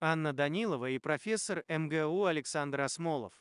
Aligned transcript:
Анна 0.00 0.32
Данилова 0.32 0.90
и 0.90 0.98
профессор 0.98 1.64
МГУ 1.68 2.24
Александр 2.24 2.80
Осмолов. 2.82 3.32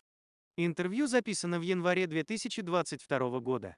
Интервью 0.58 1.08
записано 1.08 1.60
в 1.60 1.62
январе 1.62 2.08
2022 2.08 3.40
года. 3.40 3.76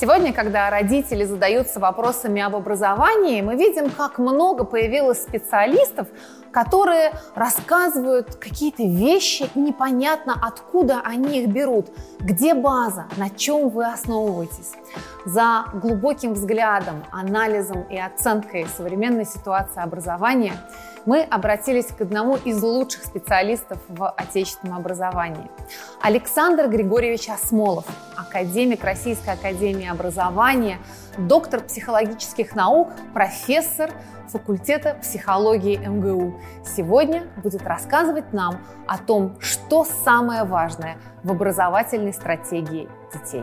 Сегодня, 0.00 0.32
когда 0.32 0.70
родители 0.70 1.24
задаются 1.24 1.78
вопросами 1.78 2.40
об 2.40 2.56
образовании, 2.56 3.42
мы 3.42 3.54
видим, 3.56 3.90
как 3.90 4.18
много 4.18 4.64
появилось 4.64 5.22
специалистов, 5.22 6.08
которые 6.50 7.12
рассказывают 7.34 8.36
какие-то 8.36 8.82
вещи, 8.82 9.50
непонятно 9.54 10.34
откуда 10.40 11.02
они 11.04 11.42
их 11.42 11.50
берут, 11.50 11.88
где 12.18 12.54
база, 12.54 13.08
на 13.18 13.28
чем 13.28 13.68
вы 13.68 13.92
основываетесь. 13.92 14.72
За 15.26 15.66
глубоким 15.74 16.32
взглядом, 16.32 17.04
анализом 17.12 17.82
и 17.82 17.98
оценкой 17.98 18.66
современной 18.74 19.26
ситуации 19.26 19.82
образования 19.82 20.54
мы 21.10 21.22
обратились 21.24 21.86
к 21.86 22.02
одному 22.02 22.36
из 22.36 22.62
лучших 22.62 23.02
специалистов 23.02 23.78
в 23.88 24.08
отечественном 24.08 24.76
образовании. 24.76 25.50
Александр 26.00 26.68
Григорьевич 26.68 27.28
Осмолов, 27.28 27.84
академик 28.16 28.84
Российской 28.84 29.30
академии 29.30 29.88
образования, 29.88 30.78
доктор 31.18 31.62
психологических 31.62 32.54
наук, 32.54 32.90
профессор 33.12 33.90
факультета 34.28 34.98
психологии 35.02 35.78
МГУ. 35.78 36.40
Сегодня 36.64 37.24
будет 37.42 37.66
рассказывать 37.66 38.32
нам 38.32 38.64
о 38.86 38.96
том, 38.96 39.36
что 39.40 39.84
самое 39.84 40.44
важное 40.44 40.96
в 41.24 41.32
образовательной 41.32 42.12
стратегии 42.12 42.88
детей. 43.12 43.42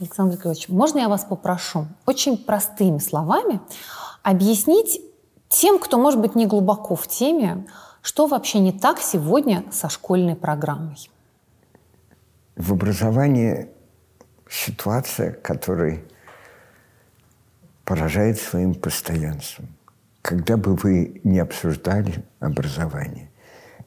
Александр 0.00 0.36
Григорьевич, 0.36 0.68
можно 0.68 0.98
я 0.98 1.08
вас 1.08 1.24
попрошу 1.24 1.86
очень 2.04 2.36
простыми 2.36 2.98
словами 2.98 3.60
объяснить 4.22 5.00
тем, 5.48 5.78
кто, 5.78 5.98
может 5.98 6.20
быть, 6.20 6.34
не 6.34 6.46
глубоко 6.46 6.96
в 6.96 7.06
теме, 7.06 7.66
что 8.02 8.26
вообще 8.26 8.58
не 8.58 8.72
так 8.72 8.98
сегодня 9.00 9.64
со 9.70 9.88
школьной 9.88 10.36
программой? 10.36 11.10
В 12.56 12.72
образовании 12.72 13.68
ситуация, 14.48 15.32
которая 15.32 16.02
поражает 17.84 18.38
своим 18.38 18.74
постоянством. 18.74 19.68
Когда 20.22 20.56
бы 20.56 20.74
вы 20.74 21.20
не 21.24 21.38
обсуждали 21.38 22.24
образование, 22.40 23.30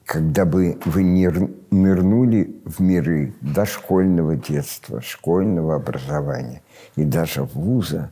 когда 0.10 0.44
бы 0.44 0.80
вы 0.86 1.04
нырнули 1.04 2.60
в 2.66 2.82
миры 2.82 3.36
дошкольного 3.42 4.36
детства, 4.36 5.04
школьного 5.04 5.76
образования 5.76 6.64
и 6.96 7.04
даже 7.04 7.44
вуза, 7.44 8.10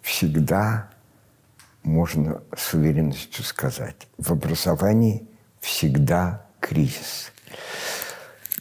всегда 0.00 0.88
можно 1.82 2.40
с 2.56 2.72
уверенностью 2.72 3.44
сказать, 3.44 4.08
в 4.16 4.32
образовании 4.32 5.28
всегда 5.60 6.46
кризис. 6.60 7.30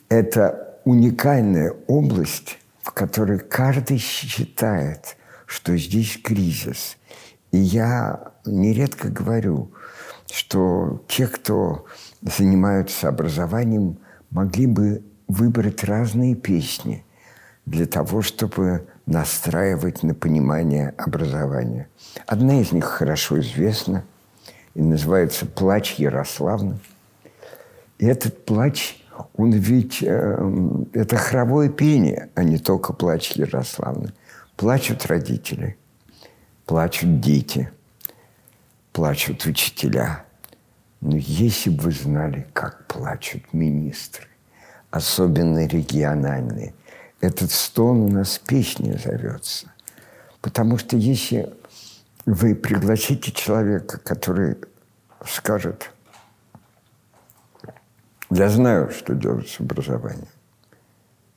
Это 0.09 0.77
уникальная 0.83 1.73
область, 1.87 2.59
в 2.81 2.91
которой 2.91 3.39
каждый 3.39 3.97
считает, 3.97 5.15
что 5.45 5.77
здесь 5.77 6.19
кризис. 6.21 6.97
И 7.53 7.57
я 7.59 8.33
нередко 8.45 9.07
говорю, 9.07 9.71
что 10.29 11.01
те, 11.07 11.27
кто 11.27 11.85
занимаются 12.25 13.07
образованием, 13.07 13.99
могли 14.31 14.65
бы 14.65 15.03
выбрать 15.27 15.83
разные 15.83 16.35
песни 16.35 17.05
для 17.65 17.85
того, 17.85 18.21
чтобы 18.21 18.87
настраивать 19.05 20.03
на 20.03 20.13
понимание 20.13 20.93
образования. 20.97 21.87
Одна 22.25 22.61
из 22.61 22.71
них 22.71 22.85
хорошо 22.85 23.39
известна 23.39 24.03
и 24.73 24.81
называется 24.81 25.45
«Плач 25.45 25.95
Ярославны». 25.95 26.79
И 27.99 28.05
этот 28.05 28.43
плач, 28.43 29.01
он 29.37 29.51
ведь 29.51 30.03
э, 30.03 30.85
это 30.93 31.15
хоровое 31.15 31.69
пение, 31.69 32.29
а 32.35 32.43
не 32.43 32.57
только 32.57 32.91
плач 32.91 33.31
Ярославны. 33.31 34.11
Плачут 34.57 35.05
родители, 35.05 35.77
плачут 36.65 37.21
дети, 37.21 37.69
плачут 38.91 39.45
учителя– 39.45 40.23
но 41.05 41.17
если 41.17 41.69
бы 41.69 41.83
вы 41.83 41.91
знали, 41.91 42.47
как 42.53 42.87
плачут 42.87 43.53
министры, 43.53 44.25
особенно 44.89 45.67
региональные, 45.67 46.73
этот 47.21 47.51
стон 47.51 47.99
у 47.99 48.09
нас 48.09 48.39
песней 48.39 48.97
зовется. 48.97 49.71
Потому 50.41 50.79
что 50.79 50.97
если 50.97 51.53
вы 52.25 52.55
пригласите 52.55 53.31
человека, 53.31 53.99
который 53.99 54.57
скажет, 55.27 55.91
я 58.31 58.49
знаю, 58.49 58.89
что 58.89 59.13
делать 59.13 59.47
с 59.47 59.59
образованием, 59.59 60.27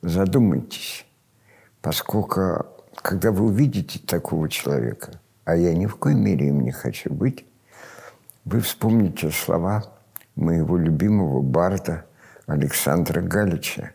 задумайтесь, 0.01 1.05
поскольку 1.83 2.65
когда 3.03 3.31
вы 3.31 3.45
увидите 3.45 3.99
такого 3.99 4.49
человека, 4.49 5.21
а 5.45 5.55
я 5.55 5.75
ни 5.75 5.85
в 5.85 5.95
коей 5.97 6.15
мере 6.15 6.47
им 6.47 6.61
не 6.61 6.71
хочу 6.71 7.13
быть, 7.13 7.45
вы 8.51 8.61
вспомните 8.61 9.29
слова 9.29 9.83
моего 10.35 10.75
любимого 10.75 11.41
барда 11.41 12.05
Александра 12.47 13.21
Галича. 13.21 13.91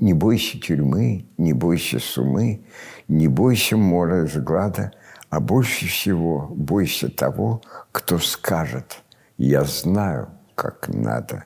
«Не 0.00 0.14
бойся 0.14 0.58
тюрьмы, 0.58 1.26
не 1.36 1.52
бойся 1.52 1.98
сумы, 1.98 2.64
не 3.06 3.28
бойся 3.28 3.76
мора 3.76 4.22
взгляда, 4.22 4.92
а 5.28 5.40
больше 5.40 5.86
всего 5.86 6.46
бойся 6.48 7.10
того, 7.10 7.60
кто 7.92 8.18
скажет, 8.18 9.02
я 9.36 9.64
знаю, 9.64 10.30
как 10.54 10.88
надо, 10.88 11.44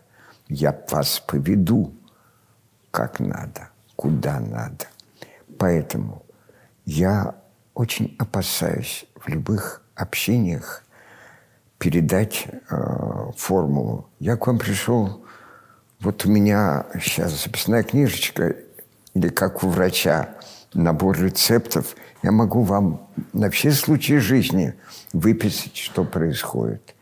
я 0.49 0.79
вас 0.91 1.19
поведу, 1.19 1.93
как 2.93 3.19
надо, 3.19 3.71
куда 3.97 4.39
надо. 4.39 4.87
Поэтому 5.59 6.23
я 6.85 7.35
очень 7.75 8.15
опасаюсь 8.21 9.07
в 9.17 9.29
любых 9.29 9.83
общениях 9.97 10.85
передать 11.83 12.47
э, 12.71 12.77
формулу. 13.37 14.07
Я 14.21 14.37
к 14.37 14.47
вам 14.47 14.61
пришел, 14.61 15.25
вот 15.99 16.25
у 16.25 16.31
меня 16.31 16.87
сейчас 17.03 17.43
записная 17.43 17.83
книжечка, 17.83 18.55
или 19.15 19.29
как 19.29 19.65
у 19.65 19.69
врача, 19.69 20.29
набор 20.75 21.19
рецептов. 21.21 21.97
Я 22.23 22.31
могу 22.31 22.63
вам 22.63 23.09
на 23.33 23.51
все 23.51 23.73
случаи 23.73 24.19
жизни 24.19 24.75
выписать, 25.13 25.77
что 25.77 26.05
происходит. 26.05 26.95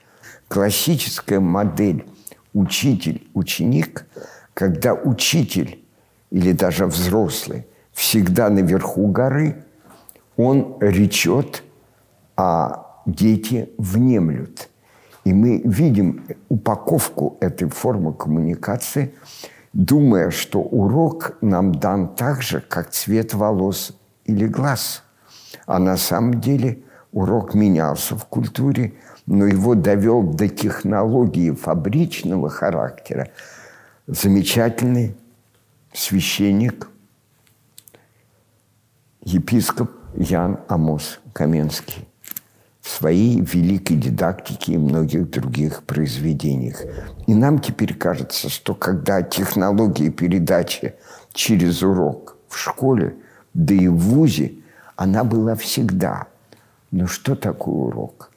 Классическая 0.49 1.41
модель 1.41 2.07
учитель-ученик, 2.55 4.07
когда 4.55 4.95
учитель 4.95 5.85
или 6.31 6.53
даже 6.53 6.87
взрослый 6.87 7.67
всегда 7.93 8.49
наверху 8.49 9.09
горы, 9.09 9.63
он 10.39 10.79
речет, 10.81 11.65
а 12.35 12.87
дети 13.05 13.69
внемлют. 13.77 14.70
И 15.25 15.33
мы 15.33 15.61
видим 15.65 16.25
упаковку 16.49 17.37
этой 17.41 17.69
формы 17.69 18.13
коммуникации, 18.13 19.15
думая, 19.73 20.31
что 20.31 20.61
урок 20.61 21.37
нам 21.41 21.75
дан 21.75 22.09
так 22.15 22.43
же, 22.43 22.61
как 22.61 22.91
цвет 22.91 23.35
волос 23.35 23.93
или 24.25 24.47
глаз. 24.47 25.03
А 25.67 25.79
на 25.79 25.97
самом 25.97 26.41
деле 26.41 26.79
урок 27.13 27.55
менялся 27.55 28.17
в 28.17 28.25
культуре, 28.25 28.95
но 29.27 29.47
его 29.47 29.75
довел 29.75 30.23
до 30.23 30.49
технологии 30.49 31.51
фабричного 31.51 32.49
характера 32.49 33.29
замечательный 34.07 35.15
священник, 35.93 36.89
епископ 39.23 39.91
Ян 40.15 40.59
Амос 40.69 41.21
Каменский 41.33 42.10
в 42.81 42.89
своей 42.89 43.41
великой 43.41 43.97
дидактике 43.97 44.73
и 44.73 44.79
многих 44.79 45.31
других 45.31 45.83
произведениях. 45.83 46.83
И 47.27 47.35
нам 47.35 47.59
теперь 47.59 47.95
кажется, 47.95 48.49
что 48.49 48.75
когда 48.75 49.23
технология 49.23 50.11
передачи 50.11 50.95
через 51.33 51.83
урок 51.83 52.37
в 52.49 52.59
школе, 52.59 53.17
да 53.53 53.75
и 53.75 53.89
в 53.89 53.97
ВУЗе, 53.97 54.55
она 54.97 55.25
была 55.25 55.55
всегда. 55.57 56.27
Но 56.91 57.07
что 57.07 57.37
такое 57.37 57.75
урок? 57.75 58.31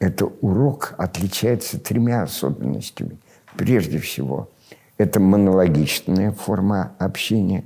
Это 0.00 0.26
урок 0.26 0.94
отличается 0.98 1.78
тремя 1.78 2.22
особенностями. 2.22 3.18
Прежде 3.56 3.98
всего, 3.98 4.50
это 4.98 5.20
монологичная 5.20 6.32
форма 6.32 6.92
общения. 6.98 7.64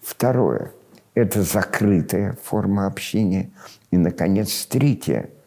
Второе– 0.00 0.72
это 1.14 1.42
закрытая 1.42 2.36
форма 2.42 2.86
общения. 2.86 3.50
И, 3.90 3.98
наконец, 3.98 4.66
третье– 4.66 5.30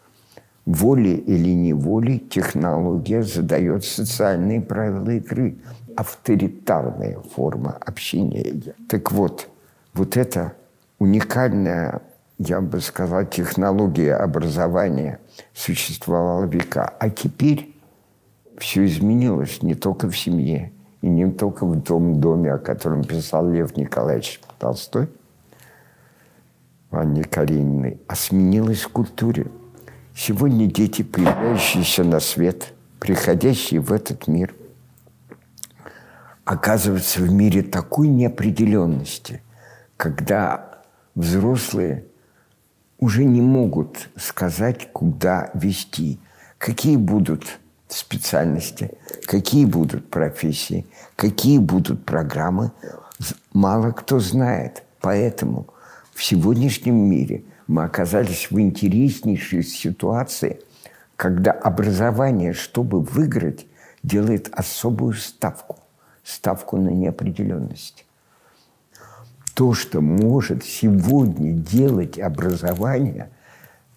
волей 0.71 1.15
или 1.15 1.49
неволей 1.49 2.19
технология 2.19 3.23
задает 3.23 3.83
социальные 3.83 4.61
правила 4.61 5.09
игры, 5.09 5.57
авторитарная 5.95 7.19
форма 7.35 7.77
общения. 7.79 8.73
Так 8.87 9.11
вот, 9.11 9.49
вот 9.93 10.17
это 10.17 10.53
уникальная, 10.99 12.01
я 12.37 12.61
бы 12.61 12.79
сказал, 12.81 13.25
технология 13.25 14.15
образования 14.15 15.19
существовала 15.53 16.45
века. 16.45 16.93
А 16.99 17.09
теперь 17.09 17.75
все 18.57 18.85
изменилось 18.85 19.63
не 19.63 19.75
только 19.75 20.09
в 20.09 20.17
семье, 20.17 20.71
и 21.01 21.07
не 21.07 21.31
только 21.31 21.65
в 21.65 21.81
том 21.81 22.21
доме, 22.21 22.53
о 22.53 22.59
котором 22.59 23.03
писал 23.03 23.49
Лев 23.49 23.75
Николаевич 23.75 24.39
Толстой, 24.59 25.09
Анне 26.91 27.23
Карениной, 27.23 27.99
а 28.07 28.15
сменилось 28.15 28.81
в 28.81 28.89
культуре. 28.89 29.47
Сегодня 30.23 30.67
дети, 30.67 31.01
появляющиеся 31.01 32.03
на 32.03 32.19
свет, 32.19 32.75
приходящие 32.99 33.79
в 33.79 33.91
этот 33.91 34.27
мир, 34.27 34.53
оказываются 36.45 37.21
в 37.21 37.31
мире 37.31 37.63
такой 37.63 38.07
неопределенности, 38.07 39.41
когда 39.97 40.83
взрослые 41.15 42.05
уже 42.99 43.23
не 43.23 43.41
могут 43.41 44.09
сказать, 44.15 44.93
куда 44.93 45.49
вести, 45.55 46.19
какие 46.59 46.97
будут 46.97 47.57
специальности, 47.87 48.91
какие 49.25 49.65
будут 49.65 50.07
профессии, 50.11 50.85
какие 51.15 51.57
будут 51.57 52.05
программы, 52.05 52.73
мало 53.53 53.89
кто 53.89 54.19
знает. 54.19 54.83
Поэтому 54.99 55.65
в 56.13 56.23
сегодняшнем 56.23 57.09
мире 57.09 57.43
мы 57.71 57.85
оказались 57.85 58.51
в 58.51 58.59
интереснейшей 58.59 59.63
ситуации, 59.63 60.59
когда 61.15 61.53
образование, 61.53 62.51
чтобы 62.51 62.99
выиграть, 62.99 63.65
делает 64.03 64.49
особую 64.51 65.13
ставку, 65.13 65.79
ставку 66.21 66.75
на 66.75 66.89
неопределенность. 66.89 68.05
То, 69.53 69.73
что 69.73 70.01
может 70.01 70.65
сегодня 70.65 71.53
делать 71.53 72.19
образование, 72.19 73.29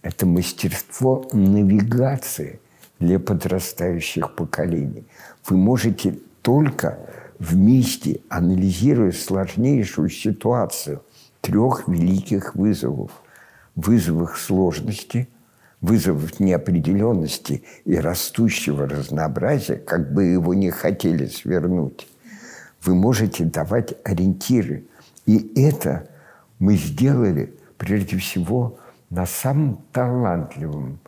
это 0.02 0.24
мастерство 0.24 1.28
навигации 1.32 2.60
для 3.00 3.18
подрастающих 3.18 4.36
поколений. 4.36 5.04
Вы 5.48 5.56
можете 5.56 6.20
только 6.42 7.00
вместе, 7.40 8.20
анализируя 8.28 9.10
сложнейшую 9.10 10.10
ситуацию 10.10 11.02
трех 11.40 11.88
великих 11.88 12.54
вызовов. 12.54 13.10
Вызовов 13.76 14.38
сложности, 14.38 15.28
вызовов 15.80 16.40
неопределенности 16.40 17.64
и 17.84 17.96
растущего 17.96 18.88
разнообразия, 18.88 19.76
как 19.76 20.12
бы 20.12 20.24
его 20.24 20.54
не 20.54 20.70
хотели 20.70 21.26
свернуть. 21.26 22.08
Вы 22.82 22.94
можете 22.94 23.44
давать 23.44 23.94
ориентиры. 24.04 24.84
И 25.26 25.52
это 25.60 26.08
мы 26.58 26.76
сделали 26.76 27.54
прежде 27.78 28.18
всего 28.18 28.78
на 29.10 29.26
самом 29.26 29.76
талантливом 29.92 30.98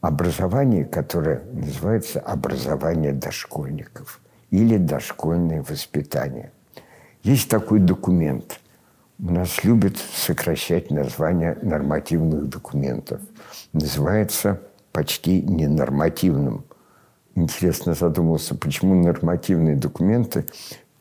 образовании, 0.00 0.84
которое 0.84 1.42
называется 1.52 2.20
образование 2.20 3.12
дошкольников 3.12 4.20
или 4.50 4.76
дошкольное 4.76 5.62
воспитание. 5.62 6.52
Есть 7.22 7.48
такой 7.50 7.80
документ. 7.80 8.59
Нас 9.22 9.64
любят 9.64 9.98
сокращать 9.98 10.90
название 10.90 11.58
нормативных 11.60 12.48
документов. 12.48 13.20
Называется 13.74 14.62
почти 14.92 15.42
ненормативным. 15.42 16.64
Интересно 17.34 17.92
задумался, 17.92 18.54
почему 18.54 18.94
нормативные 18.94 19.76
документы 19.76 20.46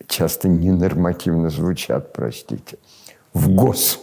часто 0.05 0.49
ненормативно 0.49 1.49
звучат, 1.49 2.11
простите. 2.11 2.77
В 3.33 3.49
ГОС. 3.55 4.01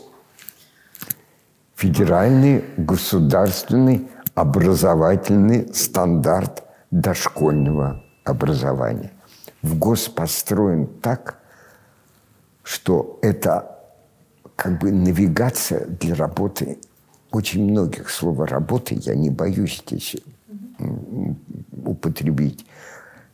Федеральный 1.74 2.64
государственный 2.78 4.08
образовательный 4.34 5.74
стандарт 5.74 6.62
дошкольного 6.90 8.02
образования. 8.24 9.12
В 9.60 9.78
ГОС 9.78 10.08
построен 10.08 10.86
так, 10.86 11.38
что 12.62 13.18
это 13.20 13.75
как 14.56 14.78
бы 14.80 14.90
навигация 14.90 15.86
для 15.86 16.14
работы 16.14 16.78
очень 17.30 17.70
многих. 17.70 18.10
Слово 18.10 18.46
«работы» 18.46 18.98
я 19.00 19.14
не 19.14 19.30
боюсь 19.30 19.82
здесь 19.86 20.16
употребить. 21.84 22.66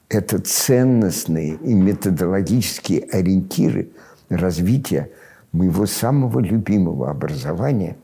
Это 0.09 0.39
ценностные 0.39 1.55
и 1.55 1.75
методологические 1.75 3.05
ориентиры 3.05 3.91
развития 4.29 5.11
моего 5.53 5.87
самого 5.87 6.41
любимого 6.41 7.11
образования, 7.11 7.97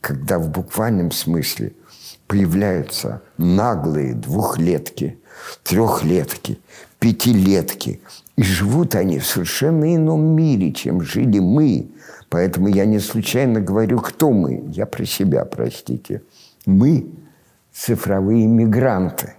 когда 0.00 0.38
в 0.38 0.50
буквальном 0.50 1.10
смысле– 1.10 1.72
появляются 2.26 3.22
наглые 3.38 4.14
двухлетки, 4.14 5.18
трехлетки, 5.62 6.58
пятилетки. 6.98 8.00
И 8.36 8.42
живут 8.42 8.94
они 8.94 9.18
в 9.18 9.26
совершенно 9.26 9.94
ином 9.94 10.36
мире, 10.36 10.72
чем 10.72 11.00
жили 11.00 11.38
мы. 11.38 11.88
Поэтому 12.28 12.68
я 12.68 12.84
не 12.86 12.98
случайно 12.98 13.60
говорю, 13.60 13.98
кто 14.00 14.30
мы. 14.30 14.64
Я 14.68 14.86
про 14.86 15.04
себя, 15.04 15.44
простите. 15.44 16.22
Мы– 16.64 17.06
цифровые 17.72 18.46
мигранты, 18.46 19.34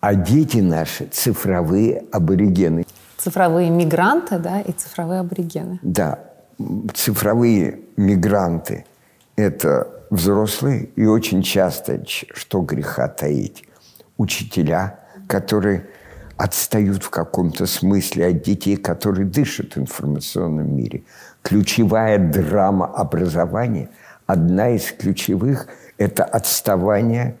а 0.00 0.14
дети 0.14 0.58
наши– 0.58 1.06
цифровые 1.12 2.04
аборигены. 2.12 2.86
Цифровые 3.18 3.70
мигранты, 3.70 4.38
да, 4.38 4.60
и 4.60 4.72
цифровые 4.72 5.20
аборигены. 5.20 5.78
Да, 5.82 6.20
цифровые 6.94 7.80
мигранты– 7.96 8.86
это 9.36 9.88
взрослые 10.10 10.88
и 10.96 11.04
очень 11.04 11.42
часто, 11.42 12.02
что 12.06 12.60
греха 12.62 13.08
таить, 13.08 13.64
учителя, 14.16 15.00
которые 15.28 15.86
отстают 16.36 17.02
в 17.04 17.10
каком-то 17.10 17.66
смысле 17.66 18.28
от 18.28 18.42
детей, 18.42 18.76
которые 18.76 19.26
дышат 19.26 19.76
в 19.76 19.78
информационном 19.78 20.74
мире. 20.74 21.04
Ключевая 21.42 22.18
драма 22.18 22.86
образования, 22.86 23.88
одна 24.26 24.70
из 24.70 24.92
ключевых– 24.92 25.68
это 25.98 26.24
отставание 26.24 27.36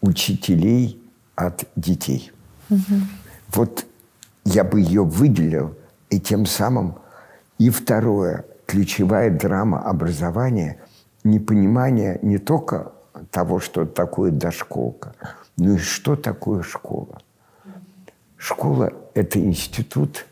учителей 0.00 1.02
от 1.34 1.64
детей. 1.76 2.32
Угу. 2.70 2.94
Вот 3.54 3.86
я 4.44 4.64
бы 4.64 4.80
ее 4.80 5.04
выделил, 5.04 5.76
и 6.10 6.20
тем 6.20 6.46
самым 6.46 6.96
и 7.58 7.70
второе, 7.70 8.44
ключевая 8.66 9.30
драма 9.30 9.80
образования– 9.80 10.78
непонимание 11.24 12.18
не 12.22 12.38
только 12.38 12.92
того, 13.30 13.58
что 13.58 13.86
такое 13.86 14.30
дошколка, 14.30 15.14
но 15.56 15.72
и 15.72 15.78
что 15.78 16.16
такое 16.16 16.62
школа. 16.62 17.20
Школа– 18.36 18.92
это 19.14 19.40
институт 19.40 20.26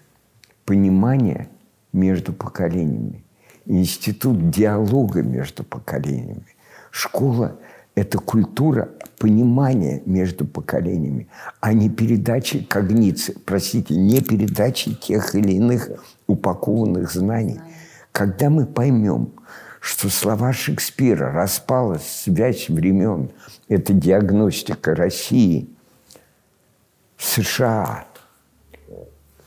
понимания 0.67 1.49
между 1.93 2.33
поколениями, 2.33 3.25
институт 3.67 4.51
диалога 4.51 5.23
между 5.23 5.65
поколениями. 5.65 6.47
Школа– 6.91 7.57
это 7.95 8.19
культура 8.19 8.91
понимания 9.19 10.03
между 10.07 10.47
поколениями, 10.47 11.29
а 11.61 11.73
не 11.73 11.89
передачи 11.89 12.65
когниции, 12.65 13.37
простите, 13.45 13.95
не 13.95 14.21
передачи 14.21 14.95
тех 14.95 15.35
или 15.35 15.53
иных 15.53 15.91
упакованных 16.27 17.11
знаний. 17.11 17.61
Когда 18.11 18.51
мы 18.51 18.67
поймем, 18.67 19.33
что 19.81 20.09
слова 20.11 20.53
Шекспира 20.53 21.33
«распалась 21.33 22.07
связь 22.07 22.69
времен»– 22.69 23.31
это 23.69 23.93
диагностика 23.93 24.95
России, 24.95 25.69
США, 27.19 28.05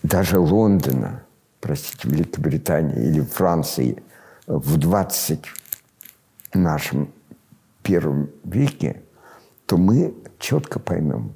даже 0.04 0.40
Лондона, 0.40 1.24
простите, 1.66 2.08
Великобритании 2.08 3.08
или 3.08 3.22
Франции 3.22 4.04
в 4.46 4.78
20 4.78 5.44
нашем 6.54 7.12
первом 7.82 8.30
веке, 8.44 9.02
то 9.66 9.78
мы 9.78 10.14
четко 10.38 10.78
поймем, 10.78 11.34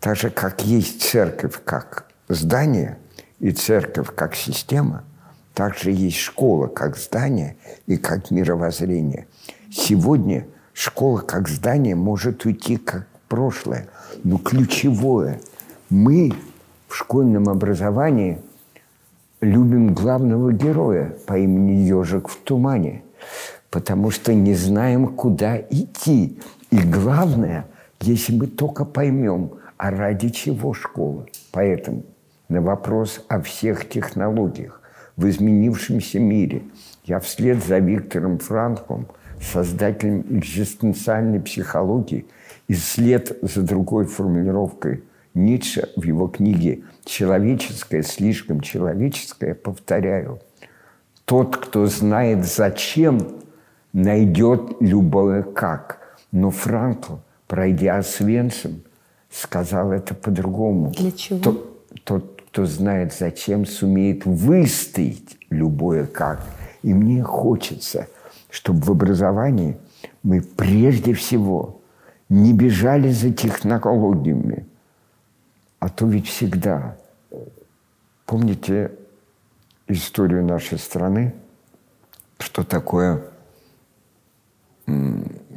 так 0.00 0.16
же, 0.16 0.28
как 0.28 0.62
есть 0.64 1.00
церковь 1.00 1.62
как 1.64 2.06
здание 2.28 2.98
и 3.40 3.52
церковь 3.52 4.14
как 4.14 4.34
система– 4.34 5.04
также 5.54 5.92
есть 5.92 6.16
школа 6.16 6.66
как 6.66 6.96
здание 6.96 7.56
и 7.86 7.96
как 7.96 8.32
мировоззрение. 8.32 9.28
Сегодня 9.70 10.46
школа 10.72 11.20
как 11.20 11.48
здание 11.48 11.94
может 11.94 12.44
уйти 12.44 12.76
как 12.76 13.06
прошлое. 13.28 13.86
Но 14.24 14.38
ключевое, 14.38 15.40
мы 15.90 16.32
в 16.88 16.96
школьном 16.96 17.48
образовании 17.48 18.40
любим 19.44 19.94
главного 19.94 20.52
героя 20.52 21.16
по 21.26 21.38
имени 21.38 21.86
Ежик 21.86 22.28
в 22.28 22.36
тумане, 22.38 23.02
потому 23.70 24.10
что 24.10 24.34
не 24.34 24.54
знаем, 24.54 25.08
куда 25.08 25.56
идти. 25.58 26.38
И 26.70 26.78
главное 26.78 27.66
если 28.04 28.34
мы 28.34 28.46
только 28.46 28.84
поймем, 28.84 29.52
а 29.76 29.90
ради 29.90 30.28
чего 30.28 30.74
школа. 30.74 31.26
Поэтому 31.52 32.04
на 32.48 32.60
вопрос 32.60 33.24
о 33.28 33.40
всех 33.40 33.88
технологиях 33.88 34.80
в 35.16 35.28
изменившемся 35.28 36.20
мире 36.20 36.62
я 37.04 37.20
вслед 37.20 37.64
за 37.64 37.78
Виктором 37.78 38.38
Франклом, 38.38 39.06
создателем 39.40 40.24
экзистенциальной 40.30 41.40
психологии, 41.40 42.26
и 42.68 42.74
вслед 42.74 43.36
за 43.42 43.62
другой 43.62 44.06
формулировкой 44.06 45.04
Ницше 45.34 45.88
в 45.96 46.04
его 46.04 46.28
книге 46.28 46.82
«Человеческое 47.04 48.02
слишком 48.02 48.60
человеческое» 48.60 49.54
повторяю. 49.54 50.40
Тот, 51.24 51.56
кто 51.56 51.86
знает 51.86 52.44
зачем, 52.44 53.28
найдет 53.92 54.76
любое 54.80 55.42
как. 55.42 56.00
Но 56.32 56.50
Франкл, 56.50 57.14
пройдя 57.46 57.98
Освенцим, 57.98 58.82
сказал 59.30 59.92
это 59.92 60.14
по-другому. 60.14 60.90
Для 60.90 61.12
чего? 61.12 61.38
Тот, 61.38 62.04
тот, 62.04 62.42
кто 62.50 62.66
знает 62.66 63.12
зачем, 63.12 63.66
сумеет 63.66 64.26
выстоять 64.26 65.36
любое 65.50 66.06
как. 66.06 66.44
И 66.82 66.92
мне 66.92 67.22
хочется, 67.22 68.08
чтобы 68.50 68.80
в 68.80 68.90
образовании 68.90 69.76
мы 70.22 70.40
прежде 70.40 71.14
всего 71.14 71.80
не 72.28 72.52
бежали 72.52 73.10
за 73.10 73.32
технологиями, 73.32 74.66
а 75.84 75.90
то 75.90 76.06
ведь 76.06 76.26
всегда. 76.26 76.96
Помните 78.24 78.92
историю 79.86 80.42
нашей 80.42 80.78
страны, 80.78 81.34
что 82.38 82.64
такое 82.64 83.22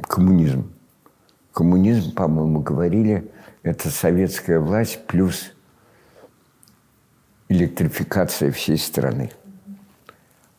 коммунизм? 0.02 0.70
Коммунизм, 1.50 2.12
по-моему, 2.14 2.60
говорили, 2.60 3.32
это 3.62 3.88
советская 3.88 4.60
власть 4.60 5.06
плюс 5.06 5.50
электрификация 7.48 8.52
всей 8.52 8.76
страны. 8.76 9.30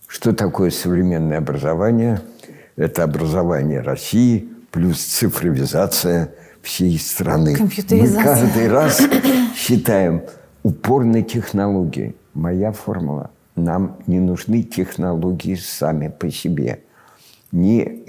Что 0.07 0.33
такое 0.33 0.71
современное 0.71 1.37
образование? 1.37 2.21
Это 2.75 3.03
образование 3.03 3.81
России 3.81 4.51
плюс 4.71 4.99
цифровизация 4.99 6.33
всей 6.61 6.97
страны. 6.99 7.57
Мы 7.59 8.23
каждый 8.23 8.67
раз 8.71 9.01
считаем 9.55 10.23
упорной 10.63 11.23
технологии. 11.23 12.15
Моя 12.33 12.71
формула. 12.71 13.31
Нам 13.55 13.97
не 14.07 14.19
нужны 14.19 14.63
технологии 14.63 15.55
сами 15.55 16.07
по 16.07 16.29
себе. 16.29 16.81
Не, 17.51 18.03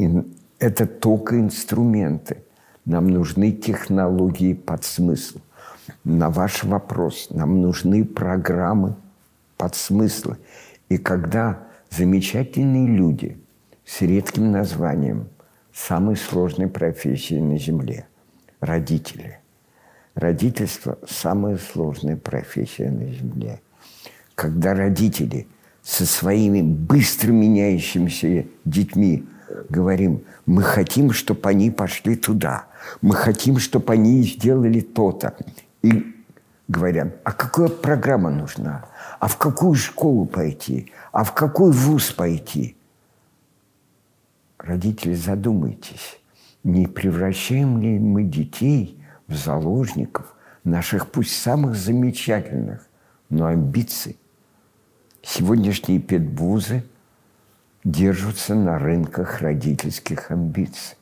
это 0.59 0.87
только 0.87 1.41
инструменты. 1.41 2.45
Нам 2.85 3.09
нужны 3.09 3.53
технологии 3.53 4.55
под 4.55 4.85
смысл. 4.85 5.39
На 6.05 6.31
ваш 6.31 6.65
вопрос 6.65 7.29
нам 7.31 7.61
нужны 7.61 8.05
программы 8.05 8.95
под 9.57 9.75
смыслы. 9.75 10.37
И 10.89 10.99
когда 10.99 11.65
замечательные 11.91 12.87
люди 12.87 13.39
с 13.85 14.01
редким 14.03 14.53
названием 14.53 15.29
самой 15.73 16.17
сложной 16.17 16.69
профессии 16.69 17.41
на 17.41 17.59
Земле– 17.59 18.07
родители. 18.61 19.39
Родительство– 20.15 20.99
самая 21.09 21.59
сложная 21.59 22.17
профессия 22.17 22.91
на 22.91 23.07
Земле. 23.07 23.61
Когда 24.35 24.75
родители 24.75 25.47
со 25.83 26.07
своими 26.07 26.63
быстро 26.63 27.31
меняющимися 27.33 28.47
детьми 28.65 29.27
говорим, 29.69 30.25
мы 30.47 30.63
хотим, 30.63 31.13
чтобы 31.13 31.49
они 31.49 31.71
пошли 31.71 32.17
туда, 32.17 32.67
мы 33.01 33.15
хотим, 33.15 33.59
чтобы 33.59 33.93
они 33.93 34.23
сделали 34.23 34.81
то-то. 34.81 35.37
И 35.83 36.15
говорят, 36.69 37.17
а 37.25 37.33
какая 37.33 37.69
программа 37.69 38.31
нужна? 38.31 38.87
А 39.19 39.29
в 39.29 39.37
какую 39.37 39.75
школу 39.75 40.27
пойти? 40.27 40.93
А 41.13 41.25
в 41.25 41.35
какой 41.35 41.73
вуз 41.73 42.11
пойти? 42.11 42.77
Родители, 44.59 45.15
задумайтесь, 45.15 46.20
не 46.63 46.87
превращаем 46.87 47.81
ли 47.81 47.99
мы 47.99 48.25
детей 48.25 49.03
в 49.27 49.35
заложников 49.35 50.35
наших 50.65 51.11
пусть 51.11 51.41
самых 51.41 51.77
замечательных, 51.77 52.87
но 53.29 53.47
амбиций? 53.47 54.17
Сегодняшние 55.23 56.01
педвузы 56.01 56.85
держатся 57.85 58.55
на 58.55 58.79
рынках 58.79 59.41
родительских 59.41 60.31
амбиций. 60.31 60.97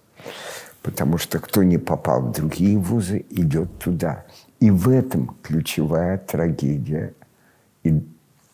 Потому 0.83 1.19
что 1.19 1.39
кто 1.39 1.63
не 1.63 1.79
попал 1.79 2.23
в 2.23 2.33
другие 2.33 2.79
вузы, 2.79 3.25
идет 3.31 3.79
туда. 3.79 4.25
И 4.61 4.71
в 4.71 4.89
этом 4.89 5.37
ключевая 5.43 6.19
трагедия 6.19 7.15
и 7.83 8.03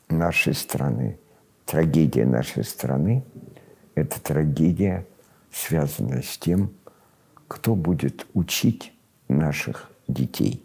нашей 0.09 0.55
страны. 0.55 1.19
Трагедия 1.67 2.27
нашей 2.27 2.65
страны– 2.65 3.25
это 3.95 4.21
трагедия, 4.21 5.07
связанная 5.51 6.23
с 6.23 6.37
тем, 6.37 6.71
кто 7.49 7.75
будет 7.75 8.27
учить 8.35 8.93
наших 9.29 9.91
детей. 10.09 10.65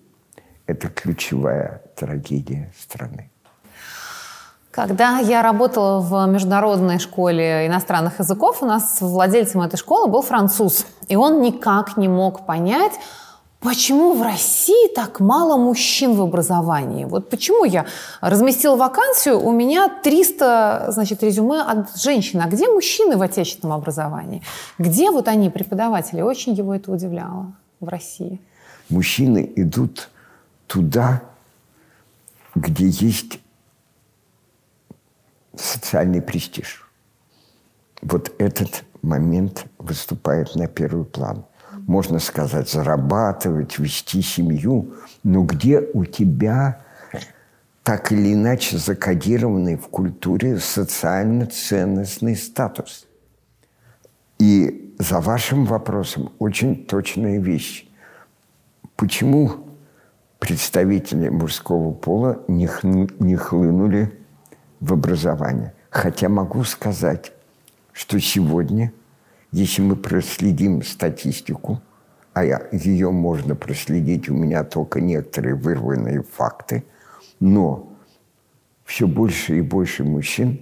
Это 0.65 0.89
ключевая 0.89 1.81
трагедия 1.95 2.71
страны. 2.79 3.29
Когда 4.71 5.17
я 5.17 5.41
работала 5.41 6.00
в 6.00 6.31
международной 6.31 7.00
школе 7.00 7.65
иностранных 7.65 8.19
языков, 8.19 8.62
у 8.62 8.65
нас 8.65 9.01
владельцем 9.01 9.62
этой 9.62 9.77
школы 9.77 10.07
был 10.07 10.21
француз. 10.21 10.86
И 11.07 11.15
он 11.15 11.41
никак 11.41 11.98
не 11.98 12.07
мог 12.07 12.45
понять, 12.45 12.93
Почему 13.60 14.13
в 14.13 14.22
России 14.22 14.88
так 14.94 15.20
мало 15.20 15.58
мужчин 15.58 16.16
в 16.16 16.22
образовании? 16.22 17.04
Вот 17.04 17.30
почему 17.30 17.66
я 17.66 17.86
разместила 18.22 18.78
вакансию, 18.78 19.38
у 19.42 19.51
меня 19.51 19.89
300 19.89 20.88
значит, 20.92 21.22
резюме 21.24 21.62
от 21.62 21.94
женщин. 21.98 22.42
А 22.42 22.48
где 22.48 22.70
мужчины 22.70 23.18
в 23.18 23.22
отечественном 23.22 23.75
образовании? 23.78 24.42
Где 24.78 25.12
вот 25.12 25.28
они, 25.28 25.50
преподаватели? 25.50 26.22
Очень 26.22 26.54
его 26.54 26.74
это 26.74 26.89
удивляло 26.89 27.54
в 27.82 27.89
России. 27.89 28.39
Мужчины 28.88 29.51
идут 29.58 30.10
туда, 30.68 31.22
где 32.56 32.88
есть 32.88 33.39
социальный 35.58 36.22
престиж. 36.22 36.89
Вот 38.01 38.32
этот 38.38 38.86
момент 39.01 39.66
выступает 39.78 40.56
на 40.56 40.68
первый 40.68 41.04
план. 41.04 41.44
Можно 41.89 42.19
сказать, 42.19 42.69
зарабатывать, 42.69 43.79
вести 43.79 44.22
семью, 44.22 44.93
но 45.24 45.41
где 45.41 45.79
у 45.79 46.05
тебя 46.05 46.84
так 47.81 48.12
или 48.12 48.36
иначе 48.36 48.77
закодированный 48.77 49.75
в 49.75 49.88
культуре 49.88 50.60
социально-ценностный 50.60 52.36
статус? 52.36 53.08
И 54.38 54.93
за 55.00 55.19
вашим 55.19 55.65
вопросом 55.65 56.31
очень 56.38 56.86
точная 56.86 57.39
вещь. 57.39 57.89
Почему 58.96 59.50
представители 60.38 61.29
мужского 61.29 61.91
пола 61.91 62.43
не, 62.48 62.67
хну, 62.67 63.08
не 63.17 63.36
хлынули 63.36 64.13
в 64.79 64.93
образование. 64.93 65.74
Хотя 65.89 66.29
могу 66.29 66.63
сказать, 66.65 67.31
что 67.93 68.19
сегодня, 68.19 68.93
если 69.51 69.82
мы 69.82 69.96
проследим 69.96 70.84
статистику, 70.84 71.82
а 72.34 72.44
ее 72.44 73.12
можно 73.12 73.56
проследить, 73.56 74.29
у 74.29 74.34
меня 74.34 74.63
только 74.63 75.01
некоторые 75.01 75.56
вырванные 75.56 76.24
факты, 76.24 76.84
но 77.39 77.91
все 78.86 79.08
больше 79.08 79.58
и 79.58 79.62
больше 79.62 80.03
мужчин 80.03 80.62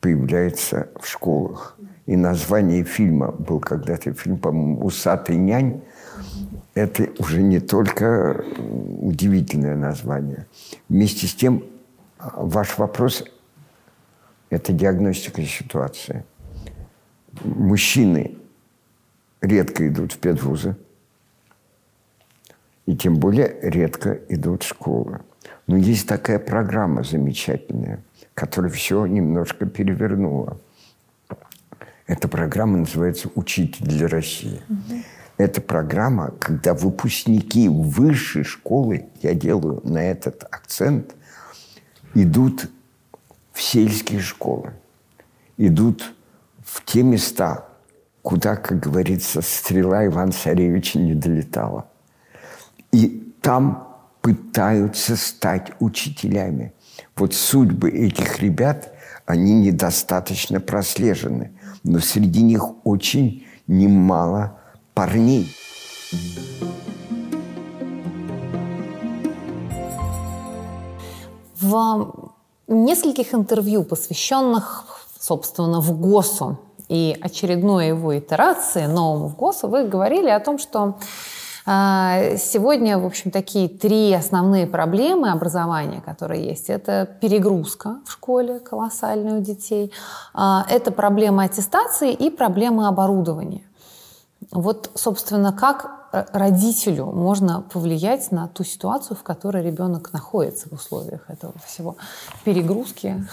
появляется 0.00 0.88
в 1.00 1.06
школах. 1.06 1.76
И 2.06 2.16
название 2.16 2.84
фильма 2.84 3.32
был 3.32 3.60
когда-то 3.60 4.12
фильм, 4.12 4.38
по-моему, 4.38 4.84
«Усатый 4.84 5.36
нянь». 5.36 5.82
Это 6.74 7.08
уже 7.18 7.42
не 7.42 7.60
только 7.60 8.44
удивительное 9.00 9.76
название. 9.76 10.46
Вместе 10.88 11.26
с 11.26 11.34
тем 11.34 11.62
Ваш 12.34 12.78
вопрос– 12.78 13.24
это 14.50 14.72
диагностика 14.72 15.42
ситуации. 15.42 16.24
Мужчины 17.44 18.36
редко 19.40 19.88
идут 19.88 20.12
в 20.12 20.18
педвузы, 20.18 20.76
и 22.86 22.96
тем 22.96 23.16
более 23.16 23.58
редко 23.62 24.20
идут 24.28 24.62
в 24.62 24.68
школы. 24.68 25.20
Но 25.66 25.76
есть 25.76 26.06
такая 26.06 26.38
программа 26.38 27.04
замечательная, 27.04 28.02
которая 28.34 28.70
все 28.70 29.06
немножко 29.06 29.66
перевернула. 29.66 30.58
Эта 32.06 32.28
программа 32.28 32.78
называется 32.78 33.30
«Учитель 33.34 33.86
для 33.86 34.08
России». 34.08 34.60
Угу. 34.68 35.02
Это 35.38 35.60
программа, 35.60 36.32
когда 36.38 36.74
выпускники 36.74 37.68
высшей 37.68 38.44
школы, 38.44 39.06
я 39.22 39.34
делаю 39.34 39.80
на 39.84 40.02
этот 40.02 40.44
акцент– 40.44 41.14
идут 42.14 42.70
в 43.52 43.62
сельские 43.62 44.20
школы, 44.20 44.72
идут 45.56 46.14
в 46.64 46.84
те 46.84 47.02
места, 47.02 47.66
куда, 48.22 48.56
как 48.56 48.80
говорится, 48.80 49.42
стрела 49.42 50.06
Ивана 50.06 50.32
Царевича 50.32 50.98
не 50.98 51.14
долетала. 51.14 51.88
и 52.92 53.18
там 53.40 53.88
пытаются 54.20 55.16
стать 55.16 55.72
учителями. 55.80 56.72
Вот 57.16 57.34
судьбы 57.34 57.90
этих 57.90 58.38
ребят, 58.40 58.94
они 59.26 59.54
недостаточно 59.54 60.60
прослежены. 60.60 61.50
Но 61.82 61.98
среди 61.98 62.42
них 62.42 62.62
очень 62.86 63.44
немало 63.66 64.60
парней. 64.94 65.52
В 71.60 72.32
нескольких 72.68 73.34
интервью, 73.34 73.82
посвященных, 73.82 75.01
собственно, 75.22 75.80
в 75.80 75.98
ГОСу 75.98 76.58
и 76.88 77.16
очередной 77.20 77.88
его 77.88 78.18
итерации, 78.18 78.86
новому 78.86 79.28
в 79.28 79.36
ГОСу, 79.36 79.68
вы 79.68 79.86
говорили 79.86 80.28
о 80.28 80.40
том, 80.40 80.58
что 80.58 80.98
а, 81.64 82.36
Сегодня, 82.38 82.98
в 82.98 83.06
общем, 83.06 83.30
такие 83.30 83.68
три 83.68 84.12
основные 84.12 84.66
проблемы 84.66 85.30
образования, 85.30 86.02
которые 86.04 86.44
есть. 86.44 86.68
Это 86.68 87.08
перегрузка 87.20 88.00
в 88.04 88.10
школе 88.10 88.58
колоссальная 88.58 89.38
у 89.38 89.40
детей, 89.40 89.92
а, 90.34 90.66
это 90.68 90.90
проблема 90.90 91.44
аттестации 91.44 92.12
и 92.12 92.30
проблема 92.30 92.88
оборудования. 92.88 93.62
Вот, 94.50 94.90
собственно, 94.96 95.52
как 95.52 96.02
родителю 96.12 97.06
можно 97.06 97.62
повлиять 97.62 98.32
на 98.32 98.48
ту 98.48 98.64
ситуацию, 98.64 99.16
в 99.16 99.22
которой 99.22 99.64
ребенок 99.64 100.12
находится 100.12 100.68
в 100.68 100.72
условиях 100.72 101.30
этого 101.30 101.54
всего 101.66 101.96
перегрузки, 102.44 103.24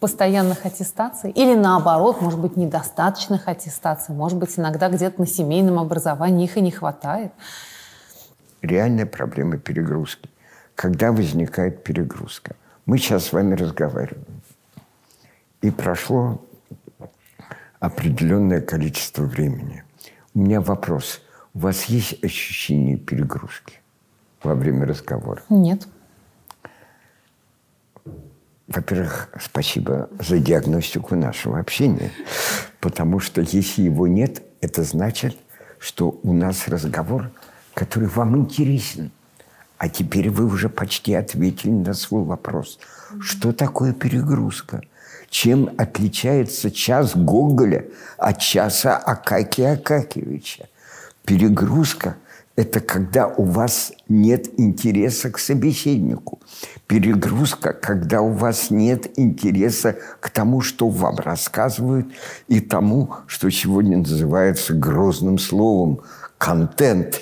постоянных 0.00 0.66
аттестаций 0.66 1.30
или 1.30 1.54
наоборот, 1.54 2.20
может 2.20 2.38
быть, 2.38 2.56
недостаточных 2.56 3.48
аттестаций, 3.48 4.14
может 4.14 4.38
быть, 4.38 4.58
иногда 4.58 4.88
где-то 4.88 5.20
на 5.20 5.26
семейном 5.26 5.78
образовании 5.78 6.44
их 6.44 6.56
и 6.56 6.60
не 6.60 6.70
хватает. 6.70 7.32
Реальная 8.62 9.06
проблема 9.06 9.58
перегрузки. 9.58 10.28
Когда 10.74 11.12
возникает 11.12 11.82
перегрузка? 11.84 12.56
Мы 12.84 12.98
сейчас 12.98 13.26
с 13.26 13.32
вами 13.32 13.54
разговариваем. 13.54 14.42
И 15.62 15.70
прошло 15.70 16.40
определенное 17.80 18.60
количество 18.60 19.22
времени. 19.22 19.84
У 20.34 20.40
меня 20.40 20.60
вопрос. 20.60 21.22
У 21.54 21.60
вас 21.60 21.84
есть 21.84 22.22
ощущение 22.22 22.96
перегрузки 22.96 23.80
во 24.42 24.54
время 24.54 24.86
разговора? 24.86 25.42
Нет. 25.48 25.88
Во-первых, 28.68 29.28
спасибо 29.40 30.08
за 30.18 30.38
диагностику 30.38 31.14
нашего 31.14 31.60
общения, 31.60 32.10
потому 32.80 33.20
что 33.20 33.40
если 33.40 33.82
его 33.82 34.08
нет, 34.08 34.42
это 34.60 34.82
значит, 34.82 35.36
что 35.78 36.18
у 36.24 36.32
нас 36.32 36.66
разговор, 36.66 37.30
который 37.74 38.08
вам 38.08 38.36
интересен. 38.36 39.12
А 39.78 39.88
теперь 39.88 40.30
вы 40.30 40.46
уже 40.46 40.68
почти 40.68 41.14
ответили 41.14 41.70
на 41.70 41.94
свой 41.94 42.24
вопрос. 42.24 42.80
Что 43.20 43.52
такое 43.52 43.92
перегрузка? 43.92 44.82
Чем 45.30 45.70
отличается 45.76 46.70
час 46.70 47.14
Гоголя 47.14 47.84
от 48.16 48.38
часа 48.40 48.96
Акакия 48.96 49.74
Акакевича? 49.74 50.68
Перегрузка– 51.24 52.16
это 52.56 52.80
когда 52.80 53.28
у 53.28 53.44
вас 53.44 53.92
нет 54.08 54.48
интереса 54.58 55.30
к 55.30 55.38
собеседнику. 55.38 56.40
Перегрузка, 56.86 57.74
когда 57.74 58.22
у 58.22 58.32
вас 58.32 58.70
нет 58.70 59.18
интереса 59.18 59.98
к 60.20 60.30
тому, 60.30 60.62
что 60.62 60.88
вам 60.88 61.16
рассказывают, 61.16 62.08
и 62.48 62.60
тому, 62.60 63.12
что 63.26 63.50
сегодня 63.50 63.98
называется 63.98 64.72
грозным 64.72 65.38
словом 65.38 66.00
контент. 66.38 67.20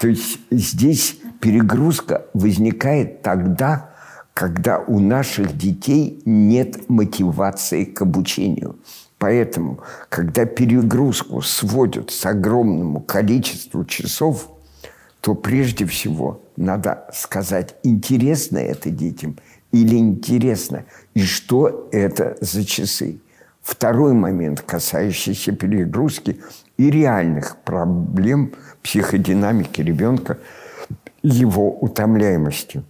То 0.00 0.08
есть 0.08 0.40
здесь 0.50 1.16
перегрузка 1.40 2.26
возникает 2.34 3.22
тогда, 3.22 3.90
когда 4.34 4.80
у 4.80 4.98
наших 4.98 5.56
детей 5.56 6.20
нет 6.24 6.90
мотивации 6.90 7.84
к 7.84 8.02
обучению. 8.02 8.80
Поэтому, 9.18 9.80
когда 10.08 10.44
перегрузку 10.44 11.40
сводят 11.40 12.10
с 12.10 12.26
огромному 12.26 13.00
количеству 13.00 13.84
часов– 13.84 14.50
то 15.26 15.34
прежде 15.34 15.86
всего 15.86 16.40
надо 16.56 17.10
сказать, 17.12 17.74
интересно 17.82 18.58
это 18.58 18.90
детям 18.90 19.36
или 19.72 19.96
интересно, 19.96 20.84
и 21.14 21.24
что 21.24 21.88
это 21.90 22.38
за 22.40 22.64
часы. 22.64 23.18
Второй 23.60 24.12
момент, 24.12 24.60
касающийся 24.60 25.50
перегрузки 25.50 26.40
и 26.76 26.92
реальных 26.92 27.56
проблем 27.64 28.52
психодинамики 28.84 29.80
ребенка, 29.80 30.38
его 31.24 31.76
утомляемости. 31.76 32.84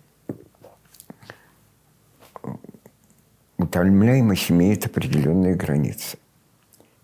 Утомляемость 3.56 4.50
имеет 4.50 4.84
определенные 4.84 5.54
границы. 5.54 6.18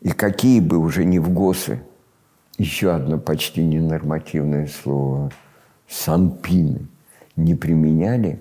И 0.02 0.10
какие 0.10 0.60
бы 0.60 0.76
уже 0.76 1.06
не 1.06 1.20
в 1.20 1.30
ГОСы– 1.30 1.80
еще 2.62 2.92
одно 2.94 3.18
почти 3.18 3.62
ненормативное 3.64 4.68
слово– 4.68 5.32
санпины 5.88 6.86
не 7.36 7.54
применяли, 7.54 8.40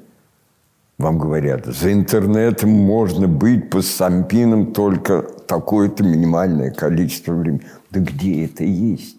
вам 0.98 1.18
говорят, 1.18 1.66
за 1.66 1.92
интернетом 1.92 2.70
можно 2.70 3.28
быть 3.28 3.70
по 3.70 3.82
сампинам 3.82 4.74
только 4.74 5.24
такое-то 5.24 6.04
минимальное 6.04 6.72
количество 6.72 7.34
времени. 7.34 7.64
Да 7.90 8.00
где 8.00 8.46
это 8.46 8.64
есть? 8.64 9.18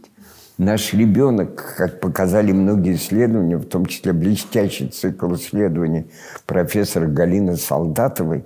Наш 0.56 0.94
ребенок, 0.94 1.74
как 1.76 2.00
показали 2.00 2.52
многие 2.52 2.94
исследования, 2.94 3.56
в 3.56 3.64
том 3.64 3.86
числе 3.86 4.12
блестящий 4.12 4.88
цикл 4.88 5.34
исследований 5.34 6.06
профессора 6.46 7.06
Галины 7.06 7.56
Солдатовой, 7.56 8.44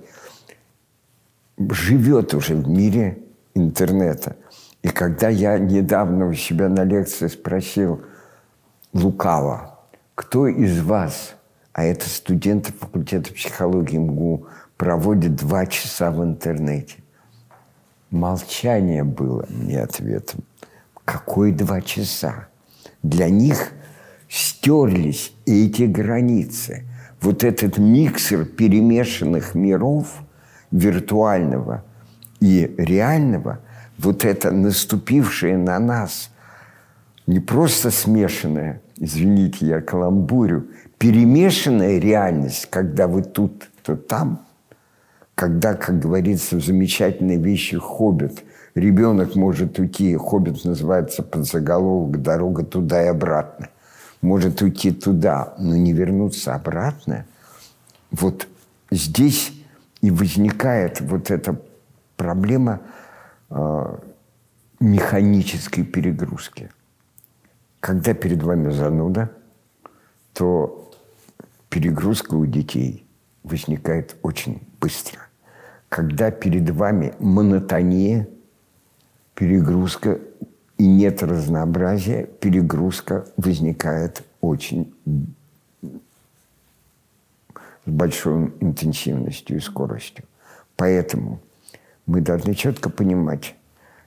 живет 1.59 2.33
уже 2.33 2.55
в 2.55 2.67
мире 2.67 3.19
интернета– 3.53 4.35
и 4.87 4.89
когда 4.89 5.27
я 5.27 5.59
недавно 5.59 6.29
у 6.29 6.33
себя 6.33 6.69
на 6.69 6.85
лекции 6.85 7.27
спросил 7.27 8.03
лукаво, 8.93 9.79
кто 10.15 10.47
из 10.47 10.79
вас, 10.79 11.35
а 11.73 11.83
это 11.83 12.07
студенты 12.07 12.71
факультета 12.71 13.33
психологии 13.33 13.97
МГУ, 13.97 14.47
проводит 14.77 15.35
два 15.35 15.65
часа 15.65 16.09
в 16.09 16.23
интернете? 16.23 16.95
Молчание 18.11 19.03
было 19.03 19.45
мне 19.49 19.81
ответом. 19.81 20.45
Какой 21.03 21.51
два 21.51 21.81
часа? 21.81 22.47
Для 23.03 23.29
них 23.29 23.73
стерлись 24.29 25.33
эти 25.45 25.83
границы. 25.83 26.85
Вот 27.19 27.43
этот 27.43 27.77
миксер 27.77 28.45
перемешанных 28.45 29.53
миров 29.53 30.07
виртуального 30.71 31.83
и 32.39 32.73
реального– 32.77 33.59
вот 33.97 34.25
это 34.25 34.51
наступившее 34.51 35.57
на 35.57 35.79
нас, 35.79 36.29
не 37.25 37.39
просто 37.39 37.91
смешанная, 37.91 38.81
извините, 38.97 39.65
я 39.65 39.81
каламбурю, 39.81 40.67
перемешанная 40.97 41.99
реальность, 41.99 42.67
когда 42.69 43.07
вы 43.07 43.23
тут, 43.23 43.69
то 43.83 43.95
там, 43.95 44.45
когда, 45.35 45.73
как 45.73 45.99
говорится 45.99 46.55
в 46.55 46.63
замечательной 46.63 47.37
вещи 47.37 47.77
«Хоббит», 47.77 48.43
ребенок 48.75 49.35
может 49.35 49.77
уйти, 49.77 50.15
«Хоббит» 50.15 50.63
называется 50.63 51.21
подзаголовок 51.21 52.21
«Дорога 52.21 52.63
туда 52.63 53.03
и 53.03 53.07
обратно», 53.07 53.69
может 54.21 54.61
уйти 54.61 54.91
туда, 54.91 55.53
но 55.59 55.75
не 55.75 55.93
вернуться 55.93 56.55
обратно. 56.55 57.25
Вот 58.09 58.47
здесь 58.89 59.51
и 60.01 60.11
возникает 60.11 61.01
вот 61.01 61.29
эта 61.29 61.59
проблема– 62.15 62.79
механической 64.79 65.83
перегрузки. 65.83 66.69
Когда 67.79 68.13
перед 68.13 68.43
вами 68.43 68.71
зануда, 68.71 69.31
то 70.33 70.91
перегрузка 71.69 72.35
у 72.35 72.45
детей 72.45 73.05
возникает 73.43 74.15
очень 74.23 74.61
быстро. 74.79 75.21
Когда 75.89 76.31
перед 76.31 76.69
вами 76.69 77.13
монотония, 77.19 78.27
перегрузка 79.35 80.19
и 80.77 80.85
нет 80.85 81.23
разнообразия, 81.23 82.25
перегрузка 82.25 83.25
возникает 83.37 84.23
очень 84.41 84.93
с 87.85 87.89
большой 87.89 88.53
интенсивностью 88.59 89.57
и 89.57 89.61
скоростью. 89.61 90.25
Поэтому 90.75 91.39
мы 92.07 92.21
должны 92.21 92.55
четко 92.55 92.89
понимать, 92.89 93.55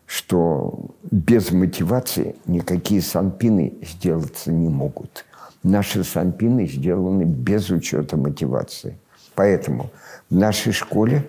что 0.06 0.90
без 1.10 1.52
мотивации 1.52 2.34
никакие 2.46 3.00
санпины 3.02 3.74
сделаться 3.82 4.50
не 4.50 4.68
могут. 4.68 5.24
Наши 5.62 6.02
санпины 6.02 6.66
сделаны 6.66 7.22
без 7.22 7.70
учета 7.70 8.16
мотивации. 8.16 8.98
Поэтому 9.34 9.90
в 10.30 10.34
нашей 10.34 10.72
школе 10.72 11.28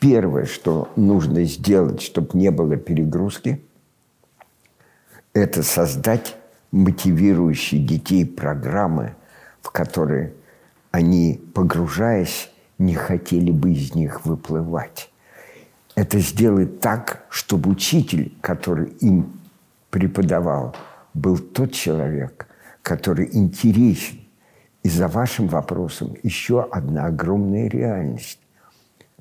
первое, 0.00 0.44
что 0.44 0.90
нужно 0.96 1.44
сделать, 1.44 2.02
чтобы 2.02 2.36
не 2.36 2.50
было 2.50 2.76
перегрузки, 2.76 3.62
это 5.32 5.62
создать 5.62 6.36
мотивирующие 6.72 7.82
детей 7.82 8.26
программы, 8.26 9.14
в 9.62 9.70
которые 9.70 10.34
они, 10.90 11.40
погружаясь, 11.54 12.50
не 12.78 12.94
хотели 12.94 13.50
бы 13.52 13.72
из 13.72 13.94
них 13.94 14.24
выплывать. 14.26 15.09
Это 15.94 16.18
сделать 16.18 16.80
так, 16.80 17.26
чтобы 17.30 17.70
учитель, 17.70 18.32
который 18.40 18.90
им 19.00 19.40
преподавал, 19.90 20.74
был 21.14 21.38
тот 21.38 21.72
человек, 21.72 22.46
который 22.82 23.28
интересен. 23.32 24.20
И 24.82 24.88
за 24.88 25.08
вашим 25.08 25.48
вопросом 25.48 26.14
еще 26.22 26.62
одна 26.62 27.06
огромная 27.06 27.68
реальность. 27.68 28.38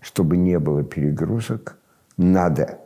Чтобы 0.01 0.37
не 0.37 0.57
было 0.57 0.83
перегрузок, 0.83 1.77
надо 2.15 2.79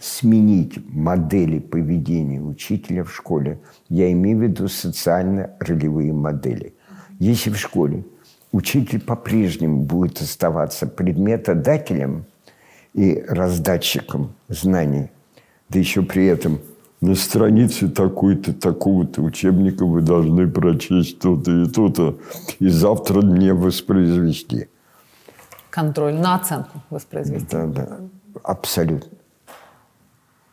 сменить 0.00 0.78
модели 0.88 1.58
поведения 1.58 2.40
учителя 2.40 3.04
в 3.04 3.14
школе. 3.14 3.60
Я 3.88 4.10
имею 4.12 4.38
в 4.38 4.42
виду 4.42 4.68
социально-ролевые 4.68 6.12
модели. 6.12 6.74
Если 7.18 7.50
в 7.50 7.58
школе 7.58 8.04
учитель 8.52 9.00
по-прежнему 9.00 9.82
будет 9.82 10.22
оставаться 10.22 10.86
предметодателем 10.86 12.24
и 12.94 13.22
раздатчиком 13.28 14.32
знаний, 14.48 15.10
да 15.68 15.78
еще 15.78 16.02
при 16.02 16.26
этом 16.26 16.60
на 17.00 17.14
странице 17.14 17.88
такой-то, 17.88 18.52
такого-то 18.52 19.22
учебника 19.22 19.84
вы 19.84 20.02
должны 20.02 20.48
прочесть 20.48 21.20
то-то 21.20 21.62
и 21.62 21.68
то-то, 21.68 22.18
и 22.58 22.68
завтра 22.68 23.22
мне 23.22 23.54
воспроизвести. 23.54 24.68
Контроль 25.70 26.14
на 26.14 26.34
оценку 26.34 26.82
воспроизвести. 26.90 27.46
Да, 27.50 27.66
да, 27.66 27.98
абсолютно. 28.42 29.16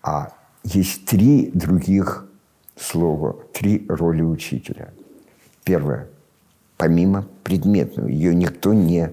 А 0.04 0.34
есть 0.63 1.06
три 1.06 1.50
других 1.54 2.28
слова, 2.76 3.38
три 3.54 3.86
роли 3.89 4.21
учителя. 4.21 4.93
Первое, 5.63 6.08
помимо 6.78 7.26
предметного, 7.43 8.08
ее 8.08 8.36
никто 8.36 8.74
не 8.74 9.10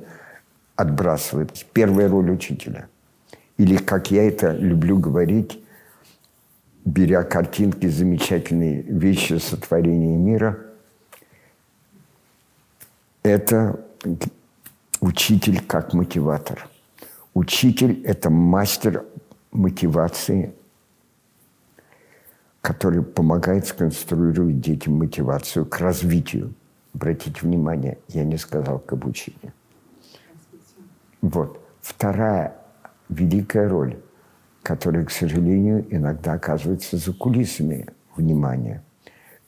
отбрасывает. 0.76 1.64
Первая 1.72 2.08
роль 2.08 2.30
учителя. 2.30 2.88
Или, 3.58 3.76
как 3.76 4.10
я 4.10 4.26
это 4.26 4.52
люблю 4.56 4.98
говорить, 4.98 5.62
беря 6.84 7.22
картинки 7.22 7.86
замечательные 7.86 8.82
вещи 8.82 9.38
сотворения 9.38 10.16
мира, 10.16 10.58
это 13.22 13.84
учитель 15.00 15.60
как 15.64 15.92
мотиватор. 15.92 16.68
Учитель– 17.34 18.02
это 18.04 18.30
мастер 18.30 19.04
мотивации, 19.52 20.54
который 22.60 23.02
помогает 23.02 23.66
сконструировать 23.66 24.60
детям 24.60 24.94
мотивацию 24.94 25.66
к 25.66 25.78
развитию. 25.78 26.54
Обратите 26.94 27.40
внимание, 27.40 27.98
я 28.08 28.24
не 28.24 28.36
сказал 28.36 28.78
к 28.78 28.92
обучению. 28.92 29.52
Вот. 31.22 31.58
Вторая 31.80 32.61
великая 33.08 33.68
роль– 33.68 33.96
которые, 34.62 35.04
к 35.04 35.10
сожалению, 35.10 35.84
иногда 35.90 36.34
оказываются 36.34 36.96
за 36.96 37.12
кулисами 37.12 37.86
внимания. 38.16 38.82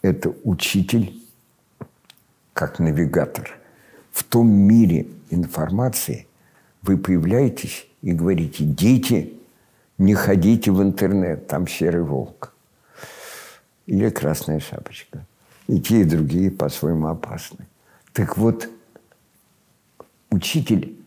Это 0.02 0.34
учитель 0.42 1.22
как 2.52 2.78
навигатор. 2.78 3.58
В 4.10 4.24
том 4.24 4.48
мире 4.48 5.06
информации 5.30 6.26
вы 6.82 6.98
появляетесь 6.98 7.88
и 8.02 8.12
говорите, 8.12 8.64
дети, 8.64 9.34
не 9.98 10.14
ходите 10.14 10.70
в 10.72 10.82
интернет, 10.82 11.46
там 11.46 11.66
серый 11.68 12.02
волк. 12.02 12.52
Или 13.86 14.10
красная 14.10 14.60
шапочка. 14.60 15.26
И 15.68 15.80
те, 15.80 16.00
и 16.00 16.04
другие 16.04 16.50
по-своему 16.50 17.06
опасны. 17.06 17.66
Так 18.12 18.36
вот, 18.36 18.68
учитель 20.30 20.98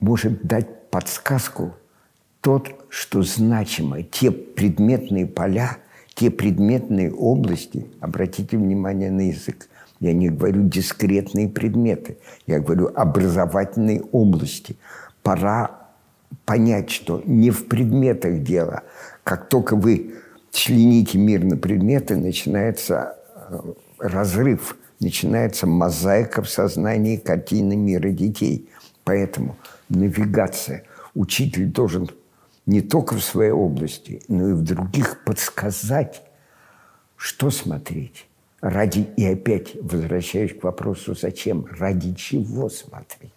может 0.00 0.42
дать 0.42 0.83
подсказку– 0.94 1.74
тот, 2.40 2.68
что 2.88 3.22
значимо, 3.22 4.04
те 4.04 4.30
предметные 4.30 5.26
поля, 5.26 5.78
те 6.14 6.30
предметные 6.30 7.12
области, 7.12 7.88
обратите 8.00 8.56
внимание 8.56 9.10
на 9.10 9.22
язык, 9.22 9.68
я 9.98 10.12
не 10.12 10.28
говорю 10.28 10.68
дискретные 10.68 11.48
предметы, 11.48 12.18
я 12.46 12.60
говорю 12.60 12.92
образовательные 12.94 14.02
области. 14.12 14.76
Пора 15.24 15.88
понять, 16.44 16.90
что 16.90 17.20
не 17.24 17.50
в 17.50 17.66
предметах 17.66 18.44
дело. 18.44 18.84
Как 19.24 19.48
только 19.48 19.74
вы 19.74 20.14
члените 20.52 21.18
мир 21.18 21.42
на 21.42 21.56
предметы, 21.56 22.14
начинается 22.14 23.16
э, 23.34 23.58
разрыв, 23.98 24.76
начинается 25.00 25.66
мозаика 25.66 26.40
в 26.40 26.48
сознании 26.48 27.16
картины 27.16 27.74
мира 27.74 28.10
детей. 28.10 28.68
Поэтому 29.02 29.56
навигация. 29.88 30.84
Учитель 31.14 31.66
должен 31.66 32.10
не 32.66 32.80
только 32.80 33.14
в 33.14 33.22
своей 33.22 33.52
области, 33.52 34.22
но 34.28 34.48
и 34.48 34.52
в 34.52 34.62
других 34.62 35.24
подсказать, 35.24 36.22
что 37.16 37.50
смотреть. 37.50 38.26
Ради, 38.60 39.06
и 39.16 39.26
опять 39.26 39.76
возвращаюсь 39.82 40.58
к 40.58 40.64
вопросу, 40.64 41.14
зачем, 41.14 41.66
ради 41.78 42.14
чего 42.14 42.70
смотреть. 42.70 43.32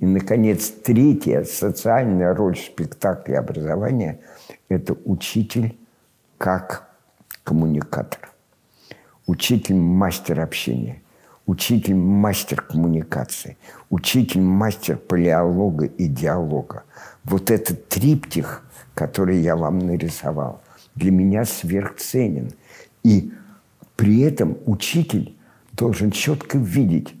И, 0.00 0.06
наконец, 0.06 0.70
третья 0.70 1.44
социальная 1.44 2.34
роль 2.34 2.56
спектакля 2.56 3.38
образования– 3.38 4.20
это 4.68 4.96
учитель 5.04 5.76
как 6.38 6.88
коммуникатор. 7.44 8.32
Учитель– 9.26 9.74
мастер 9.76 10.40
общения, 10.40 11.02
учитель– 11.46 11.94
мастер 11.96 12.60
коммуникации, 12.60 13.56
учитель– 13.90 14.40
мастер 14.42 14.96
палеолога 14.96 15.86
и 15.86 16.06
диалога– 16.06 16.84
вот 17.26 17.50
этот 17.50 17.88
триптих, 17.88 18.62
который 18.94 19.38
я 19.38 19.56
вам 19.56 19.78
нарисовал, 19.78 20.62
для 20.94 21.10
меня 21.10 21.44
сверхценен. 21.44 22.52
И 23.02 23.32
при 23.96 24.20
этом 24.20 24.56
учитель 24.66 25.36
должен 25.72 26.10
четко 26.10 26.58
видеть, 26.58 27.14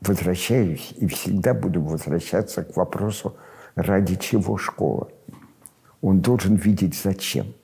возвращаюсь 0.00 0.94
и 0.96 1.06
всегда 1.06 1.54
буду 1.54 1.82
возвращаться 1.82 2.62
к 2.62 2.76
вопросу, 2.76 3.36
ради 3.74 4.16
чего 4.16 4.56
школа. 4.56 5.08
Он 6.00 6.20
должен 6.20 6.56
видеть 6.56 7.00
зачем. 7.00 7.54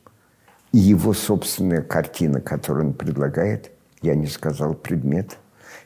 И 0.73 0.79
его 0.79 1.13
собственная 1.13 1.83
картина, 1.83 2.41
которую 2.41 2.89
он 2.89 2.95
предлагает, 2.95 3.71
я 4.05 4.15
не 4.15 4.27
сказал 4.27 4.75
предмет, 4.75 5.39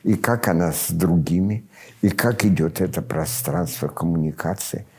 и 0.03 0.15
как 0.15 0.47
она 0.47 0.71
с 0.71 0.91
другими, 0.91 1.65
и 2.01 2.09
как 2.09 2.45
идет 2.45 2.81
это 2.81 3.01
пространство 3.01 3.87
коммуникации– 3.87 4.85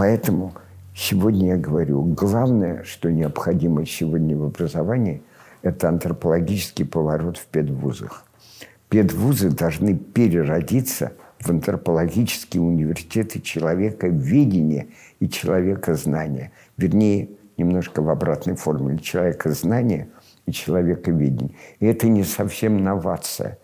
Поэтому 0.00 0.54
сегодня 0.94 1.48
я 1.48 1.56
говорю, 1.58 2.02
главное, 2.02 2.84
что 2.84 3.12
необходимо 3.12 3.84
сегодня 3.84 4.34
в 4.34 4.44
образовании, 4.44 5.22
это 5.60 5.90
антропологический 5.90 6.86
поворот 6.86 7.36
в 7.36 7.44
педвузах. 7.44 8.24
Педвузы 8.88 9.50
должны 9.50 9.94
переродиться 9.94 11.12
в 11.38 11.50
антропологические 11.50 12.62
университеты 12.62 13.42
человека 13.42 14.08
видения 14.08 14.86
и 15.20 15.28
человека 15.28 15.96
знания. 15.96 16.50
Вернее, 16.78 17.28
немножко 17.58 18.00
в 18.00 18.08
обратной 18.08 18.56
формуле 18.56 19.00
человека 19.00 19.50
знания 19.52 20.08
и 20.50 20.52
человека 20.52 21.10
видения. 21.10 21.54
И 21.80 21.86
это 21.86 22.08
не 22.08 22.24
совсем 22.24 22.84
новация. 22.84 23.58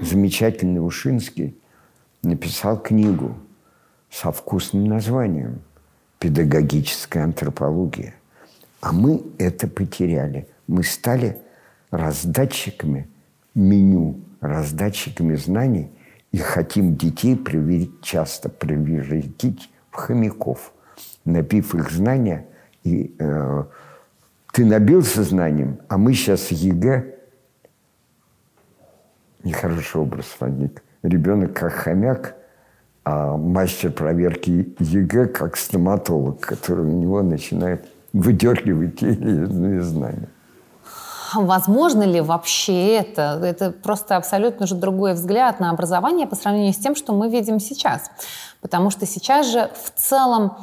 Замечательный 0.00 0.84
Ушинский 0.84 1.56
написал 2.22 2.78
книгу 2.80 3.34
со 4.10 4.30
вкусным 4.32 4.84
названием– 4.84 5.60
педагогическая 6.18 7.24
антропология. 7.24 8.14
А 8.80 8.92
мы 8.92 9.22
это 9.38 9.68
потеряли. 9.68 10.48
Мы 10.66 10.82
стали 10.82 11.38
раздатчиками 11.90 13.08
меню, 13.54 14.20
раздатчиками 14.40 15.34
знаний 15.36 15.90
и 16.32 16.38
хотим 16.38 16.96
детей 16.96 17.36
привить, 17.36 18.02
часто 18.02 18.48
превратить 18.48 19.70
в 19.90 19.96
хомяков, 19.96 20.72
набив 21.24 21.74
их 21.74 21.90
знания. 21.90 22.46
И 22.84 23.14
э, 23.18 23.64
ты 24.56 24.64
набился 24.64 25.22
знанием, 25.22 25.78
а 25.88 25.98
мы 25.98 26.14
сейчас 26.14 26.50
ЕГЭ 26.50 27.14
нехороший 29.44 30.00
образ 30.00 30.26
возник. 30.40 30.82
Ребенок 31.02 31.52
как 31.54 31.72
хомяк– 31.72 32.34
а 33.06 33.36
мастер 33.36 33.92
проверки 33.92 34.74
ЕГЭ 34.80 35.28
как 35.28 35.56
стоматолог, 35.56 36.40
который 36.40 36.84
у 36.84 36.90
него 36.90 37.22
начинает 37.22 37.86
выдергивать 38.12 38.98
те 38.98 39.12
знания. 39.80 40.28
Возможно 41.32 42.02
ли 42.02 42.20
вообще 42.20 42.96
это? 42.96 43.38
Это 43.44 43.70
просто 43.70 44.16
абсолютно 44.16 44.66
же 44.66 44.74
другой 44.74 45.12
взгляд 45.12 45.60
на 45.60 45.70
образование 45.70 46.26
по 46.26 46.34
сравнению 46.34 46.72
с 46.72 46.78
тем, 46.78 46.96
что 46.96 47.12
мы 47.12 47.28
видим 47.28 47.60
сейчас. 47.60 48.10
Потому 48.60 48.90
что 48.90 49.06
сейчас 49.06 49.52
же 49.52 49.70
в 49.84 49.96
целом 49.96 50.56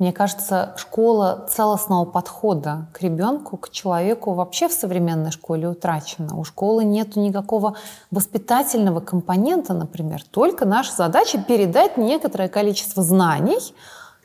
Мне 0.00 0.14
кажется, 0.14 0.74
школа 0.78 1.46
целостного 1.50 2.06
подхода 2.06 2.86
к 2.94 3.02
ребенку, 3.02 3.58
к 3.58 3.68
человеку 3.68 4.32
вообще 4.32 4.66
в 4.66 4.72
современной 4.72 5.30
школе 5.30 5.68
утрачена. 5.68 6.38
У 6.38 6.44
школы 6.44 6.84
нет 6.84 7.16
никакого 7.16 7.76
воспитательного 8.10 9.00
компонента, 9.00 9.74
например. 9.74 10.24
Только 10.24 10.64
наша 10.64 10.94
задача 10.94 11.36
передать 11.38 11.98
некоторое 11.98 12.48
количество 12.48 13.02
знаний, 13.02 13.58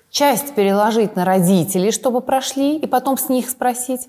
часть 0.09 0.55
переложить 0.55 1.17
на 1.17 1.25
родителей, 1.25 1.91
чтобы 1.91 2.21
прошли, 2.21 2.77
и 2.77 2.88
потом 2.88 3.17
с 3.17 3.27
них 3.27 3.49
спросить, 3.49 4.07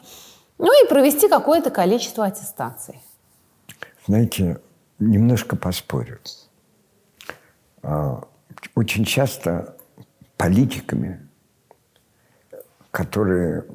ну 0.59 0.71
и 0.85 0.89
провести 0.89 1.29
какое-то 1.29 1.71
количество 1.71 2.27
аттестаций. 2.27 3.03
Знаете, 4.07 4.61
немножко 5.01 5.57
поспорю. 5.57 6.21
А, 7.83 8.23
очень 8.77 9.05
часто 9.05 9.77
политиками 10.37 11.26
которые 12.97 13.67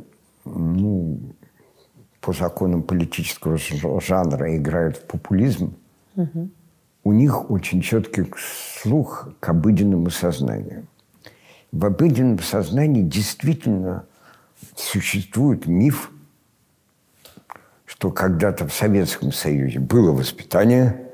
ну, 0.46 1.20
по 2.22 2.34
законам 2.34 2.82
политического 2.82 3.60
жанра 4.02 4.58
играют 4.58 4.98
в 4.98 5.04
популизм, 5.06 5.78
угу. 6.16 6.50
у 7.04 7.12
них 7.12 7.52
очень 7.52 7.84
четкий 7.84 8.26
слух 8.82 9.30
к 9.40 9.50
обыденному 9.50 10.10
сознанию. 10.10 10.88
В 11.72 11.86
обыденном 11.86 12.40
сознании 12.40 13.04
действительно 13.04 14.06
существует 14.76 15.68
миф, 15.68 16.10
что 17.86 18.10
когда-то 18.10 18.68
в 18.68 18.74
Советском 18.74 19.32
Союзе 19.32 19.78
было 19.78 20.14
воспитание, 20.14 21.12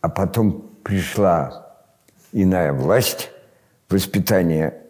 а 0.00 0.08
потом 0.08 0.70
пришла 0.84 1.66
иная 2.30 2.72
власть, 2.72 3.32
воспитание 3.88 4.84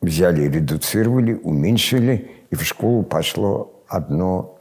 взяли, 0.00 0.48
редуцировали, 0.48 1.34
уменьшили, 1.34 2.30
и 2.50 2.54
в 2.54 2.62
школу 2.62 3.02
пошло 3.02 3.82
одно 3.88 4.58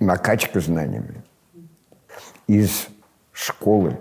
накачка 0.00 0.60
знаниями. 0.60 1.22
Из 2.46 2.88
школы, 3.32 3.98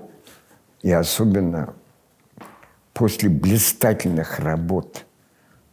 и 0.81 0.91
особенно 0.91 1.73
после 2.93 3.29
блистательных 3.29 4.39
работ 4.39 5.05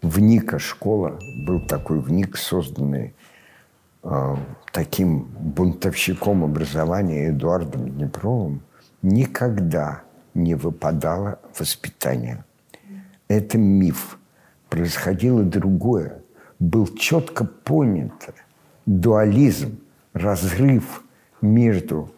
ВНИКа 0.03 0.59
школа, 0.59 1.19
был 1.47 1.67
такой 1.67 2.01
ВНИК, 2.01 2.37
созданный 2.37 3.15
э, 4.03 4.37
таким 4.73 5.25
бунтовщиком 5.25 6.45
образования 6.45 7.29
Эдуардом 7.29 7.91
Днепровым, 7.91 8.63
никогда 9.03 10.03
не 10.33 10.55
выпадало 10.55 11.41
воспитание– 11.59 12.45
это 13.31 13.59
миф. 13.59 14.19
Происходило 14.69 15.45
другое. 15.45 16.23
Был 16.59 16.89
четко 16.89 17.45
понят 17.45 18.35
дуализм, 18.87 19.79
разрыв 20.13 21.05
между 21.41 22.11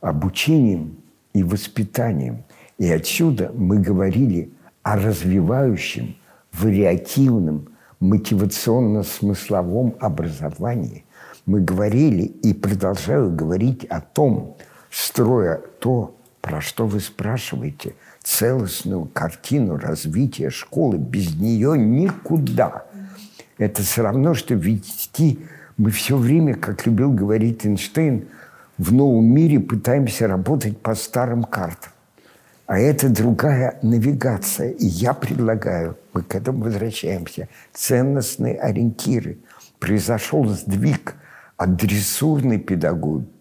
обучением 0.00 0.98
и 1.34 1.42
воспитанием. 1.42 2.44
И 2.78 2.88
отсюда 2.88 3.50
мы 3.54 3.78
говорили 3.78 4.52
о 4.82 4.96
развивающем, 4.96 6.14
вариативном, 6.52 7.68
мотивационно-смысловом 7.98 9.96
образовании. 9.98 11.04
Мы 11.44 11.60
говорили 11.60 12.22
и 12.22 12.54
продолжаю 12.54 13.34
говорить 13.34 13.84
о 13.86 14.00
том, 14.00 14.56
строя 14.90 15.60
то, 15.80 16.14
про 16.42 16.60
что 16.60 16.86
вы 16.86 17.00
спрашиваете– 17.00 17.94
целостную 18.22 19.06
картину 19.06 19.76
развития 19.76 20.50
школы. 20.50 20.98
Без 20.98 21.34
нее 21.34 21.76
никуда. 21.76 22.84
Это 23.58 23.82
все 23.82 24.02
равно, 24.02 24.34
что 24.34 24.54
вести 24.54 25.40
мы 25.76 25.90
все 25.90 26.16
время, 26.16 26.54
как 26.54 26.86
любил 26.86 27.12
говорить 27.12 27.64
Эйнштейн, 27.64 28.26
в 28.78 28.92
новом 28.92 29.24
мире 29.24 29.60
пытаемся 29.60 30.26
работать 30.26 30.78
по 30.78 30.94
старым 30.94 31.44
картам. 31.44 31.92
А 32.66 32.78
это 32.78 33.08
другая 33.08 33.78
навигация. 33.82 34.70
И 34.70 34.86
я 34.86 35.12
предлагаю, 35.12 35.98
мы 36.12 36.22
к 36.22 36.34
этому 36.34 36.64
возвращаемся, 36.64 37.48
ценностные 37.72 38.58
ориентиры. 38.58 39.38
Произошел 39.78 40.46
сдвиг 40.48 41.16
от 41.56 41.76
дрессурной 41.76 42.58
педагогики, 42.58 43.31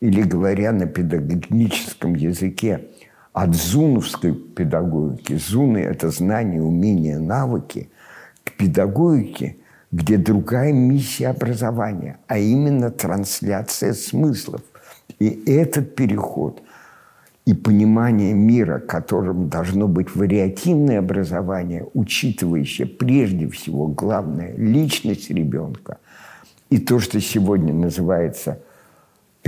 или 0.00 0.22
говоря 0.22 0.72
на 0.72 0.86
педагогическом 0.86 2.14
языке, 2.14 2.88
от 3.32 3.54
зуновской 3.54 4.32
педагогики, 4.32 5.36
зуны– 5.36 5.78
это 5.78 6.10
знания, 6.10 6.60
умения, 6.60 7.18
навыки, 7.18 7.90
к 8.44 8.56
педагогике, 8.56 9.56
где 9.92 10.16
другая 10.16 10.72
миссия 10.72 11.28
образования, 11.28 12.18
а 12.26 12.38
именно 12.38 12.90
трансляция 12.90 13.92
смыслов. 13.92 14.62
И 15.18 15.42
этот 15.46 15.94
переход 15.94 16.62
и 17.44 17.54
понимание 17.54 18.34
мира, 18.34 18.78
которым 18.78 19.48
должно 19.48 19.88
быть 19.88 20.14
вариативное 20.14 20.98
образование, 20.98 21.86
учитывающее 21.94 22.86
прежде 22.86 23.48
всего 23.48 23.86
главное– 23.86 24.54
личность 24.56 25.30
ребенка, 25.30 25.98
и 26.70 26.78
то, 26.78 26.98
что 26.98 27.20
сегодня 27.20 27.72
называется– 27.72 28.60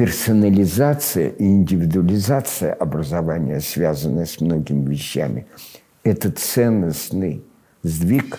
персонализация 0.01 1.29
и 1.29 1.45
индивидуализация 1.45 2.73
образования, 2.73 3.61
связанная 3.61 4.25
с 4.25 4.41
многими 4.41 4.89
вещами, 4.89 5.47
это 6.05 6.31
ценностный 6.31 7.45
сдвиг. 7.83 8.39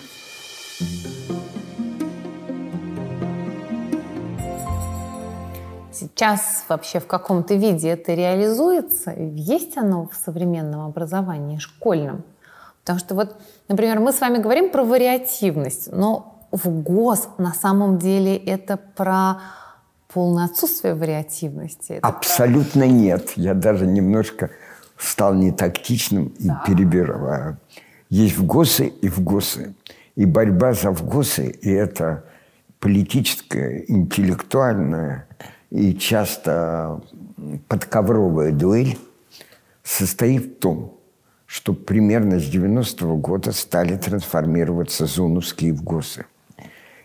Сейчас 5.92 6.64
вообще 6.68 6.98
в 6.98 7.06
каком-то 7.06 7.54
виде 7.54 7.90
это 7.90 8.12
реализуется? 8.12 9.12
Есть 9.16 9.76
оно 9.76 10.08
в 10.08 10.16
современном 10.16 10.80
образовании 10.80 11.58
школьном? 11.58 12.24
Потому 12.80 12.98
что 12.98 13.14
вот, 13.14 13.36
например, 13.68 14.00
мы 14.00 14.12
с 14.12 14.20
вами 14.20 14.38
говорим 14.38 14.68
про 14.68 14.82
вариативность, 14.82 15.92
но 15.92 16.44
в 16.50 16.68
ГОС 16.82 17.28
на 17.38 17.54
самом 17.54 17.98
деле 17.98 18.36
это 18.36 18.76
про 18.96 19.36
полное 20.12 20.46
отсутствие 20.46 20.94
вариативности? 20.94 21.92
Это 21.92 22.06
Абсолютно 22.06 22.82
правда? 22.82 22.96
нет. 22.96 23.32
Я 23.36 23.54
даже 23.54 23.86
немножко 23.86 24.50
стал 24.98 25.34
не 25.34 25.52
тактичным 25.52 26.26
и 26.38 26.48
да. 26.48 26.62
перебираю. 26.66 27.58
Есть 28.08 28.36
вгосы 28.36 28.88
и 28.88 29.08
вгосы. 29.08 29.74
И 30.14 30.26
борьба 30.26 30.74
за 30.74 30.90
вгосы, 30.90 31.48
и 31.50 31.70
это 31.70 32.24
политическая, 32.78 33.84
интеллектуальная 33.88 35.26
и 35.70 35.94
часто 35.94 37.00
подковровая 37.68 38.52
дуэль 38.52 38.98
состоит 39.82 40.44
в 40.44 40.58
том, 40.58 40.98
что 41.46 41.72
примерно 41.72 42.38
с 42.38 42.44
90-го 42.44 43.16
года 43.16 43.52
стали 43.52 43.96
трансформироваться 43.96 45.06
зонуские 45.06 45.72
вгосы. 45.72 46.26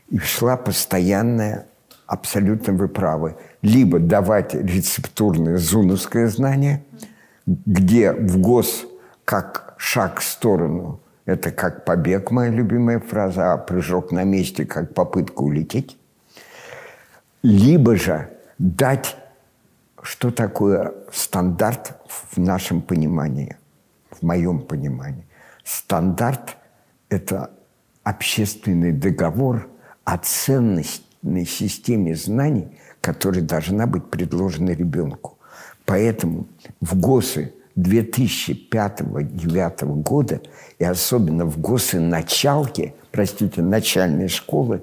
И 0.10 0.20
шла 0.20 0.58
постоянная 0.58 1.68
абсолютно 2.08 2.74
вы 2.74 2.88
правы. 2.88 3.36
Либо 3.62 4.00
давать 4.00 4.54
рецептурное 4.56 5.58
зуновское 5.58 6.28
знание, 6.28 6.84
где 7.46 8.14
в 8.14 8.40
ГОС 8.40 8.86
как 9.26 9.76
шаг 9.78 10.20
в 10.20 10.24
сторону, 10.24 11.02
это 11.26 11.52
как 11.52 11.84
побег, 11.86 12.32
моя 12.32 12.50
любимая 12.50 13.00
фраза, 13.00 13.54
а 13.54 13.58
прыжок 13.58 14.12
на 14.12 14.24
месте, 14.24 14.66
как 14.66 14.94
попытка 14.94 15.42
улететь. 15.42 15.98
Либо 17.44 17.98
же 17.98 18.30
дать, 18.58 19.18
что 20.02 20.32
такое 20.32 20.94
стандарт 21.12 21.94
в 22.08 22.38
нашем 22.40 22.82
понимании, 22.82 23.58
в 24.10 24.24
моем 24.24 24.62
понимании. 24.62 25.26
Стандарт– 25.66 26.56
это 27.10 27.52
общественный 28.04 28.94
договор 28.94 29.68
о 30.06 30.18
ценности 30.18 31.07
системе 31.46 32.16
знаний, 32.16 32.68
которая 33.02 33.42
должна 33.42 33.88
быть 33.88 34.06
предложена 34.06 34.72
ребенку. 34.72 35.38
Поэтому 35.86 36.48
в 36.82 37.00
ГОСы 37.00 37.54
2005-2009 37.78 40.02
года, 40.02 40.42
и 40.80 40.84
особенно 40.84 41.46
в 41.46 41.60
ГОСы 41.60 42.00
началки, 42.00 42.96
простите, 43.12 43.62
начальной 43.62 44.28
школы, 44.28 44.82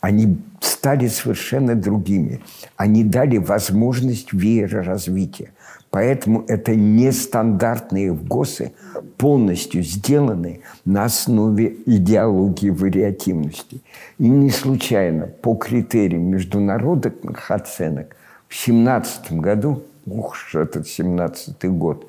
они 0.00 0.38
стали 0.60 1.08
совершенно 1.08 1.74
другими. 1.74 2.40
Они 2.76 3.02
дали 3.04 3.38
возможность 3.38 4.32
веера 4.32 4.84
развития. 4.84 5.50
Поэтому 5.96 6.44
это 6.46 6.76
нестандартные 6.76 8.12
ВГОСы, 8.12 8.72
полностью 9.16 9.82
сделаны 9.82 10.60
на 10.84 11.04
основе 11.04 11.74
идеологии 11.86 12.68
вариативности. 12.68 13.80
И 14.18 14.28
не 14.28 14.50
случайно 14.50 15.26
по 15.26 15.54
критериям 15.54 16.24
международных 16.24 17.50
оценок 17.50 18.14
в 18.46 18.54
17 18.54 19.32
году, 19.40 19.84
ух, 20.04 20.36
этот 20.52 20.86
17 20.86 21.64
год, 21.70 22.06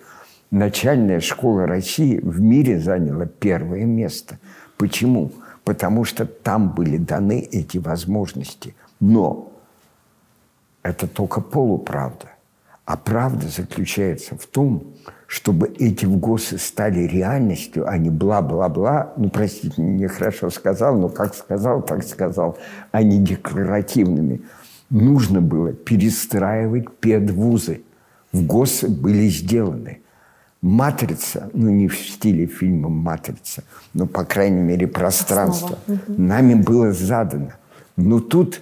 начальная 0.51 1.21
школа 1.21 1.65
России 1.65 2.19
в 2.21 2.41
мире 2.41 2.81
заняла 2.81 3.25
первое 3.25 3.85
место. 3.85 4.37
Почему? 4.75 5.31
Потому 5.63 6.03
что 6.03 6.25
там 6.25 6.71
были 6.71 6.97
даны 6.97 7.39
эти 7.39 7.77
возможности. 7.77 8.75
Но 8.99 9.49
это 10.83 11.07
только 11.07 11.39
полуправда. 11.39 12.31
А 12.87 12.95
правда 12.95 13.49
заключается 13.49 14.37
в 14.37 14.45
том, 14.45 14.93
чтобы 15.27 15.67
эти 15.77 16.05
ВГОСы 16.05 16.57
стали 16.57 17.01
реальностью, 17.01 17.85
а 17.85 17.97
не 17.97 18.09
бла-бла-бла. 18.09 19.11
Ну, 19.17 19.29
простите, 19.29 19.81
нехорошо 19.81 20.49
сказал, 20.49 20.97
но 20.97 21.09
как 21.09 21.35
сказал, 21.35 21.81
так 21.81 22.01
сказал, 22.05 22.57
а 22.93 23.03
не 23.03 23.19
декларативными. 23.19 24.41
Нужно 24.89 25.41
было 25.41 25.73
перестраивать 25.73 26.89
педвузы. 27.01 27.81
ВГОСы 28.31 28.87
были 28.87 29.27
сделаны. 29.27 29.99
«Матрица», 30.61 31.49
ну, 31.53 31.69
не 31.69 31.89
в 31.89 31.97
стиле 31.97 32.45
фильма 32.45 32.87
«Матрица», 32.87 33.65
но, 33.93 34.07
по 34.07 34.23
крайней 34.23 34.61
мере, 34.61 34.87
пространство, 34.87 35.77
Основа. 35.87 36.01
нами 36.07 36.53
было 36.53 36.93
задано. 36.93 37.51
Но 37.97 38.21
тут 38.21 38.61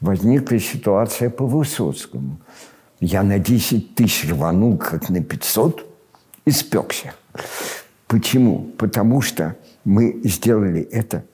возникла 0.00 0.58
ситуация 0.58 1.28
по 1.28 1.46
Высоцкому. 1.46 2.38
Я 3.00 3.22
на 3.22 3.38
10 3.38 3.94
тысяч 3.94 4.28
рванул, 4.30 4.78
как 4.78 5.10
на 5.10 5.22
500, 5.22 5.86
и 6.46 6.50
спекся. 6.50 7.14
Почему? 8.06 8.70
Потому 8.78 9.20
что 9.20 9.56
мы 9.84 10.20
сделали 10.24 10.80
это. 10.80 11.24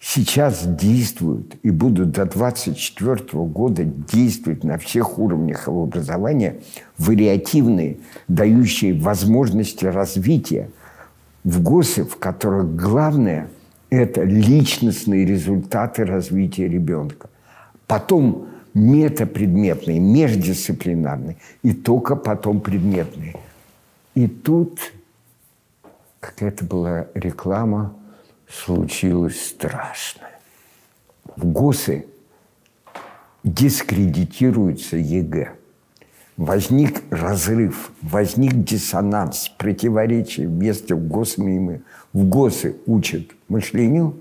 Сейчас 0.00 0.64
действуют 0.64 1.56
и 1.62 1.70
будут 1.70 2.12
до 2.12 2.24
24 2.24 3.44
года 3.44 3.84
действовать 3.84 4.62
на 4.62 4.78
всех 4.78 5.18
уровнях 5.18 5.66
образования 5.66 6.60
вариативные, 6.98 7.98
дающие 8.28 8.94
возможности 8.94 9.84
развития 9.84 10.70
в 11.42 11.60
ГОСы, 11.62 12.04
в 12.04 12.16
которых 12.16 12.76
главное– 12.76 13.48
это 13.90 14.22
личностные 14.22 15.24
результаты 15.24 16.04
развития 16.04 16.68
ребенка. 16.68 17.28
Потом 17.86 18.47
метапредметные, 18.78 19.98
междисциплинарные, 19.98 21.36
и 21.62 21.72
только 21.72 22.16
потом 22.16 22.60
предметные. 22.60 23.34
И 24.14 24.26
тут 24.26 24.92
какая-то 26.20 26.64
была 26.64 27.06
реклама, 27.14 27.94
случилось 28.48 29.48
страшное. 29.48 30.38
ФГОСы, 31.36 32.06
дискредитируется 33.44 34.96
ЕГЭ. 34.96 35.52
Возник 36.36 37.02
разрыв, 37.10 37.90
возник 38.00 38.62
диссонанс, 38.64 39.50
противоречие 39.58 40.46
вместе 40.46 40.94
с 40.94 41.06
ФГОСами. 41.06 41.82
ФГОСы 42.12 42.76
учат 42.86 43.26
мышлению, 43.48 44.16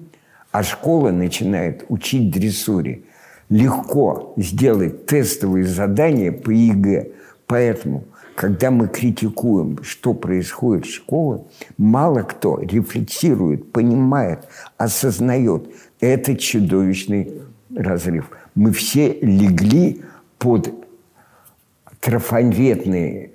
а 0.51 0.63
школа 0.63 1.11
начинает 1.11 1.85
учить 1.89 2.31
дрессуре– 2.31 3.03
легко 3.49 4.33
сделать 4.37 5.05
тестовые 5.05 5.65
задания 5.65 6.31
по 6.31 6.49
ЕГЭ. 6.49 7.11
Поэтому, 7.45 8.03
когда 8.35 8.71
мы 8.71 8.87
критикуем, 8.87 9.81
что 9.83 10.13
происходит 10.13 10.85
в 10.85 10.93
школе, 10.93 11.43
мало 11.77 12.23
кто 12.23 12.59
рефлексирует, 12.59 13.71
понимает, 13.71 14.47
осознает 14.77 15.69
этот 15.99 16.39
чудовищный 16.39 17.41
разрыв. 17.73 18.29
Мы 18.53 18.71
все 18.71 19.17
легли 19.21 20.01
под 20.37 20.73
трафаретные 22.01 23.31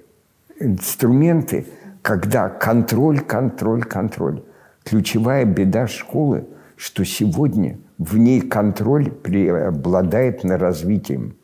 инструменты, 0.60 1.66
когда 2.02 2.48
контроль, 2.48 3.20
контроль, 3.20 3.82
контроль. 3.82 4.42
Ключевая 4.84 5.44
беда 5.44 5.86
школы, 5.86 6.46
что 6.76 7.04
сегодня– 7.04 7.78
в 8.02 8.18
ней 8.18 8.40
контроль 8.40 9.10
преобладает 9.10 10.44
на 10.44 10.58
развитием. 10.58 11.36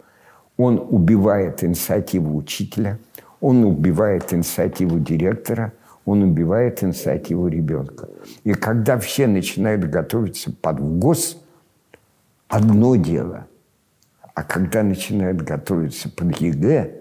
Он 0.56 0.84
убивает 0.90 1.62
инициативу 1.62 2.36
учителя, 2.36 2.98
он 3.40 3.64
убивает 3.64 4.32
инициативу 4.32 4.98
директора, 4.98 5.72
он 6.04 6.22
убивает 6.22 6.82
инициативу 6.82 7.46
ребенка. 7.46 8.08
И 8.42 8.54
когда 8.54 8.98
все 8.98 9.28
начинают 9.28 9.84
готовиться 9.84 10.52
под 10.52 10.80
ФГОС, 10.80 11.38
одно 12.48 12.96
дело. 12.96 13.46
А 14.34 14.42
когда 14.42 14.82
начинают 14.82 15.42
готовиться 15.42 16.08
под 16.10 16.40
ЕГЭ, 16.40 16.92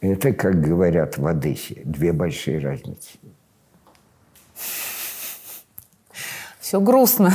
это, 0.00 0.32
как 0.32 0.60
говорят 0.60 1.16
в 1.16 1.26
Одессе, 1.26 1.82
две 1.84 2.12
большие 2.12 2.58
разницы. 2.58 3.18
Все 6.58 6.80
грустно. 6.80 7.32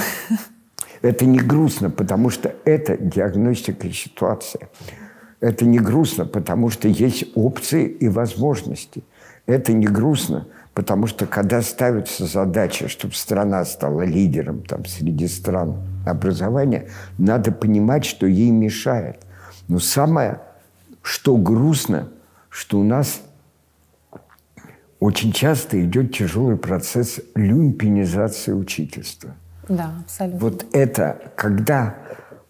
Это 1.01 1.25
не 1.25 1.39
грустно, 1.39 1.89
потому 1.89 2.29
что 2.29 2.53
это 2.65 2.97
диагностика 2.97 3.91
ситуации. 3.91 4.67
Это 5.39 5.65
не 5.65 5.79
грустно, 5.79 6.25
потому 6.25 6.69
что 6.69 6.87
есть 6.87 7.25
опции 7.35 7.85
и 7.87 8.07
возможности. 8.07 9.03
Это 9.45 9.73
не 9.73 9.85
грустно, 9.85 10.47
потому 10.73 11.07
что 11.07 11.27
когда 11.27 11.61
ставится 11.61 12.25
задача, 12.25 12.87
чтобы 12.87 13.13
страна 13.13 13.63
стала 13.65 14.01
лидером 14.03 14.63
там, 14.63 14.85
среди 14.85 15.27
стран 15.27 15.75
образования, 16.05 16.89
надо 17.17 17.51
понимать, 17.51 18.05
что 18.05 18.25
ей 18.25 18.49
мешает. 18.49 19.19
Но 19.67 19.79
самое, 19.79 20.41
что 21.01 21.37
грустно, 21.37 22.09
что 22.49 22.79
у 22.79 22.83
нас 22.83 23.21
очень 24.99 25.31
часто 25.31 25.83
идет 25.83 26.15
тяжелый 26.15 26.57
процесс 26.57 27.19
люмпинизации 27.35 28.53
учительства– 28.53 29.35
да, 29.69 29.95
абсолютно. 30.01 30.39
Вот 30.39 30.65
это, 30.73 31.31
когда 31.35 31.95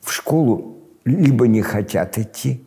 в 0.02 0.12
школу 0.12 0.78
либо 1.04 1.48
не 1.48 1.62
хотят 1.62 2.18
идти, 2.18 2.66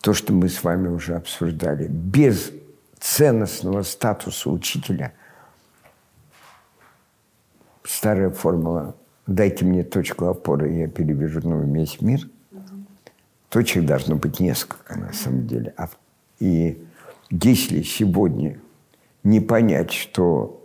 то, 0.00 0.12
что 0.12 0.32
мы 0.32 0.48
с 0.48 0.62
вами 0.62 0.88
уже 0.88 1.14
обсуждали, 1.14 1.86
без 1.88 2.52
ценностного 3.00 3.82
статуса 3.82 4.50
учителя, 4.50 5.12
старая 7.84 8.30
формула 8.30 8.96
«дайте 9.26 9.64
мне 9.64 9.82
точку 9.82 10.26
опоры, 10.26 10.72
я 10.72 10.88
переверну 10.88 11.62
весь 11.72 12.00
мир», 12.00 12.28
точек 13.48 13.84
должно 13.84 14.16
быть 14.16 14.40
несколько 14.40 14.98
на 14.98 15.12
самом 15.12 15.46
деле. 15.46 15.72
А 15.76 15.88
и 16.38 16.84
если 17.30 17.82
сегодня 17.82 18.58
не 19.22 19.40
понять, 19.40 19.92
что 19.92 20.63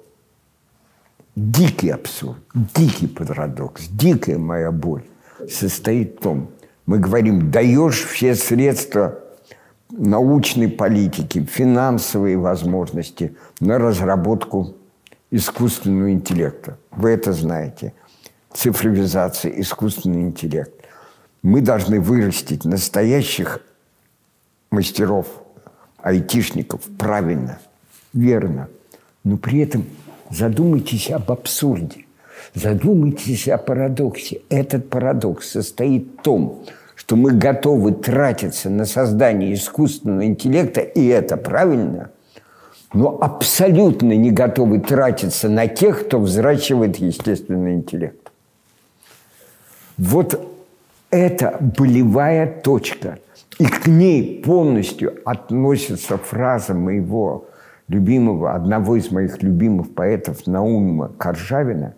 дикий 1.39 1.89
абсурд, 1.89 2.37
дикий 2.53 3.07
парадокс, 3.07 3.87
дикая 3.89 4.37
моя 4.37 4.71
боль 4.71 5.03
состоит 5.49 6.17
в 6.17 6.21
том, 6.21 6.49
мы 6.85 6.99
говорим, 6.99 7.49
даешь 7.51 8.03
все 8.03 8.35
средства 8.35 9.19
научной 9.89 10.67
политики, 10.67 11.43
финансовые 11.45 12.37
возможности 12.37 13.35
на 13.59 13.77
разработку 13.77 14.75
искусственного 15.31 16.11
интеллекта. 16.11 16.77
Вы 16.91 17.11
это 17.11 17.31
знаете. 17.31 17.93
Цифровизация, 18.53 19.51
искусственный 19.61 20.23
интеллект. 20.23 20.73
Мы 21.41 21.61
должны 21.61 22.01
вырастить 22.01 22.65
настоящих 22.65 23.61
мастеров, 24.71 25.27
айтишников 26.01 26.81
правильно, 26.97 27.59
верно, 28.13 28.67
но 29.23 29.37
при 29.37 29.59
этом 29.59 29.85
Задумайтесь 30.29 31.09
об 31.09 31.31
абсурде. 31.31 32.05
Задумайтесь 32.53 33.47
о 33.47 33.57
парадоксе. 33.57 34.41
Этот 34.49 34.89
парадокс 34.89 35.51
состоит 35.51 36.07
в 36.19 36.21
том, 36.21 36.63
что 36.95 37.15
мы 37.15 37.31
готовы 37.31 37.93
тратиться 37.93 38.69
на 38.69 38.85
создание 38.85 39.53
искусственного 39.53 40.25
интеллекта, 40.25 40.81
и 40.81 41.05
это 41.07 41.37
правильно, 41.37 42.11
но 42.93 43.17
абсолютно 43.21 44.13
не 44.13 44.31
готовы 44.31 44.79
тратиться 44.79 45.49
на 45.49 45.67
тех, 45.67 46.05
кто 46.05 46.19
взращивает 46.19 46.97
естественный 46.97 47.73
интеллект. 47.75 48.31
Вот 49.97 50.39
это 51.09 51.57
болевая 51.59 52.61
точка. 52.61 53.19
И 53.57 53.65
к 53.65 53.87
ней 53.87 54.41
полностью 54.41 55.19
относится 55.25 56.17
фраза 56.17 56.73
моего 56.73 57.48
любимого, 57.89 58.53
одного 58.53 58.95
из 58.95 59.11
моих 59.11 59.43
любимых 59.43 59.93
поэтов 59.93 60.47
Наума 60.47 61.11
Коржавина, 61.17 61.95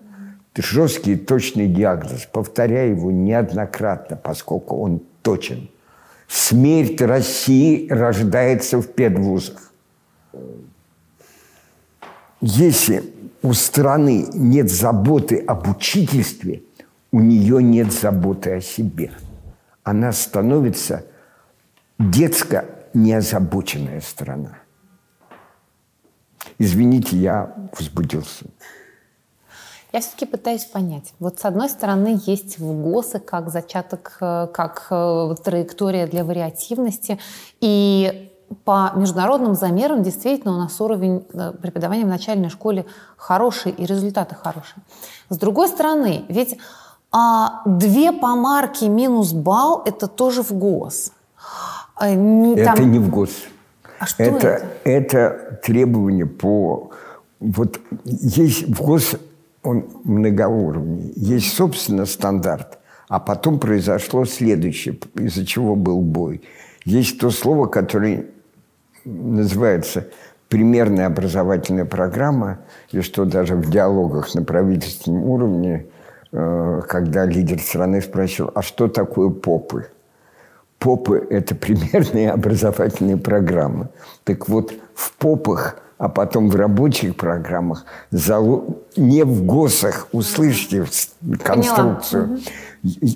жесткий 0.56 1.14
и 1.14 1.18
точный 1.18 1.68
диагноз. 1.68 2.28
Повторяю 2.32 2.96
его 2.96 3.12
неоднократно, 3.12 4.16
поскольку 4.16 4.78
он 4.78 5.02
точен. 5.22 5.70
Смерть 6.28 7.02
России 7.02 7.90
рождается 7.90 8.82
в 8.82 8.88
педвузах. 8.88 9.72
Если 12.40 13.04
у 13.44 13.54
страны 13.54 14.28
нет 14.34 14.72
заботы 14.72 15.38
об 15.38 15.68
учительстве, 15.68 16.64
у 17.12 17.20
нее 17.20 17.62
нет 17.62 17.92
заботы 17.92 18.52
о 18.52 18.62
себе. 18.62 19.12
Она 19.84 20.14
становится 20.14 21.04
детско 22.00 22.66
неозабоченная 22.94 24.00
страна. 24.00 24.61
Извините, 26.62 27.18
я 27.18 27.56
возбудился. 27.78 28.46
Я 29.92 30.00
все-таки 30.00 30.28
пытаюсь 30.28 30.64
понять. 30.66 31.12
Вот 31.20 31.40
с 31.40 31.46
одной 31.46 31.70
стороны 31.70 32.20
есть 32.28 32.60
ВГОСы 32.60 33.18
как 33.18 33.50
зачаток, 33.50 34.18
э, 34.22 34.48
как 34.54 34.86
э, 34.92 35.36
траектория 35.44 36.06
для 36.06 36.24
вариативности. 36.24 37.18
И 37.62 38.32
по 38.64 38.92
международным 38.96 39.56
замерам 39.56 40.04
действительно 40.04 40.54
у 40.54 40.60
нас 40.60 40.80
уровень 40.80 41.26
э, 41.34 41.54
преподавания 41.60 42.06
в 42.06 42.10
начальной 42.10 42.50
школе 42.50 42.86
хороший 43.18 43.72
и 43.72 43.84
результаты 43.84 44.36
хорошие. 44.36 44.84
С 45.30 45.38
другой 45.38 45.68
стороны, 45.68 46.26
ведь 46.30 46.60
а, 47.12 47.64
две 47.66 48.12
помарки 48.12 48.86
минус 48.86 49.34
балл– 49.34 49.82
это 49.86 50.08
тоже 50.08 50.44
в 50.44 50.52
ГОС. 50.52 51.12
Не, 52.02 52.54
это 52.54 52.76
там... 52.76 52.92
не 52.92 53.00
в 53.00 53.10
ГОС. 53.10 53.32
А 54.02 54.08
что 54.08 54.24
это? 54.24 54.48
Это, 54.48 54.68
это 54.84 55.60
требование 55.62 56.26
по... 56.26 56.90
Вот 57.40 57.80
есть 58.04 58.68
в 58.68 58.82
ГОС 58.82 59.16
он 59.62 59.86
многоуровневый. 60.04 61.14
Есть, 61.16 61.54
собственно, 61.54 62.08
стандарт, 62.08 62.80
а 63.10 63.20
потом 63.20 63.60
произошло 63.60 64.26
следующее, 64.26 64.98
из-за 65.14 65.46
чего 65.46 65.76
был 65.76 66.02
бой. 66.02 66.42
Есть 66.84 67.20
то 67.20 67.30
слово, 67.30 67.68
которое 67.68 68.26
называется 69.06 70.08
примерная 70.50 71.06
образовательная 71.06 71.86
программа, 71.86 72.58
и 72.92 73.02
что 73.02 73.26
даже 73.26 73.56
в 73.56 73.70
диалогах 73.70 74.34
на 74.34 74.44
правительственном 74.44 75.26
уровне, 75.26 75.86
э, 76.32 76.82
когда 76.90 77.26
лидер 77.26 77.60
страны 77.60 78.02
спросил, 78.02 78.50
а 78.56 78.64
что 78.64 78.88
такое 78.88 79.30
попы? 79.30 79.90
Попы– 80.82 81.28
это 81.30 81.54
примерные 81.56 82.32
образовательные 82.32 83.18
программы. 83.18 83.90
Так 84.24 84.50
вот, 84.50 84.74
в 84.96 85.14
попах– 85.14 85.78
а 86.02 86.10
потом 86.10 86.50
в 86.50 86.56
рабочих 86.56 87.16
программах, 87.16 87.86
не 88.10 89.24
в 89.24 89.46
ГОСах, 89.46 90.08
услышите 90.12 90.84
конструкцию. 91.44 92.40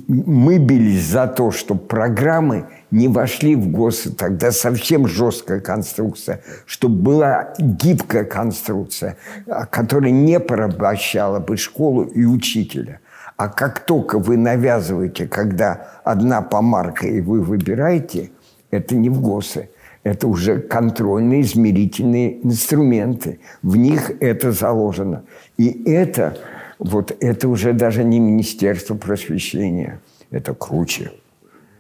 Мы 0.08 0.60
бились 0.60 1.04
за 1.04 1.26
то, 1.26 1.50
чтобы 1.50 1.80
программы 1.80 2.68
не 2.92 3.08
вошли 3.08 3.56
в 3.56 3.72
ГОСы, 3.72 4.12
тогда 4.14 4.52
совсем 4.52 5.08
жесткая 5.08 5.62
конструкция, 5.62 6.44
чтобы 6.68 7.02
была 7.02 7.56
гибкая 7.58 8.24
конструкция, 8.24 9.18
а, 9.48 9.66
которая 9.66 10.12
не 10.12 10.40
порабощала 10.40 11.40
бы 11.40 11.58
школу 11.58 12.04
и 12.04 12.24
учителя. 12.26 13.00
А 13.38 13.50
как 13.50 13.86
только 13.86 14.18
вы 14.18 14.38
навязываете, 14.38 15.28
когда 15.28 15.88
одна 16.04 16.42
помарка 16.42 17.08
и 17.08 17.22
вы 17.22 17.42
выбираете, 17.42 18.32
это 18.72 18.96
не 18.96 19.10
в 19.10 19.22
ГОСы, 19.22 19.70
это 20.04 20.28
уже 20.28 20.60
контрольные 20.60 21.42
измерительные 21.42 22.46
инструменты. 22.46 23.40
В 23.62 23.76
них 23.76 24.12
это 24.22 24.52
заложено. 24.52 25.24
И 25.58 25.90
это, 25.90 26.38
вот 26.80 27.16
это 27.20 27.50
уже 27.50 27.74
даже 27.74 28.04
не 28.04 28.20
Министерство 28.20 28.96
просвещения. 28.96 30.00
Это 30.30 30.54
круче. 30.54 31.12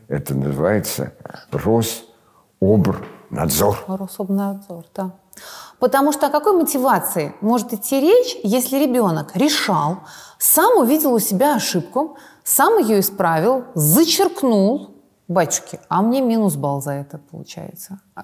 Это 0.07 0.35
называется 0.35 1.13
Рособрнадзор. 1.51 3.85
Рособнадзор, 3.87 4.85
да. 4.95 5.11
Потому 5.79 6.11
что 6.11 6.27
о 6.27 6.29
какой 6.29 6.57
мотивации 6.57 7.33
может 7.41 7.73
идти 7.73 7.99
речь, 7.99 8.37
если 8.43 8.77
ребенок 8.77 9.35
решал, 9.35 9.99
сам 10.37 10.77
увидел 10.77 11.13
у 11.13 11.19
себя 11.19 11.55
ошибку, 11.55 12.17
сам 12.43 12.77
ее 12.77 12.99
исправил, 12.99 13.65
зачеркнул, 13.73 14.91
батюшки, 15.27 15.79
а 15.89 16.01
мне 16.01 16.21
минус 16.21 16.55
балл 16.55 16.81
за 16.81 16.91
это 16.91 17.17
получается. 17.17 17.99
А 18.15 18.23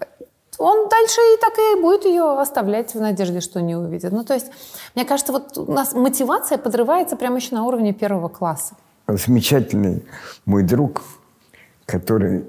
он 0.57 0.89
дальше 0.89 1.19
и 1.21 1.39
так 1.39 1.53
и 1.57 1.81
будет 1.81 2.05
ее 2.05 2.39
оставлять 2.39 2.93
в 2.93 2.99
надежде, 2.99 3.41
что 3.41 3.61
не 3.61 3.75
увидит. 3.75 4.11
Ну, 4.11 4.23
то 4.23 4.33
есть, 4.33 4.51
мне 4.95 5.05
кажется, 5.05 5.31
вот 5.31 5.57
у 5.57 5.71
нас 5.71 5.93
мотивация 5.93 6.57
подрывается 6.57 7.15
прямо 7.15 7.37
еще 7.37 7.55
на 7.55 7.65
уровне 7.65 7.93
первого 7.93 8.27
класса. 8.27 8.75
Замечательный 9.07 10.05
мой 10.45 10.63
друг, 10.63 11.01
который 11.85 12.45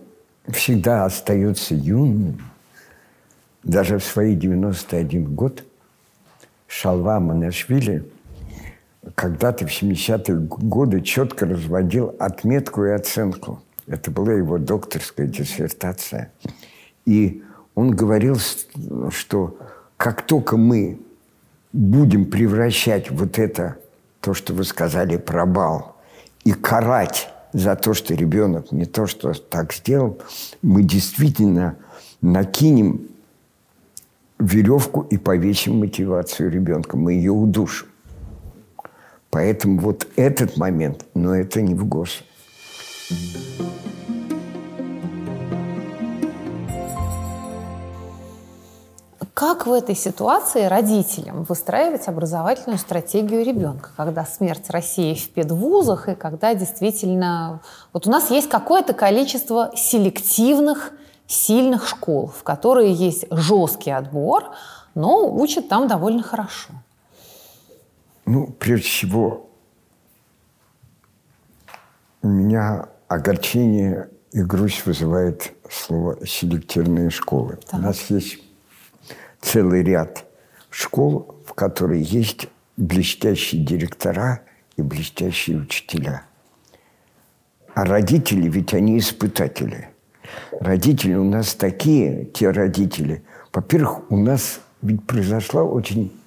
всегда 0.48 1.04
остается 1.04 1.74
юным, 1.74 2.42
даже 3.62 3.98
в 3.98 4.04
свои 4.04 4.34
91 4.34 5.34
год, 5.34 5.64
Шалва 6.66 7.20
Манашвили, 7.20 8.10
когда-то 9.14 9.66
в 9.66 9.70
70-е 9.70 10.36
годы 10.38 11.00
четко 11.00 11.46
разводил 11.46 12.14
отметку 12.18 12.84
и 12.84 12.90
оценку– 12.90 13.62
это 13.86 14.10
была 14.10 14.32
его 14.32 14.58
докторская 14.58 15.26
диссертация. 15.26 16.32
И 17.04 17.42
он 17.74 17.90
говорил, 17.90 18.38
что 19.10 19.58
как 19.96 20.26
только 20.26 20.56
мы 20.56 21.00
будем 21.72 22.26
превращать 22.26 23.10
вот 23.10 23.38
это, 23.38 23.76
то, 24.20 24.34
что 24.34 24.54
вы 24.54 24.64
сказали 24.64 25.16
про 25.16 25.46
бал, 25.46 25.96
и 26.44 26.52
карать 26.52 27.28
за 27.52 27.76
то, 27.76 27.92
что 27.92 28.14
ребенок 28.14 28.72
не 28.72 28.84
то, 28.84 29.06
что 29.06 29.32
так 29.34 29.72
сделал, 29.72 30.18
мы 30.62 30.82
действительно 30.82 31.76
накинем 32.20 33.08
веревку 34.38 35.02
и 35.02 35.18
повесим 35.18 35.78
мотивацию 35.78 36.50
ребенка. 36.50 36.96
Мы 36.96 37.14
ее 37.14 37.32
удушим. 37.32 37.88
Поэтому 39.32 39.80
вот 39.80 40.06
этот 40.16 40.58
момент, 40.58 41.06
но 41.14 41.34
это 41.34 41.62
не 41.62 41.74
в 41.74 41.88
ГОС. 41.88 42.20
Как 49.32 49.66
в 49.66 49.72
этой 49.72 49.96
ситуации 49.96 50.66
родителям 50.66 51.44
выстраивать 51.44 52.08
образовательную 52.08 52.78
стратегию 52.78 53.42
ребенка, 53.42 53.88
когда 53.96 54.26
смерть 54.26 54.68
России 54.68 55.14
в 55.14 55.30
педвузах 55.30 56.10
и 56.10 56.14
когда 56.14 56.54
действительно... 56.54 57.62
Вот 57.94 58.06
у 58.06 58.10
нас 58.10 58.30
есть 58.30 58.50
какое-то 58.50 58.92
количество 58.92 59.72
селективных, 59.74 60.92
сильных 61.26 61.88
школ, 61.88 62.26
в 62.26 62.42
которые 62.42 62.92
есть 62.92 63.24
жесткий 63.30 63.92
отбор, 63.92 64.50
но 64.94 65.26
учат 65.34 65.70
там 65.70 65.88
довольно 65.88 66.22
хорошо. 66.22 66.74
Ну, 68.32 68.46
прежде 68.46 68.88
всего, 68.88 69.50
у 72.22 72.28
меня 72.28 72.88
огорчение 73.06 74.08
и 74.32 74.40
грусть 74.40 74.86
вызывает 74.86 75.52
слово 75.70 76.26
«селективные 76.26 77.10
школы». 77.10 77.58
Так. 77.68 77.74
У 77.74 77.82
нас 77.82 78.08
есть 78.08 78.38
целый 79.42 79.82
ряд 79.82 80.24
школ, 80.70 81.42
в 81.46 81.52
которые 81.52 82.00
есть 82.02 82.48
блестящие 82.78 83.62
директора 83.62 84.40
и 84.78 84.82
блестящие 84.82 85.58
учителя. 85.58 86.22
А 87.74 87.84
родители, 87.84 88.48
ведь 88.48 88.72
они 88.72 88.96
испытатели. 88.98 89.90
Родители 90.58 91.12
у 91.16 91.24
нас 91.24 91.54
такие, 91.54 92.24
те 92.24 92.48
родители. 92.48 93.24
Во-первых, 93.52 94.10
у 94.10 94.16
нас 94.16 94.60
ведь 94.80 95.06
произошла 95.06 95.64
очень 95.64 96.18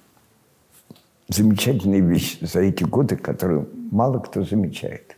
замечательная 1.28 2.00
вещь 2.00 2.38
за 2.40 2.60
эти 2.60 2.84
годы, 2.84 3.16
которую 3.16 3.68
мало 3.90 4.18
кто 4.18 4.44
замечает. 4.44 5.16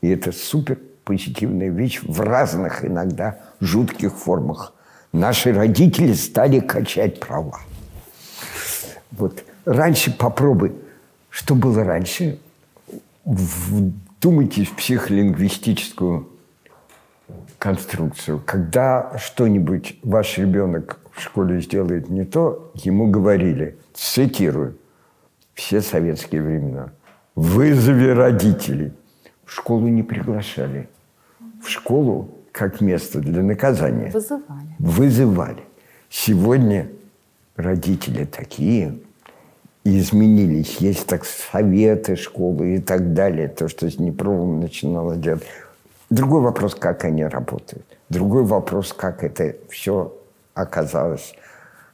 И 0.00 0.08
это 0.08 0.32
супер 0.32 0.78
позитивная 1.04 1.70
вещь 1.70 2.00
в 2.02 2.20
разных 2.20 2.84
иногда 2.84 3.38
жутких 3.60 4.14
формах. 4.14 4.74
Наши 5.12 5.52
родители 5.52 6.12
стали 6.12 6.60
качать 6.60 7.18
права. 7.18 7.60
Вот 9.12 9.42
раньше 9.64 10.14
попробуй. 10.16 10.74
Что 11.30 11.54
было 11.54 11.84
раньше? 11.84 12.38
Вдумайтесь 13.24 14.68
в 14.68 14.76
психолингвистическую 14.76 16.28
конструкцию. 17.58 18.42
Когда 18.44 19.16
что-нибудь 19.18 19.98
ваш 20.02 20.38
ребенок 20.38 20.98
в 21.12 21.22
школе 21.22 21.60
сделает 21.60 22.10
не 22.10 22.24
то, 22.24 22.70
ему 22.74 23.08
говорили, 23.08 23.78
цитирую, 23.94 24.76
все 25.58 25.80
советские 25.80 26.42
времена, 26.42 26.90
вызови 27.34 28.10
родителей. 28.10 28.92
В 29.44 29.52
школу 29.52 29.88
не 29.88 30.02
приглашали 30.02 30.88
в 31.62 31.68
школу 31.68 32.30
как 32.52 32.80
место 32.80 33.18
для 33.20 33.42
наказания. 33.42 34.10
Вызывали. 34.10 34.76
Вызывали. 34.78 35.64
Сегодня 36.08 36.88
родители 37.56 38.24
такие, 38.24 38.98
изменились. 39.84 40.76
Есть 40.76 41.06
так 41.06 41.24
советы 41.24 42.16
школы 42.16 42.76
и 42.76 42.78
так 42.78 43.12
далее. 43.12 43.48
То, 43.48 43.68
что 43.68 43.90
с 43.90 43.96
Днепровым 43.96 44.60
начинало 44.60 45.16
делать. 45.16 45.42
Другой 46.10 46.40
вопрос, 46.40 46.74
как 46.74 47.04
они 47.04 47.24
работают. 47.24 47.84
Другой 48.08 48.44
вопрос, 48.44 48.92
как 48.92 49.22
это 49.24 49.56
все 49.68 50.16
оказалось 50.54 51.34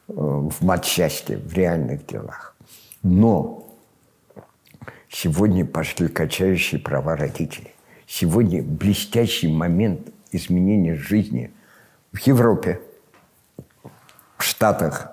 э, 0.07 0.13
в 0.13 0.61
матчасти, 0.61 1.33
в 1.33 1.53
реальных 1.53 2.05
делах. 2.05 2.54
Но 3.07 3.67
сегодня 5.11 5.63
пошли 5.63 6.07
качающие 6.07 6.81
права 6.81 7.15
родителей. 7.15 7.71
Сегодня 8.07 8.63
блестящий 8.63 9.47
момент 9.47 10.09
изменения 10.31 10.95
жизни 10.95 11.51
в 12.11 12.17
Европе, 12.21 12.81
в 14.37 14.43
Штатах, 14.43 15.11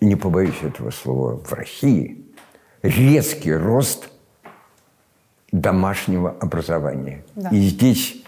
и 0.00 0.06
не 0.06 0.16
побоюсь 0.16 0.62
этого 0.62 0.90
слова, 0.90 1.36
в 1.36 1.52
России, 1.52 2.24
резкий 2.80 3.52
рост 3.52 4.08
домашнего 5.52 6.30
образования. 6.40 7.22
Да. 7.34 7.50
И 7.50 7.60
здесь 7.68 8.22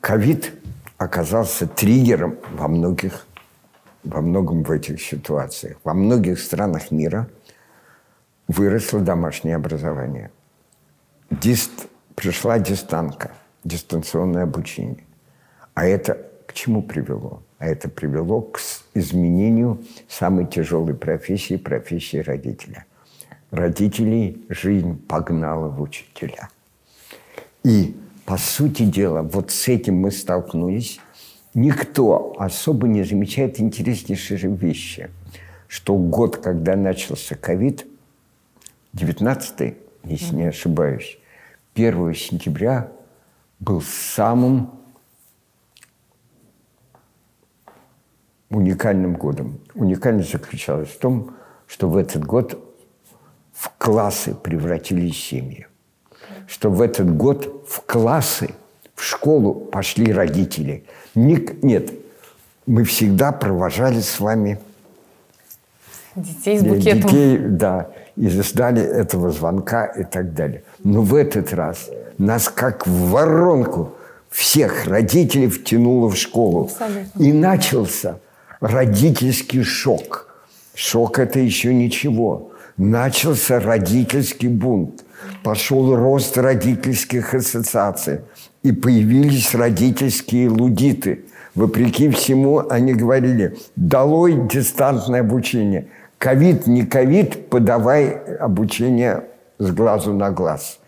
ковид 0.00 0.54
оказался 0.96 1.66
триггером 1.66 2.38
во 2.54 2.68
многих, 2.68 3.26
во 4.02 4.22
многом 4.22 4.62
в 4.62 4.70
этих 4.70 5.02
ситуациях. 5.02 5.76
Во 5.84 5.92
многих 5.92 6.40
странах 6.40 6.90
мира 6.90 7.28
выросло 8.48 9.00
домашнее 9.00 9.56
образование. 9.56 10.30
Дист, 11.30 11.88
пришла 12.14 12.58
дистанка, 12.58 13.32
дистанционное 13.64 14.44
обучение. 14.44 15.04
А 15.74 15.84
это 15.84 16.18
к 16.46 16.52
чему 16.52 16.82
привело? 16.82 17.42
А 17.58 17.66
это 17.66 17.88
привело 17.88 18.42
к 18.42 18.60
изменению 18.94 19.82
самой 20.08 20.46
тяжелой 20.46 20.94
профессии, 20.94 21.56
профессии 21.56 22.18
родителя. 22.18 22.84
Родителей 23.50 24.44
жизнь 24.48 25.00
погнала 25.06 25.68
в 25.68 25.80
учителя. 25.80 26.48
И, 27.64 27.96
по 28.24 28.36
сути 28.36 28.84
дела, 28.84 29.22
вот 29.22 29.50
с 29.50 29.68
этим 29.68 29.96
мы 29.96 30.10
столкнулись. 30.10 31.00
Никто 31.54 32.36
особо 32.38 32.86
не 32.86 33.02
замечает 33.02 33.60
интереснейшие 33.60 34.54
вещи, 34.54 35.10
что 35.66 35.96
год, 35.96 36.36
когда 36.36 36.76
начался 36.76 37.34
ковид, 37.34 37.86
19 38.96 39.76
если 40.06 40.34
не 40.34 40.44
ошибаюсь, 40.44 41.18
1 41.74 42.14
сентября 42.14 42.88
был 43.58 43.82
самым 43.82 44.70
уникальным 48.48 49.14
годом. 49.14 49.58
Уникальность 49.74 50.30
заключалась 50.32 50.88
в 50.88 50.98
том, 50.98 51.34
что 51.66 51.88
в 51.88 51.96
этот 51.96 52.24
год 52.24 52.62
в 53.52 53.70
классы 53.76 54.34
превратились 54.34 55.16
семьи. 55.16 55.66
Что 56.46 56.70
в 56.70 56.80
этот 56.80 57.14
год 57.16 57.66
в 57.68 57.82
классы, 57.82 58.54
в 58.94 59.02
школу 59.02 59.54
пошли 59.54 60.12
родители. 60.12 60.84
Ник, 61.14 61.62
нет, 61.62 61.92
мы 62.66 62.84
всегда 62.84 63.32
провожали 63.32 64.00
с 64.00 64.20
вами 64.20 64.60
детей 66.14 66.58
с 66.58 66.62
букетом. 66.62 67.10
Детей, 67.10 67.38
да, 67.38 67.90
и 68.16 68.28
ждали 68.28 68.82
этого 68.82 69.30
звонка 69.30 69.86
и 69.86 70.04
так 70.04 70.34
далее. 70.34 70.62
Но 70.82 71.02
в 71.02 71.14
этот 71.14 71.52
раз 71.52 71.90
нас 72.18 72.48
как 72.48 72.86
в 72.86 73.10
воронку 73.10 73.94
всех 74.30 74.86
родителей 74.86 75.48
втянуло 75.48 76.08
в 76.08 76.16
школу. 76.16 76.64
Абсолютно. 76.64 77.22
И 77.22 77.32
начался 77.32 78.18
родительский 78.60 79.62
шок. 79.62 80.26
Шок– 80.74 81.18
это 81.20 81.38
еще 81.38 81.72
ничего. 81.72 82.50
Начался 82.76 83.60
родительский 83.60 84.48
бунт. 84.48 85.04
Пошел 85.42 85.96
рост 85.96 86.36
родительских 86.36 87.34
ассоциаций. 87.34 88.20
И 88.62 88.72
появились 88.72 89.54
родительские 89.54 90.50
лудиты. 90.50 91.24
Вопреки 91.54 92.10
всему 92.10 92.62
они 92.68 92.92
говорили, 92.92 93.56
долой 93.76 94.34
дистантное 94.48 95.20
обучение. 95.20 95.88
Ковид, 96.18 96.66
не 96.66 96.84
ковид, 96.86 97.50
подавай 97.50 98.10
обучение 98.36 99.24
с 99.58 99.70
глазу 99.70 100.14
на 100.14 100.30
глаз. 100.30 100.78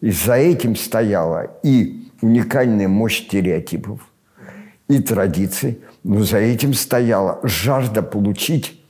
И 0.00 0.10
за 0.10 0.34
этим 0.34 0.76
стояла 0.76 1.50
и 1.62 2.10
уникальная 2.22 2.88
мощь 2.88 3.24
стереотипов, 3.26 4.00
и 4.88 5.00
традиций, 5.00 5.82
но 6.04 6.22
за 6.22 6.38
этим 6.38 6.74
стояла 6.74 7.40
жажда 7.42 8.02
получить 8.02 8.80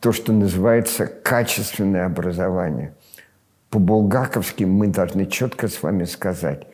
то, 0.00 0.12
что 0.12 0.32
называется 0.32 1.06
качественное 1.06 2.06
образование. 2.06 2.94
По-булгаковски 3.70 4.64
мы 4.64 4.88
должны 4.88 5.26
четко 5.26 5.68
с 5.68 5.82
вами 5.82 6.04
сказать, 6.04 6.66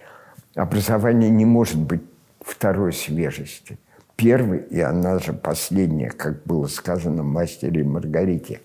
образование 0.54 1.30
не 1.30 1.44
может 1.44 1.78
быть 1.78 2.02
второй 2.40 2.92
свежести. 2.92 3.78
Первый, 4.22 4.60
и 4.70 4.80
она 4.80 5.18
же 5.18 5.32
последняя, 5.32 6.08
как 6.08 6.44
было 6.44 6.68
сказано 6.68 7.24
«Мастере 7.24 7.80
и 7.80 7.84
Маргарите». 7.84 8.60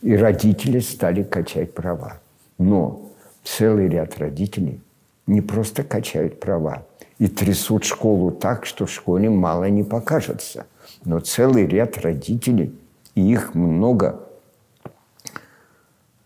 И 0.00 0.16
родители 0.16 0.78
стали 0.78 1.22
качать 1.22 1.74
права. 1.74 2.22
Но 2.56 3.12
целый 3.42 3.90
ряд 3.90 4.16
родителей 4.16 4.80
не 5.26 5.42
просто 5.42 5.82
качают 5.82 6.40
права 6.40 6.86
и 7.18 7.28
трясут 7.28 7.84
школу 7.84 8.30
так, 8.30 8.64
что 8.64 8.86
в 8.86 8.90
школе 8.90 9.28
мало 9.28 9.68
не 9.68 9.82
покажется. 9.84 10.66
Но 11.04 11.20
целый 11.20 11.66
ряд 11.66 11.98
родителей, 11.98 12.74
и 13.14 13.20
их 13.20 13.54
много, 13.54 14.26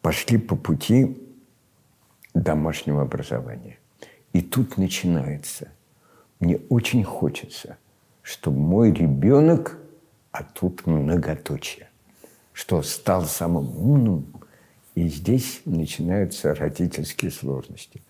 пошли 0.01 0.39
по 0.39 0.55
пути 0.55 1.21
домашнего 2.35 3.03
образования. 3.03 3.79
И 4.33 4.43
тут 4.43 4.79
начинается. 4.79 5.73
Мне 6.39 6.61
очень 6.69 7.03
хочется, 7.03 7.77
чтобы 8.29 8.59
мой 8.59 8.93
ребенок, 8.93 9.79
а 10.33 10.43
тут 10.45 10.87
многоточие, 10.87 11.89
что 12.53 12.83
стал 12.83 13.25
самым 13.25 13.75
умным, 13.75 14.27
и 14.95 15.09
здесь 15.09 15.63
начинаются 15.65 16.55
родительские 16.55 17.31
сложности. 17.31 18.03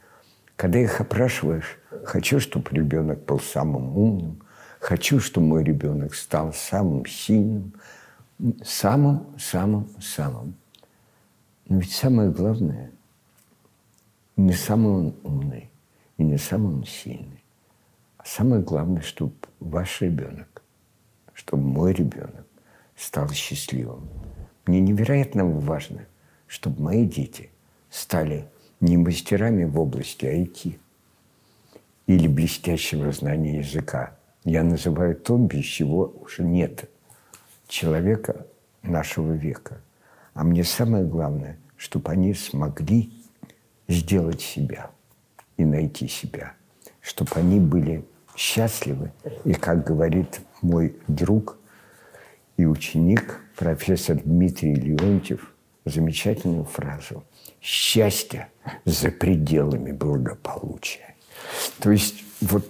Когда 0.56 0.80
их 0.80 1.00
опрашиваешь, 1.00 1.78
хочу, 2.04 2.40
чтобы 2.40 2.68
ребенок 2.72 3.24
был 3.26 3.38
самым 3.38 3.96
умным, 3.96 4.42
хочу, 4.80 5.20
чтобы 5.20 5.46
мой 5.46 5.62
ребенок 5.62 6.16
стал 6.16 6.52
самым 6.52 7.06
сильным, 7.06 7.74
самым, 8.64 9.24
самым, 9.38 9.88
самым. 10.00 10.54
Но 11.68 11.78
ведь 11.78 11.92
самое 11.92 12.30
главное, 12.32 12.90
не 14.36 14.52
самый 14.52 14.92
он 14.94 15.14
умный 15.22 15.70
и 16.16 16.24
не 16.24 16.38
самый 16.38 16.74
он 16.74 16.84
сильный. 16.84 17.37
Самое 18.30 18.60
главное, 18.60 19.00
чтобы 19.00 19.32
ваш 19.58 20.02
ребенок, 20.02 20.62
чтобы 21.32 21.62
мой 21.62 21.94
ребенок 21.94 22.46
стал 22.94 23.30
счастливым. 23.30 24.06
Мне 24.66 24.80
невероятно 24.80 25.46
важно, 25.46 26.04
чтобы 26.46 26.82
мои 26.82 27.06
дети 27.06 27.48
стали 27.88 28.44
не 28.80 28.98
мастерами 28.98 29.64
в 29.64 29.80
области 29.80 30.26
IT 30.26 30.78
или 32.06 32.28
блестящего 32.28 33.10
знания 33.12 33.60
языка. 33.60 34.18
Я 34.44 34.62
называю 34.62 35.16
то, 35.16 35.38
без 35.38 35.64
чего 35.64 36.14
уже 36.20 36.42
нет 36.42 36.90
человека 37.66 38.46
нашего 38.82 39.32
века. 39.32 39.80
А 40.34 40.44
мне 40.44 40.64
самое 40.64 41.06
главное, 41.06 41.58
чтобы 41.78 42.12
они 42.12 42.34
смогли 42.34 43.10
сделать 43.88 44.42
себя 44.42 44.90
и 45.56 45.64
найти 45.64 46.08
себя, 46.08 46.52
чтобы 47.00 47.30
они 47.34 47.58
были 47.58 48.04
счастливы. 48.38 49.10
И, 49.44 49.52
как 49.52 49.84
говорит 49.84 50.40
мой 50.62 50.96
друг 51.08 51.58
и 52.56 52.64
ученик, 52.64 53.40
профессор 53.56 54.16
Дмитрий 54.22 54.74
Леонтьев, 54.74 55.52
замечательную 55.84 56.64
фразу– 56.64 57.24
счастья 57.60 58.48
за 58.84 59.10
пределами 59.10 59.92
благополучия. 59.92 61.14
То 61.80 61.90
есть 61.90 62.22
вот 62.40 62.64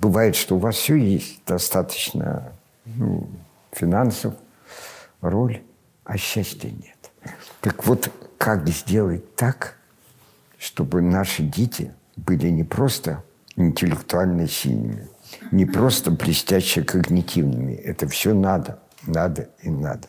бывает, 0.00 0.36
что 0.36 0.56
у 0.56 0.58
вас 0.58 0.76
все 0.76 0.96
есть, 0.96 1.40
достаточно 1.46 2.52
ну, 2.84 3.28
финансов, 3.72 4.34
роль, 5.20 5.62
а 6.04 6.16
счастья 6.16 6.70
нет. 6.70 7.34
Так 7.60 7.86
вот, 7.86 8.10
как 8.38 8.68
сделать 8.68 9.34
так, 9.36 9.76
чтобы 10.58 11.00
наши 11.00 11.42
дети 11.42 11.92
были 12.16 12.48
не 12.48 12.64
просто 12.64 13.22
интеллектуально 13.56 14.48
сильными, 14.48 15.08
не 15.50 15.66
просто 15.66 16.10
блестяще 16.10 16.82
когнитивными. 16.82 17.74
Это 17.74 18.08
все 18.08 18.34
надо, 18.34 18.80
надо 19.06 19.48
и 19.62 19.70
надо. 19.70 20.08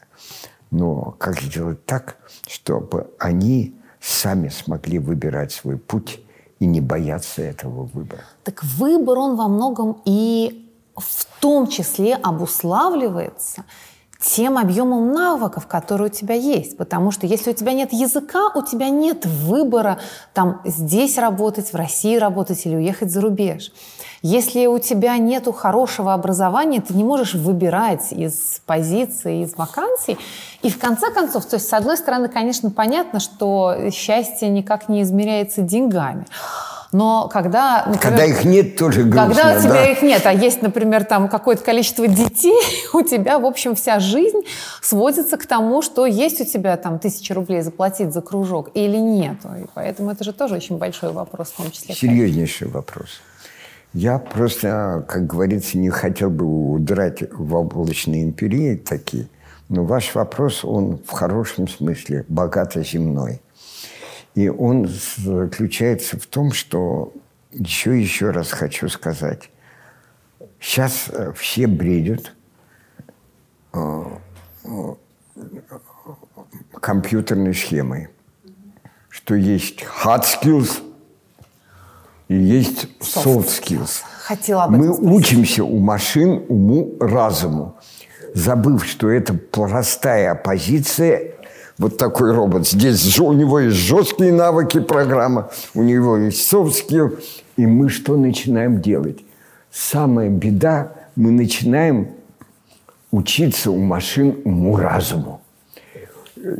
Но 0.71 1.15
как 1.17 1.41
сделать 1.41 1.85
так, 1.85 2.17
чтобы 2.47 3.11
они 3.19 3.75
сами 3.99 4.49
смогли 4.49 4.99
выбирать 4.99 5.51
свой 5.51 5.77
путь 5.77 6.19
и 6.59 6.65
не 6.65 6.81
бояться 6.81 7.41
этого 7.41 7.83
выбора. 7.83 8.21
Так 8.43 8.63
выбор, 8.63 9.17
он 9.17 9.35
во 9.35 9.47
многом 9.47 10.01
и 10.05 10.71
в 10.95 11.25
том 11.39 11.67
числе 11.67 12.15
обуславливается 12.15 13.63
тем 14.25 14.57
объемом 14.57 15.13
навыков, 15.13 15.67
которые 15.67 16.07
у 16.07 16.13
тебя 16.13 16.33
есть. 16.33 16.77
Потому 16.77 17.11
что 17.11 17.27
если 17.27 17.51
у 17.51 17.53
тебя 17.53 17.73
нет 17.73 17.93
языка, 17.93 18.49
у 18.55 18.63
тебя 18.63 18.89
нет 18.89 19.25
выбора 19.25 19.99
там 20.33 20.61
здесь 20.65 21.17
работать, 21.17 21.71
в 21.71 21.75
России 21.75 22.17
работать 22.17 22.65
или 22.65 22.75
уехать 22.75 23.11
за 23.11 23.21
рубеж. 23.21 23.71
Если 24.23 24.65
у 24.65 24.79
тебя 24.79 25.17
нет 25.17 25.47
хорошего 25.55 26.13
образования, 26.13 26.81
ты 26.81 26.95
не 26.95 27.03
можешь 27.03 27.35
выбирать 27.35 28.11
из 28.11 28.61
позиций, 28.65 29.43
из 29.43 29.55
вакансий. 29.55 30.17
И 30.63 30.71
в 30.71 30.79
конце 30.79 31.11
концов, 31.11 31.45
то 31.45 31.57
есть 31.57 31.69
с 31.69 31.73
одной 31.73 31.95
стороны, 31.95 32.27
конечно, 32.27 32.71
понятно, 32.71 33.19
что 33.19 33.91
счастье 33.91 34.49
никак 34.49 34.89
не 34.89 35.03
измеряется 35.03 35.61
деньгами. 35.61 36.25
Но 36.91 37.27
когда... 37.27 37.85
Например, 37.87 38.01
когда 38.01 38.25
их 38.25 38.45
нет, 38.45 38.77
тоже 38.77 39.03
грустно. 39.03 39.27
Когда 39.27 39.57
у 39.57 39.59
тебя 39.59 39.73
да? 39.73 39.85
их 39.85 40.01
нет, 40.01 40.25
а 40.25 40.33
есть, 40.33 40.61
например, 40.61 41.03
там 41.03 41.27
какое-то 41.27 41.63
количество 41.63 42.07
детей, 42.07 42.59
у 42.93 43.01
тебя, 43.01 43.39
в 43.39 43.45
общем, 43.45 43.75
вся 43.75 43.99
жизнь 43.99 44.41
сводится 44.81 45.37
к 45.37 45.45
тому, 45.45 45.81
что 45.81 46.05
есть 46.05 46.41
у 46.41 46.45
тебя 46.45 46.77
там 46.77 46.99
тысяча 46.99 47.33
рублей 47.33 47.61
заплатить 47.61 48.13
за 48.13 48.21
кружок 48.21 48.69
или 48.73 48.97
нет. 48.97 49.37
И 49.45 49.65
поэтому 49.73 50.11
это 50.11 50.23
же 50.23 50.33
тоже 50.33 50.55
очень 50.55 50.77
большой 50.77 51.11
вопрос 51.11 51.49
в 51.49 51.57
том 51.57 51.71
числе. 51.71 51.95
Серьезнейший 51.95 52.67
вопрос. 52.67 53.21
Я 53.93 54.19
просто, 54.19 55.05
как 55.07 55.25
говорится, 55.25 55.77
не 55.77 55.89
хотел 55.89 56.29
бы 56.29 56.45
удрать 56.45 57.23
в 57.31 57.55
облачные 57.55 58.23
империи 58.23 58.75
такие. 58.75 59.27
Но 59.69 59.85
ваш 59.85 60.13
вопрос, 60.15 60.65
он 60.65 60.99
в 61.07 61.11
хорошем 61.11 61.67
смысле 61.67 62.25
богато 62.27 62.83
земной. 62.83 63.41
И 64.35 64.49
он 64.49 64.87
заключается 64.87 66.19
в 66.19 66.25
том, 66.25 66.51
что 66.51 67.13
еще 67.51 67.99
еще 67.99 68.31
раз 68.31 68.51
хочу 68.51 68.89
сказать. 68.89 69.49
Сейчас 70.59 71.09
э, 71.09 71.31
все 71.33 71.67
бредят 71.67 72.33
э, 73.73 74.03
э, 74.65 74.69
компьютерной 76.81 77.53
схемой, 77.53 78.09
что 79.09 79.35
есть 79.35 79.83
hard 79.83 80.23
skills 80.23 80.81
и 82.27 82.35
есть 82.35 82.87
soft 82.99 83.47
skills. 83.47 84.01
Хотела 84.19 84.67
Мы 84.67 84.89
учимся 84.89 85.63
у 85.63 85.79
машин 85.79 86.45
уму, 86.49 86.97
разуму, 86.99 87.77
забыв, 88.33 88.85
что 88.85 89.09
это 89.09 89.33
простая 89.33 90.31
оппозиция 90.31 91.34
вот 91.77 91.97
такой 91.97 92.33
робот. 92.33 92.67
Здесь 92.67 93.19
у 93.19 93.33
него 93.33 93.59
есть 93.59 93.77
жесткие 93.77 94.31
навыки 94.31 94.79
программа, 94.79 95.49
у 95.73 95.83
него 95.83 96.17
есть 96.17 96.51
skill. 96.51 97.19
И 97.57 97.65
мы 97.65 97.89
что 97.89 98.17
начинаем 98.17 98.81
делать? 98.81 99.19
Самая 99.71 100.29
беда, 100.29 100.93
мы 101.15 101.31
начинаем 101.31 102.09
учиться 103.11 103.71
у 103.71 103.77
машин 103.77 104.37
уму-разуму. 104.45 105.41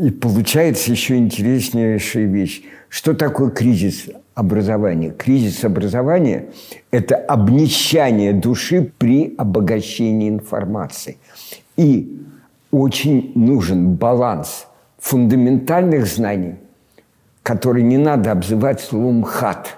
И 0.01 0.09
получается 0.09 0.91
еще 0.91 1.17
интереснейшая 1.17 2.25
вещь. 2.25 2.63
Что 2.89 3.13
такое 3.13 3.51
кризис 3.51 4.07
образования? 4.33 5.11
Кризис 5.11 5.63
образования– 5.63 6.47
это 6.91 7.15
обнищание 7.15 8.33
души 8.33 8.91
при 8.97 9.35
обогащении 9.37 10.29
информации. 10.29 11.17
И 11.77 12.21
очень 12.71 13.31
нужен 13.35 13.95
баланс– 13.95 14.67
фундаментальных 14.99 16.05
знаний, 16.07 16.55
которые 17.43 17.83
не 17.83 17.97
надо 17.97 18.31
обзывать 18.31 18.81
словом 18.81 19.23
«хат». 19.23 19.77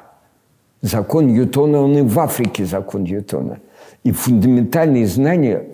Закон 0.81 1.27
Ньютона, 1.27 1.81
он 1.81 1.97
и 1.97 2.01
в 2.01 2.19
Африке 2.19 2.65
закон 2.65 3.03
Ньютона. 3.03 3.59
И 4.03 4.11
фундаментальные 4.11 5.07
знания 5.07 5.65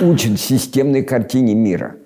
учат 0.00 0.40
системной 0.40 1.02
картине 1.02 1.54
мира. 1.54 1.96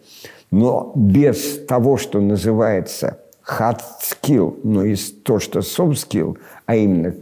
Но 0.50 0.92
без 0.94 1.64
того, 1.66 1.96
что 1.98 2.20
называется 2.20 3.20
hard 3.46 3.80
skill, 4.00 4.58
но 4.64 4.84
и 4.84 4.96
то, 4.96 5.38
что 5.38 5.60
soft 5.60 5.94
skill, 5.94 6.38
а 6.64 6.76
именно 6.76 7.14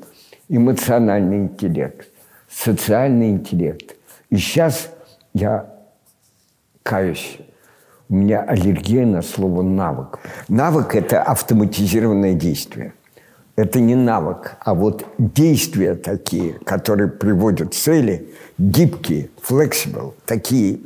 эмоциональный 0.48 1.38
интеллект, 1.38 2.08
социальный 2.48 3.30
интеллект. 3.30 3.96
И 4.30 4.36
сейчас 4.36 4.90
я 5.34 5.74
каюсь, 6.82 7.38
у 8.08 8.14
меня 8.14 8.42
аллергия 8.42 9.06
на 9.06 9.22
слово 9.22 9.62
«навык». 9.62 10.18
Навык– 10.48 10.94
это 10.96 11.22
автоматизированное 11.22 12.34
действие. 12.34 12.92
Это 13.56 13.78
не 13.80 13.94
навык, 13.94 14.56
а 14.60 14.74
вот 14.74 15.06
действия 15.16 15.94
такие, 15.94 16.54
которые 16.64 17.08
приводят 17.08 17.72
цели, 17.72 18.28
гибкие, 18.58 19.30
flexible, 19.48 20.14
такие, 20.26 20.80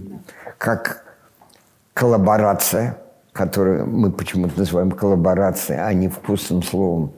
как 0.59 1.05
коллаборация, 1.95 2.99
которую 3.33 3.87
мы 3.87 4.13
почему-то 4.13 4.59
называем 4.59 4.91
коллаборацией, 4.91 5.81
а 5.81 5.93
не 5.95 6.09
вкусным 6.09 6.63
словом 6.63 7.13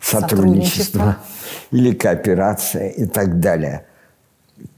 сотрудничество, 0.00 0.20
сотрудничество. 0.20 1.16
или 1.72 1.92
кооперация 1.92 2.88
и 2.90 3.06
так 3.06 3.40
далее. 3.40 3.86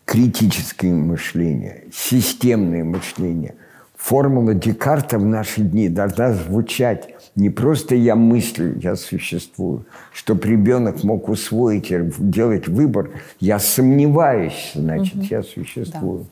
Критическое 0.07 0.93
мышление, 0.93 1.85
системное 1.93 2.85
мышление– 2.85 3.55
формула 3.97 4.55
Декарта 4.55 5.19
в 5.19 5.25
наши 5.25 5.63
дни 5.63 5.89
должна 5.89 6.33
звучать 6.33 7.15
не 7.35 7.51
просто 7.51 7.95
«я 7.95 8.17
мыслю, 8.17 8.79
я 8.81 8.97
существую», 8.97 9.85
чтобы 10.13 10.47
ребенок 10.49 11.05
мог 11.05 11.29
усвоить 11.29 11.91
и 11.91 12.11
делать 12.19 12.69
выбор 12.69 13.11
«я 13.41 13.59
сомневаюсь, 13.59 14.73
значит, 14.75 15.17
угу. 15.17 15.27
я 15.31 15.43
существую». 15.43 16.21
Да. 16.21 16.27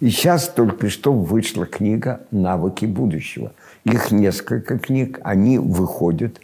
И 0.00 0.10
сейчас 0.10 0.48
только 0.48 0.88
что 0.88 1.12
вышла 1.12 1.66
книга 1.66 2.22
«Навыки 2.30 2.86
будущего». 2.86 3.52
Их 3.84 4.10
несколько 4.10 4.78
книг, 4.78 5.20
они 5.22 5.58
выходят. 5.58 6.40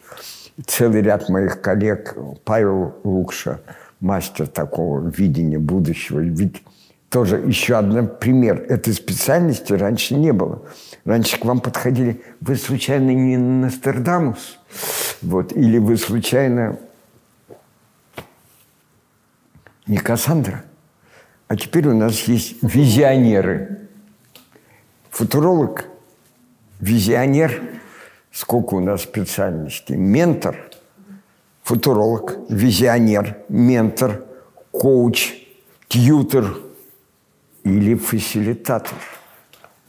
Целый 0.66 1.02
ряд 1.02 1.28
моих 1.28 1.60
коллег, 1.60 2.16
Павел 2.44 2.94
Лукша, 3.04 3.60
мастер 4.00 4.46
такого 4.46 5.06
видения 5.08 5.58
будущего, 5.58 6.20
ведь 6.20 6.62
тоже 7.10 7.36
еще 7.36 7.78
один 7.78 8.08
пример. 8.08 8.64
Этой 8.68 8.92
специальности 8.92 9.72
раньше 9.72 10.14
не 10.14 10.32
было. 10.32 10.62
Раньше 11.04 11.38
к 11.38 11.44
вам 11.44 11.60
подходили, 11.60 12.22
вы 12.40 12.56
случайно 12.56 13.10
не 13.10 13.36
Нострадамус? 13.36 14.58
Вот. 15.22 15.52
Или 15.52 15.78
вы 15.78 15.96
случайно 15.96 16.78
не 19.86 19.98
Кассандра? 19.98 20.64
А 21.48 21.56
теперь 21.56 21.86
у 21.86 21.96
нас 21.96 22.22
есть 22.22 22.56
визионеры. 22.62 23.88
Футуролог, 25.10 25.84
визионер, 26.80 27.62
сколько 28.32 28.74
у 28.74 28.80
нас 28.80 29.02
специальностей, 29.02 29.96
ментор, 29.96 30.56
футуролог, 31.62 32.36
визионер, 32.50 33.38
ментор, 33.48 34.24
коуч, 34.72 35.34
тьютер– 35.88 36.58
или 37.66 37.96
фасилитатор. 37.96 38.96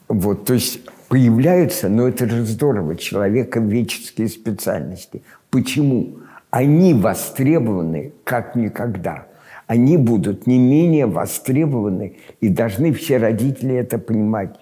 Вот, 0.08 0.46
то 0.46 0.56
есть 0.56 0.82
появляются, 1.10 1.90
но 1.90 2.08
это 2.08 2.28
же 2.28 2.44
здорово, 2.44 2.96
человековедческие 2.96 4.30
специальности. 4.30 5.22
Почему? 5.52 6.18
Они 6.50 6.96
востребованы 6.96 8.14
как 8.24 8.56
никогда. 8.56 9.28
Они 9.68 9.98
будут 9.98 10.48
не 10.48 10.58
менее 10.58 11.06
востребованы, 11.06 12.18
и 12.42 12.50
должны 12.50 12.94
все 12.94 13.18
родители 13.18 13.76
это 13.76 14.00
понимать, 14.00 14.58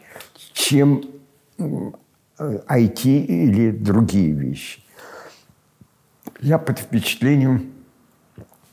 чем 0.51 1.03
IT 2.37 3.05
или 3.05 3.71
другие 3.71 4.31
вещи. 4.31 4.81
Я 6.41 6.57
под 6.57 6.79
впечатлением 6.79 7.71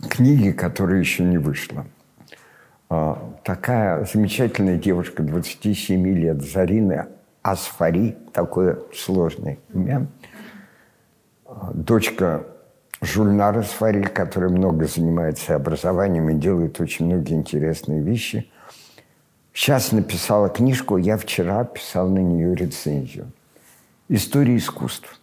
книги, 0.08 0.50
которая 0.50 0.98
еще 0.98 1.22
не 1.22 1.38
вышла– 1.38 1.86
такая 3.44 4.04
замечательная 4.04 4.76
девушка 4.76 5.22
27 5.22 6.06
лет, 6.14 6.42
Зарина 6.42 7.08
Асфари, 7.42 8.16
такое 8.32 8.78
сложное 8.94 9.58
имя, 9.72 10.06
а, 11.46 11.70
дочка 11.74 12.46
Жульнара 13.00 13.60
Асфари, 13.60 14.02
которая 14.02 14.50
много 14.50 14.86
занимается 14.86 15.54
образованием 15.54 16.28
и 16.30 16.34
делает 16.34 16.80
очень 16.80 17.06
многие 17.06 17.34
интересные 17.34 18.00
вещи. 18.00 18.50
Сейчас 19.52 19.92
написала 19.92 20.48
книжку, 20.48 20.96
я 20.96 21.16
вчера 21.16 21.64
писал 21.64 22.08
на 22.08 22.20
нее 22.20 22.54
рецензию. 22.54 23.32
«История 24.08 24.56
искусств». 24.56 25.20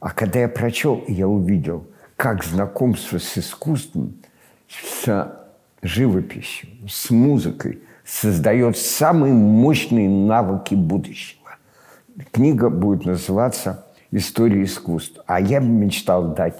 А 0.00 0.10
когда 0.10 0.40
я 0.40 0.48
прочел, 0.48 1.02
я 1.08 1.26
увидел, 1.26 1.86
как 2.16 2.44
знакомство 2.44 3.18
с 3.18 3.36
искусством, 3.38 4.14
с 4.68 5.45
живописью, 5.82 6.68
с 6.88 7.10
музыкой 7.10 7.80
создает 8.04 8.76
самые 8.78 9.32
мощные 9.32 10.08
навыки 10.08 10.74
будущего. 10.74 11.56
Книга 12.32 12.70
будет 12.70 13.04
называться 13.04 13.84
«История 14.10 14.62
искусства». 14.62 15.24
А 15.26 15.40
я 15.40 15.60
бы 15.60 15.66
мечтал 15.66 16.34
дать 16.34 16.56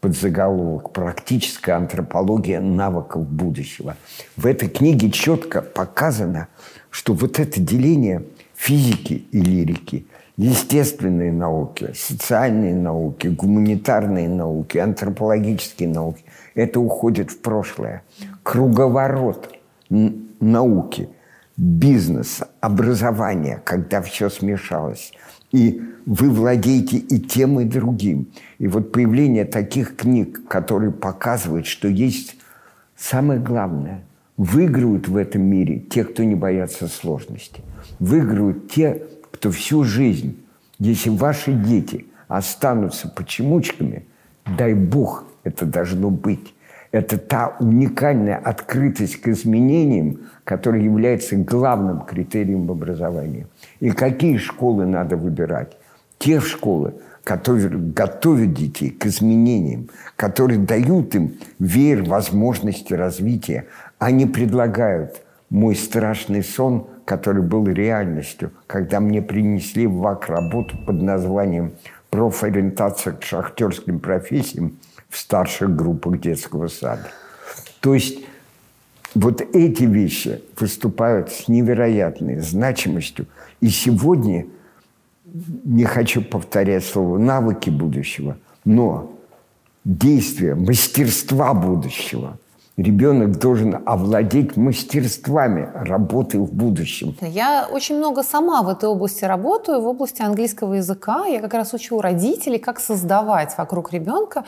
под 0.00 0.16
заголовок 0.16 0.92
«Практическая 0.92 1.72
антропология 1.72 2.60
навыков 2.60 3.26
будущего». 3.26 3.96
В 4.36 4.46
этой 4.46 4.68
книге 4.68 5.10
четко 5.10 5.62
показано, 5.62 6.48
что 6.90 7.12
вот 7.12 7.38
это 7.38 7.60
деление 7.60 8.24
физики 8.54 9.26
и 9.30 9.40
лирики, 9.40 10.06
естественные 10.36 11.32
науки, 11.32 11.92
социальные 11.94 12.74
науки, 12.74 13.28
гуманитарные 13.28 14.28
науки, 14.28 14.78
антропологические 14.78 15.88
науки– 15.88 16.24
это 16.54 16.80
уходит 16.80 17.30
в 17.30 17.38
прошлое. 17.40 18.02
Круговорот 18.46 19.54
науки 19.90 21.08
бизнес, 21.56 22.42
образование, 22.60 23.60
когда 23.64 24.00
все 24.00 24.30
смешалось. 24.30 25.12
И 25.52 25.82
вы 26.06 26.30
владеете 26.30 26.98
и 26.98 27.18
тем, 27.18 27.60
и 27.60 27.64
другим. 27.64 28.28
И 28.58 28.68
вот 28.68 28.92
появление 28.92 29.44
таких 29.44 29.96
книг, 29.96 30.46
которые 30.48 30.92
показывают, 30.92 31.66
что 31.66 31.88
есть 31.88 32.36
самое 32.96 33.40
главное– 33.40 34.04
Выиграют 34.36 35.08
в 35.08 35.16
этом 35.16 35.42
мире 35.42 35.78
те, 35.78 36.04
кто 36.04 36.22
не 36.22 36.34
боятся 36.34 36.88
сложности. 36.88 37.62
Выиграют 37.98 38.70
те, 38.70 39.02
кто 39.30 39.50
всю 39.50 39.82
жизнь, 39.82 40.38
если 40.78 41.08
ваши 41.08 41.52
дети 41.52 42.06
останутся 42.28 43.08
почемучками, 43.08 44.04
дай 44.58 44.74
Бог, 44.74 45.24
это 45.42 45.64
должно 45.64 46.10
быть. 46.10 46.52
Это 46.96 47.18
та 47.18 47.56
уникальная 47.60 48.38
открытость 48.38 49.20
к 49.20 49.28
изменениям, 49.28 50.20
которая 50.44 50.80
является 50.80 51.36
главным 51.36 52.00
критерием 52.06 52.66
в 52.66 52.72
образовании. 52.72 53.46
И 53.80 53.90
какие 53.90 54.38
школы 54.38 54.86
надо 54.86 55.18
выбирать? 55.18 55.76
Те 56.16 56.40
школы, 56.40 56.94
которые 57.22 57.68
готовят 57.68 58.54
детей 58.54 58.88
к 58.88 59.04
изменениям, 59.04 59.90
которые 60.16 60.58
дают 60.58 61.14
им 61.14 61.34
веер 61.58 62.02
возможности 62.02 62.94
развития, 62.94 63.66
они 63.98 64.24
предлагают 64.24 65.22
мой 65.50 65.76
страшный 65.76 66.42
сон, 66.42 66.86
который 67.04 67.42
был 67.42 67.66
реальностью, 67.66 68.52
когда 68.66 69.00
мне 69.00 69.20
принесли 69.20 69.86
в 69.86 69.96
ВАК 69.96 70.30
работу 70.30 70.78
под 70.86 71.02
названием 71.02 71.72
«Профориентация 72.08 73.12
к 73.12 73.22
шахтерским 73.22 74.00
профессиям 74.00 74.78
в 75.08 75.18
старших 75.18 75.74
группах 75.74 76.20
детского 76.20 76.68
сада». 76.68 77.10
То 77.80 77.94
есть 77.94 78.18
вот 79.14 79.40
эти 79.40 79.84
вещи 79.84 80.42
выступают 80.58 81.30
с 81.30 81.48
невероятной 81.48 82.40
значимостью. 82.40 83.26
И 83.60 83.68
сегодня, 83.68 84.46
не 85.64 85.84
хочу 85.84 86.22
повторять 86.22 86.84
слово 86.84 87.18
«навыки 87.18 87.70
будущего», 87.70 88.36
но 88.64 89.12
действия, 89.84 90.54
мастерства 90.54 91.54
будущего– 91.54 92.38
ребенок 92.76 93.38
должен 93.38 93.82
овладеть 93.86 94.56
мастерствами 94.56 95.68
работы 95.74 96.38
в 96.38 96.52
будущем. 96.52 97.16
Я 97.20 97.68
очень 97.70 97.96
много 97.96 98.22
сама 98.22 98.62
в 98.62 98.68
этой 98.68 98.88
области 98.88 99.24
работаю, 99.24 99.80
в 99.80 99.86
области 99.86 100.22
английского 100.22 100.74
языка. 100.74 101.26
Я 101.26 101.40
как 101.40 101.54
раз 101.54 101.72
учу 101.72 102.00
родителей, 102.00 102.58
как 102.58 102.80
создавать 102.80 103.56
вокруг 103.56 103.92
ребенка 103.92 104.44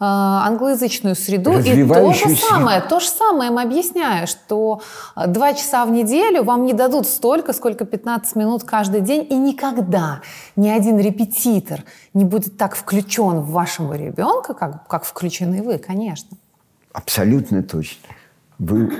англоязычную 0.00 1.16
среду. 1.16 1.58
И 1.58 1.86
то 1.86 2.12
же 2.12 2.36
самое, 2.36 2.80
то 2.80 3.00
же 3.00 3.08
самое 3.08 3.50
им 3.50 3.58
объясняю, 3.58 4.26
что 4.26 4.80
два 5.26 5.54
часа 5.54 5.84
в 5.84 5.90
неделю 5.90 6.44
вам 6.44 6.66
не 6.66 6.72
дадут 6.72 7.06
столько, 7.06 7.52
сколько 7.52 7.84
15 7.84 8.36
минут 8.36 8.64
каждый 8.64 9.00
день, 9.00 9.26
и 9.28 9.34
никогда 9.36 10.20
ни 10.56 10.68
один 10.68 10.98
репетитор 10.98 11.84
не 12.14 12.24
будет 12.24 12.56
так 12.56 12.76
включен 12.76 13.40
в 13.40 13.50
вашего 13.50 13.94
ребенка, 13.94 14.54
как, 14.54 14.86
как 14.86 15.04
включены 15.04 15.62
вы, 15.62 15.78
конечно. 15.78 16.36
Абсолютно 16.92 17.62
точно. 17.62 18.08
Вы 18.58 18.92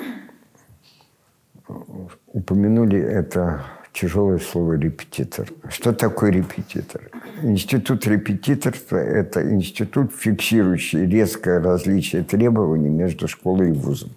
упомянули 2.32 3.00
это 3.00 3.64
тяжелое 3.92 4.38
слово 4.38 4.74
«репетитор». 4.74 5.48
Что 5.68 5.92
такое 5.92 6.30
репетитор? 6.30 7.10
Институт 7.42 8.06
репетиторства– 8.06 8.96
это 8.96 9.42
институт, 9.50 10.12
фиксирующий 10.12 11.06
резкое 11.06 11.60
различие 11.60 12.22
требований 12.22 12.88
между 12.88 13.28
школой 13.28 13.70
и 13.70 13.72
вузом. 13.72 14.10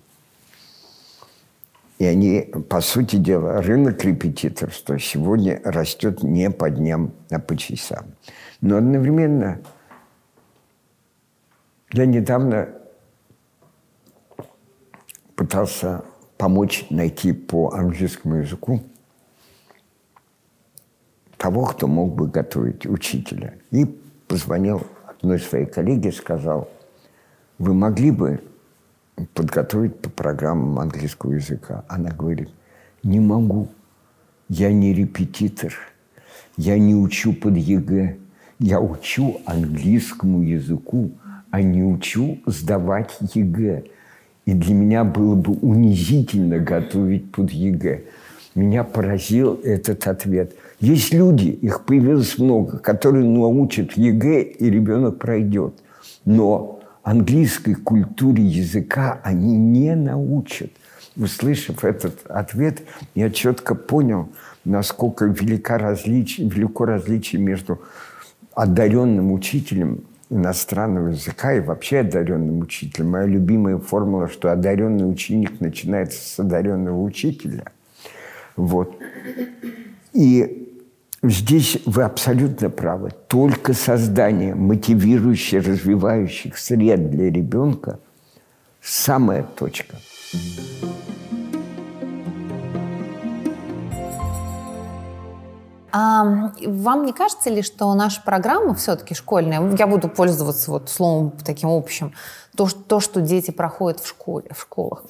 И 1.99 2.05
они, 2.05 2.51
по 2.67 2.82
сути 2.82 3.17
дела, 3.17 3.61
рынок 3.61 4.03
репетиторства 4.03 4.97
сегодня 4.97 5.61
растет 5.63 6.24
не 6.24 6.49
по 6.49 6.69
дням, 6.69 7.13
а 7.30 7.39
по 7.39 7.55
часам. 7.55 8.05
Но 8.59 8.78
одновременно 8.78 9.59
я 11.91 12.05
недавно 12.05 12.69
пытался 15.36 16.03
помочь 16.38 16.88
найти 16.89 17.34
по 17.34 17.72
английскому 17.72 18.38
языку 18.38 18.82
того, 21.41 21.65
кто 21.65 21.87
мог 21.87 22.13
бы 22.13 22.27
готовить 22.27 22.85
учителя. 22.85 23.55
И 23.71 23.85
позвонил 24.27 24.83
одной 25.07 25.39
своей 25.39 25.65
коллеге, 25.65 26.11
сказал, 26.11 26.69
вы 27.57 27.73
могли 27.73 28.11
бы 28.11 28.41
подготовить 29.33 29.95
по 29.99 30.11
программам 30.11 30.77
английского 30.77 31.31
языка? 31.31 31.83
Она 31.87 32.11
говорит, 32.11 32.49
не 33.01 33.19
могу, 33.19 33.69
я 34.49 34.71
не 34.71 34.93
репетитор, 34.93 35.73
я 36.57 36.77
не 36.77 36.93
учу 36.93 37.33
под 37.33 37.57
ЕГЭ, 37.57 38.17
я 38.59 38.79
учу 38.79 39.41
английскому 39.47 40.43
языку, 40.43 41.09
а 41.49 41.63
не 41.63 41.83
учу 41.83 42.39
сдавать 42.45 43.17
ЕГЭ. 43.33 43.85
И 44.45 44.53
для 44.53 44.75
меня 44.75 45.03
было 45.03 45.33
бы 45.33 45.53
унизительно 45.53 46.59
готовить 46.59 47.31
под 47.31 47.49
ЕГЭ. 47.49 48.03
Меня 48.53 48.83
поразил 48.83 49.59
этот 49.63 50.05
ответ. 50.05 50.55
Есть 50.82 51.13
люди, 51.13 51.49
их 51.49 51.86
появилось 51.86 52.39
много, 52.39 52.79
которые 52.79 53.23
научат 53.23 53.93
ЕГЭ, 53.93 54.41
и 54.41 54.67
ребенок 54.67 55.19
пройдет. 55.19 55.75
Но 56.25 56.79
английской 57.03 57.75
культуре 57.75 58.43
языка 58.43 59.21
они 59.23 59.57
не 59.57 59.95
научат. 59.95 60.71
Услышав 61.15 61.86
этот 61.86 62.25
ответ, 62.25 62.82
я 63.13 63.29
четко 63.29 63.75
понял, 63.75 64.29
насколько 64.65 65.25
велика 65.25 65.77
различие, 65.77 66.49
велико 66.49 66.86
различие 66.86 67.39
между 67.39 67.79
одаренным 68.55 69.32
учителем 69.34 70.03
иностранного 70.32 71.09
языка 71.09 71.53
и 71.53 71.59
вообще 71.59 71.99
одаренным 71.99 72.59
учителем. 72.59 73.11
Моя 73.11 73.27
любимая 73.27 73.77
формула, 73.77 74.27
что 74.29 74.51
одаренный 74.51 75.07
ученик 75.07 75.59
начинается 75.59 76.27
с 76.27 76.39
одаренного 76.39 76.99
учителя. 77.03 77.65
Вот. 78.55 78.95
И 80.13 80.57
здесь 81.24 81.78
вы 81.86 82.03
абсолютно 82.03 82.69
правы. 82.69 83.11
Только 83.28 83.74
создание 83.74 84.55
мотивирующих, 84.55 85.65
развивающих 85.65 86.57
сред 86.57 87.09
для 87.09 87.30
ребенка– 87.32 87.99
самая 88.82 89.43
точка. 89.43 89.97
А 95.93 96.51
вам 96.65 97.05
не 97.05 97.11
кажется 97.11 97.49
ли, 97.49 97.61
что 97.61 97.93
наша 97.93 98.22
программа 98.22 98.74
все-таки 98.76 99.13
школьная, 99.13 99.76
я 99.76 99.88
буду 99.88 100.07
пользоваться 100.07 100.72
вот 100.72 100.89
словом 100.89 101.32
таким 101.43 101.69
общим, 101.69 102.13
то, 102.55 102.67
то 102.69 103.01
что 103.01 103.19
дети 103.19 103.51
проходят 103.51 103.99
в 103.99 104.07
школе, 104.07 104.51
в 104.55 104.61
школах, 104.61 105.03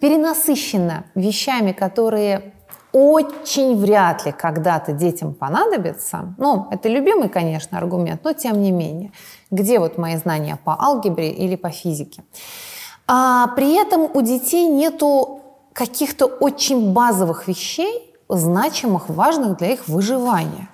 перенасыщена 0.00 1.06
вещами, 1.14 1.72
которые 1.72 2.52
очень 2.92 3.76
вряд 3.76 4.24
ли 4.24 4.32
когда-то 4.32 4.92
детям 4.92 5.34
понадобятся. 5.34 6.34
Ну, 6.38 6.68
это 6.70 6.88
любимый, 6.88 7.28
конечно, 7.28 7.78
аргумент, 7.78 8.24
но 8.24 8.32
тем 8.32 8.60
не 8.60 8.70
менее. 8.70 9.12
Где 9.50 9.78
вот 9.78 9.98
мои 9.98 10.16
знания 10.16 10.58
по 10.64 10.80
алгебре 10.80 11.30
или 11.30 11.56
по 11.56 11.70
физике? 11.70 12.24
А 13.06 13.48
при 13.48 13.74
этом 13.74 14.08
у 14.12 14.22
детей 14.22 14.68
нету 14.68 15.42
каких-то 15.72 16.26
очень 16.26 16.92
базовых 16.92 17.46
вещей, 17.46 18.14
значимых, 18.28 19.08
важных 19.08 19.56
для 19.58 19.72
их 19.72 19.88
выживания. 19.88 20.68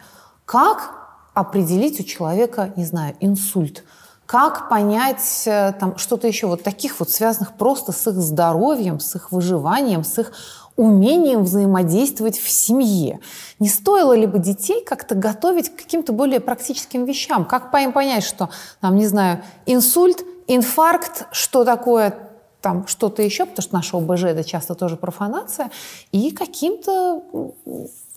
Как 0.45 0.93
определить 1.35 2.01
у 2.01 2.05
человека, 2.05 2.73
не 2.77 2.85
знаю, 2.85 3.15
инсульт? 3.21 3.85
Как 4.27 4.71
понять 4.71 5.43
э, 5.47 5.75
там 5.79 5.99
что-то 5.99 6.27
еще 6.27 6.47
вот 6.47 6.63
таких 6.63 6.99
вот 6.99 7.11
связанных 7.11 7.53
просто 7.53 7.93
с 7.93 8.07
их 8.07 8.15
здоровьем, 8.15 8.99
с 8.99 9.15
их 9.15 9.31
выживанием, 9.31 10.03
с 10.03 10.19
их 10.19 10.33
умением 10.77 11.45
взаимодействовать 11.45 12.39
в 12.39 12.49
семье. 12.49 13.21
Не 13.61 13.69
стоило 13.69 14.13
ли 14.15 14.27
бы 14.27 14.39
детей 14.39 14.85
как-то 14.85 15.15
готовить 15.15 15.71
к 15.71 15.77
каким-то 15.77 16.13
более 16.13 16.41
практическим 16.41 17.05
вещам? 17.05 17.45
Как 17.45 17.71
понять, 17.71 18.25
что, 18.25 18.51
там, 18.81 18.97
не 18.97 19.07
знаю, 19.07 19.43
инсульт, 19.67 20.25
инфаркт, 20.47 21.27
что 21.33 21.65
такое 21.65 22.19
там 22.61 22.87
что-то 22.87 23.21
еще, 23.23 23.45
потому 23.45 23.63
что 23.63 23.75
наша 23.75 23.97
ОБЖ 23.99 24.25
это 24.25 24.43
часто 24.43 24.75
тоже 24.75 24.97
профанация, 24.97 25.71
и 26.13 26.31
каким-то 26.31 27.23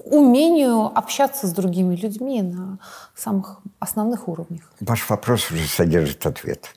умению 0.05 0.85
общаться 0.97 1.47
с 1.47 1.51
другими 1.51 1.97
людьми 1.97 2.41
на 2.41 2.79
самых 3.13 3.59
основных 3.79 4.29
уровнях. 4.29 4.71
Ваш 4.79 5.09
вопрос 5.09 5.51
уже 5.51 5.67
содержит 5.67 6.25
ответ. 6.25 6.73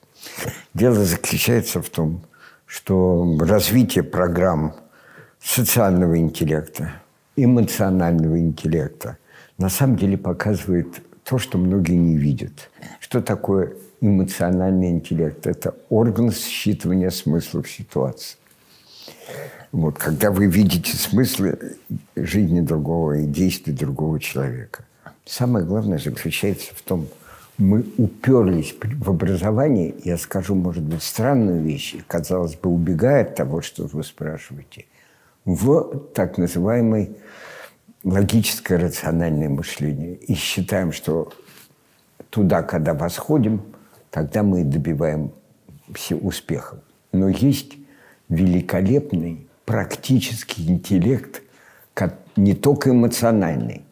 Дело 0.74 1.04
заключается 1.04 1.80
в 1.80 1.88
том, 1.90 2.22
что 2.66 3.36
развитие 3.38 4.02
программ 4.02 4.74
социального 5.42 6.18
интеллекта, 6.18 6.92
эмоционального 7.36 8.38
интеллекта 8.38 9.18
на 9.58 9.68
самом 9.68 9.96
деле 9.96 10.16
показывает 10.16 11.02
то, 11.24 11.38
что 11.38 11.58
многие 11.58 11.96
не 11.96 12.16
видят. 12.16 12.70
Что 13.00 13.20
такое 13.20 13.74
эмоциональный 14.00 14.90
интеллект. 14.90 15.46
Это 15.46 15.74
орган 15.88 16.30
считывания 16.30 17.10
смыслов 17.10 17.70
ситуации. 17.70 18.36
Вот, 19.72 19.98
когда 19.98 20.30
вы 20.30 20.46
видите 20.46 20.96
смыслы 20.96 21.76
жизни 22.16 22.60
другого 22.60 23.18
и 23.18 23.26
действий 23.26 23.72
другого 23.72 24.18
человека. 24.18 24.84
Самое 25.24 25.64
главное 25.64 25.98
заключается 25.98 26.74
в 26.74 26.82
том, 26.82 27.06
мы 27.56 27.84
уперлись 27.98 28.74
в 28.82 29.10
образование, 29.10 29.94
я 30.02 30.16
скажу, 30.16 30.54
может 30.54 30.82
быть, 30.82 31.02
странную 31.02 31.62
вещь, 31.62 31.94
казалось 32.06 32.56
бы, 32.56 32.70
убегая 32.70 33.22
от 33.22 33.36
того, 33.36 33.60
что 33.60 33.86
вы 33.86 34.02
спрашиваете, 34.02 34.86
в 35.54 36.10
так 36.14 36.38
называемое 36.38 37.10
логическое 38.04 38.78
рациональное 38.78 39.48
мышление. 39.48 40.14
И 40.14 40.34
считаем, 40.34 40.92
что 40.92 41.32
туда, 42.30 42.62
когда 42.62 42.94
восходим, 42.94 43.62
тогда 44.10 44.42
мы 44.42 44.64
добиваем 44.64 45.32
все 45.94 46.14
успехов. 46.16 46.78
Но 47.12 47.28
есть 47.28 47.72
великолепный 48.28 49.48
практический 49.64 50.68
интеллект, 50.68 51.42
не 52.36 52.54
только 52.54 52.90
эмоциональный, 52.90 53.84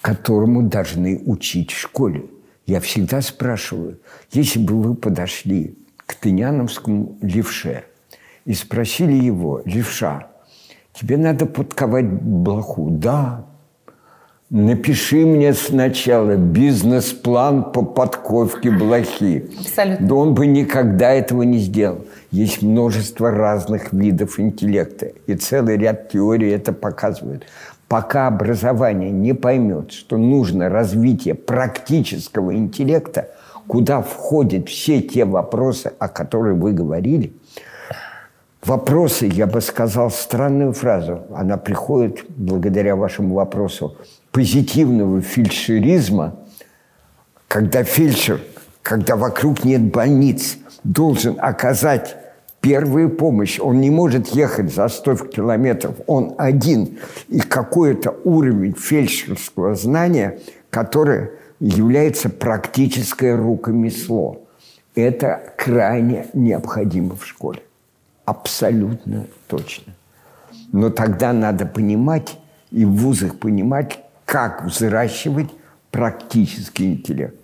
которому 0.00 0.62
должны 0.62 1.20
учить 1.26 1.70
в 1.72 1.78
школе. 1.78 2.24
Я 2.66 2.80
всегда 2.80 3.20
спрашиваю, 3.20 3.98
если 4.30 4.60
бы 4.60 4.80
вы 4.80 4.94
подошли 4.94 5.76
к 6.06 6.14
Тыняновскому 6.14 7.18
левше 7.20 7.84
и 8.44 8.54
спросили 8.54 9.12
его, 9.12 9.60
левша, 9.64 10.31
тебе 10.92 11.16
надо 11.16 11.46
подковать 11.46 12.06
блоху. 12.06 12.88
Да, 12.90 13.46
Напиши 14.54 15.24
мне 15.24 15.54
сначала 15.54 16.36
бизнес-план 16.36 17.72
по 17.72 17.82
подковке 17.82 18.70
блохи. 18.70 19.50
Абсолютно. 19.58 20.06
Да 20.06 20.14
он 20.14 20.34
бы 20.34 20.46
никогда 20.46 21.10
этого 21.10 21.40
не 21.40 21.56
сделал. 21.56 22.04
Есть 22.30 22.60
множество 22.60 23.30
разных 23.30 23.94
видов 23.94 24.38
интеллекта. 24.38 25.06
И 25.26 25.36
целый 25.36 25.78
ряд 25.78 26.10
теорий 26.10 26.50
это 26.50 26.74
показывает. 26.74 27.44
Пока 27.88 28.26
образование 28.26 29.10
не 29.10 29.32
поймет, 29.32 29.90
что 29.90 30.18
нужно 30.18 30.68
развитие 30.68 31.34
практического 31.34 32.54
интеллекта, 32.54 33.30
куда 33.66 34.02
входят 34.02 34.68
все 34.68 35.00
те 35.00 35.24
вопросы, 35.24 35.92
о 35.98 36.08
которых 36.08 36.58
вы 36.58 36.72
говорили, 36.72 37.32
вопросы, 38.62 39.26
я 39.26 39.46
бы 39.46 39.60
сказал 39.60 40.10
странную 40.10 40.72
фразу, 40.72 41.22
она 41.34 41.56
приходит 41.56 42.24
благодаря 42.28 42.96
вашему 42.96 43.34
вопросу, 43.34 43.96
позитивного 44.30 45.20
фельдшеризма, 45.20 46.36
когда 47.48 47.84
фельдшер, 47.84 48.40
когда 48.82 49.16
вокруг 49.16 49.64
нет 49.64 49.82
больниц, 49.82 50.58
должен 50.84 51.36
оказать 51.38 52.16
первую 52.60 53.10
помощь. 53.10 53.60
Он 53.60 53.80
не 53.80 53.90
может 53.90 54.28
ехать 54.28 54.72
за 54.72 54.88
100 54.88 55.16
километров, 55.16 55.96
он 56.06 56.34
один. 56.38 56.98
И 57.28 57.40
какой-то 57.40 58.14
уровень 58.24 58.74
фельдшерского 58.74 59.74
знания, 59.74 60.38
который 60.70 61.30
является 61.60 62.30
практическое 62.30 63.36
рукомесло. 63.36 64.40
Это 64.94 65.54
крайне 65.56 66.26
необходимо 66.32 67.16
в 67.16 67.26
школе. 67.26 67.60
Абсолютно 68.24 69.26
точно. 69.48 69.94
Но 70.72 70.90
тогда 70.90 71.32
надо 71.32 71.66
понимать 71.66 72.38
и 72.70 72.84
в 72.84 72.92
вузах 72.92 73.38
понимать, 73.38 73.98
как 74.24 74.64
взращивать 74.64 75.50
практический 75.90 76.94
интеллект. 76.94 77.36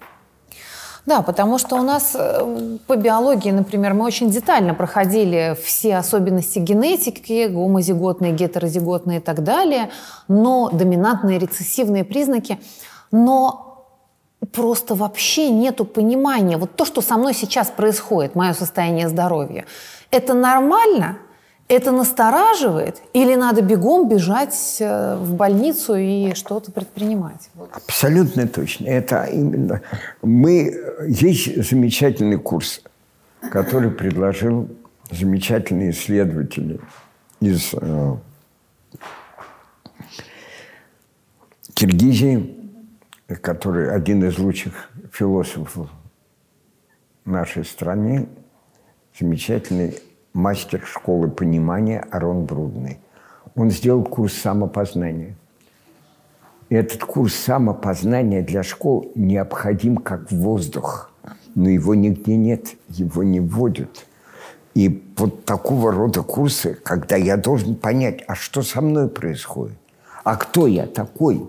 Да, 1.08 1.22
потому 1.22 1.56
что 1.56 1.76
у 1.76 1.82
нас 1.82 2.14
э, 2.14 2.78
по 2.86 2.96
биологии, 2.96 3.50
например, 3.50 3.94
мы 3.94 4.04
очень 4.04 4.30
детально 4.30 4.74
проходили 4.74 5.56
все 5.64 5.96
особенности 5.96 6.58
генетики, 6.58 7.48
гомозиготные, 7.48 8.32
гетерозиготные 8.32 9.18
и 9.18 9.22
так 9.22 9.42
далее, 9.42 9.88
но 10.28 10.68
доминантные 10.70 11.38
рецессивные 11.38 12.04
признаки, 12.04 12.58
но 13.10 13.86
просто 14.52 14.94
вообще 14.94 15.48
нету 15.48 15.86
понимания. 15.86 16.58
Вот 16.58 16.76
то, 16.76 16.84
что 16.84 17.00
со 17.00 17.16
мной 17.16 17.32
сейчас 17.32 17.68
происходит, 17.68 18.34
мое 18.34 18.52
состояние 18.52 19.08
здоровья, 19.08 19.64
это 20.11 20.34
нормально– 20.34 21.18
это 21.68 21.92
настораживает? 21.92 23.02
Или 23.12 23.34
надо 23.34 23.61
бегом 23.61 24.09
бежать 24.09 24.78
э, 24.80 25.16
в 25.16 25.34
больницу 25.34 25.94
и 25.94 26.32
что-то 26.34 26.72
предпринимать? 26.72 27.50
Абсолютно 27.72 28.48
точно. 28.48 28.86
Это 28.86 29.24
именно... 29.24 29.82
Мы... 30.22 30.74
Есть 31.06 31.68
замечательный 31.68 32.38
курс, 32.38 32.82
который 33.50 33.90
предложил 33.90 34.68
замечательный 35.11 35.90
исследователь 35.90 36.80
из 37.40 37.74
э, 37.74 38.16
Киргизии, 41.74 42.56
который 43.42 43.92
один 43.94 44.24
из 44.24 44.38
лучших 44.38 44.90
философов 45.12 45.90
нашей 47.26 47.66
стране, 47.66 48.26
замечательный 49.18 49.98
мастер 50.32 50.84
школы 50.86 51.28
понимания 51.28 52.04
Арон 52.10 52.44
Брудный. 52.44 52.98
Он 53.54 53.70
сделал 53.70 54.04
курс 54.04 54.34
самопознания. 54.34 55.36
И 56.68 56.74
этот 56.74 57.02
курс 57.02 57.34
самопознания 57.34 58.42
для 58.42 58.62
школ 58.62 59.10
необходим 59.14 59.96
как 59.96 60.30
воздух. 60.30 61.10
Но 61.54 61.68
его 61.68 61.94
нигде 61.94 62.36
нет, 62.36 62.76
его 62.88 63.24
не 63.24 63.40
вводят. 63.40 64.06
И 64.74 65.02
вот 65.16 65.44
такого 65.44 65.90
рода 65.90 66.22
курсы, 66.22 66.74
когда 66.74 67.16
я 67.16 67.36
должен 67.36 67.74
понять, 67.74 68.22
а 68.28 68.36
что 68.36 68.62
со 68.62 68.80
мной 68.80 69.08
происходит, 69.08 69.78
а 70.22 70.36
кто 70.36 70.66
я 70.66 70.86
такой. 70.86 71.48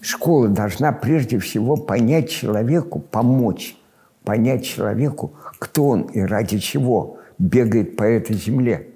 Школа 0.00 0.48
должна 0.48 0.92
прежде 0.92 1.38
всего 1.38 1.76
понять 1.76 2.30
человеку, 2.30 3.00
помочь, 3.00 3.76
понять 4.22 4.64
человеку, 4.64 5.32
кто 5.58 5.86
он 5.86 6.02
и 6.02 6.20
ради 6.20 6.58
чего– 6.58 7.16
бегает 7.38 7.96
по 7.96 8.02
этой 8.02 8.36
земле. 8.36 8.88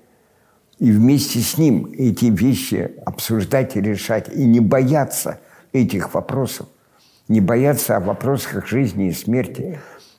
И 0.79 0.91
вместе 0.91 1.39
с 1.39 1.59
ним 1.59 1.93
эти 1.97 2.27
вещи 2.27 2.93
обсуждать 3.05 3.77
и 3.77 3.81
решать. 3.81 4.29
И 4.35 4.45
не 4.45 4.61
бояться 4.61 5.39
этих 5.73 6.13
вопросов. 6.15 6.67
Не 7.29 7.41
бояться 7.41 7.97
о 7.97 8.01
вопросах 8.01 8.67
жизни 8.67 9.09
и 9.09 9.13
смерти. 9.13 9.79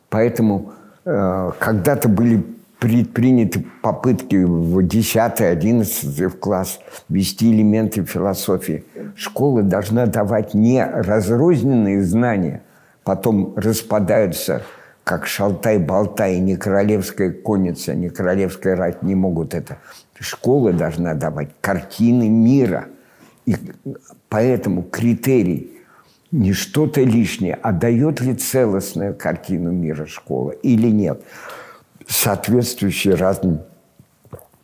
Поэтому 0.09 0.71
э, 1.05 1.51
когда-то 1.59 2.07
были 2.07 2.45
предприняты 2.79 3.65
попытки 3.81 4.35
в 4.35 4.79
10-11 4.79 6.29
класс 6.31 6.79
ввести 7.09 7.51
элементы 7.51 8.03
философии. 8.03 8.85
Школа 9.15 9.63
должна 9.63 10.05
давать 10.05 10.53
не 10.53 10.83
разрозненные 10.83 12.03
знания, 12.03 12.61
потом 13.03 13.53
распадаются 13.55 14.63
как 15.03 15.27
шалтай-болтай, 15.27 16.39
ни 16.39 16.55
королевская 16.55 17.31
конница, 17.31 17.93
ни 17.93 18.07
королевская 18.07 18.75
рать 18.75 19.03
не 19.03 19.15
могут 19.15 19.53
это. 19.53 19.77
Школа 20.19 20.71
должна 20.71 21.13
давать 21.13 21.49
картины 21.59 22.29
мира. 22.29 22.85
И 23.45 23.57
поэтому 24.29 24.83
критерий 24.83 25.71
не 26.31 26.53
что-то 26.53 27.01
лишнее, 27.01 27.59
а 27.61 27.71
дает 27.71 28.21
ли 28.21 28.33
целостную 28.33 29.13
картину 29.13 29.71
мира 29.71 30.05
школа 30.05 30.51
или 30.51 30.87
нет, 30.87 31.21
соответствующие 32.07 33.15
разным 33.15 33.61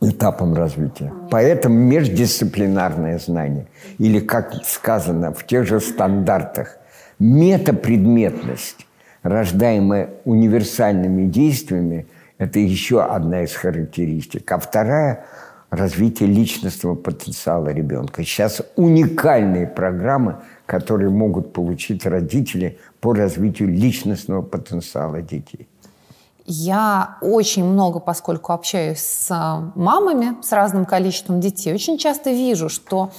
этапам 0.02 0.54
развития. 0.54 1.14
Поэтому 1.30 1.76
междисциплинарное 1.76 3.20
знание, 3.20 3.68
или, 3.98 4.20
как 4.20 4.54
сказано 4.64 5.34
в 5.34 5.46
тех 5.46 5.68
же 5.68 5.82
стандартах, 5.82 6.78
метапредметность 7.20 8.88
рождаемая 9.24 10.10
универсальными 10.26 11.26
действиями, 11.26 12.08
это 12.38 12.60
еще 12.60 13.02
одна 13.02 13.44
из 13.44 13.54
характеристик. 13.54 14.52
А 14.52 14.60
вторая– 14.60 15.26
развитие 15.70 16.28
личностного 16.28 16.96
потенциала 16.96 17.70
ребенка. 17.70 18.24
Сейчас 18.24 18.62
уникальные 18.76 19.68
программы, 19.68 20.38
которые 20.66 21.10
могут 21.10 21.54
получить 21.54 22.06
родители 22.06 22.80
по 23.00 23.14
развитию 23.14 23.70
личностного 23.70 24.42
потенциала 24.42 25.22
детей. 25.22 25.68
Я 26.46 27.18
очень 27.22 27.64
много, 27.64 28.00
поскольку 28.00 28.54
общаюсь 28.54 29.00
с 29.00 29.30
мамами 29.76 30.42
с 30.42 30.52
разным 30.52 30.86
количеством 30.86 31.40
детей, 31.40 31.74
очень 31.74 32.00
часто 32.00 32.32
вижу, 32.32 32.70
что 32.70 33.12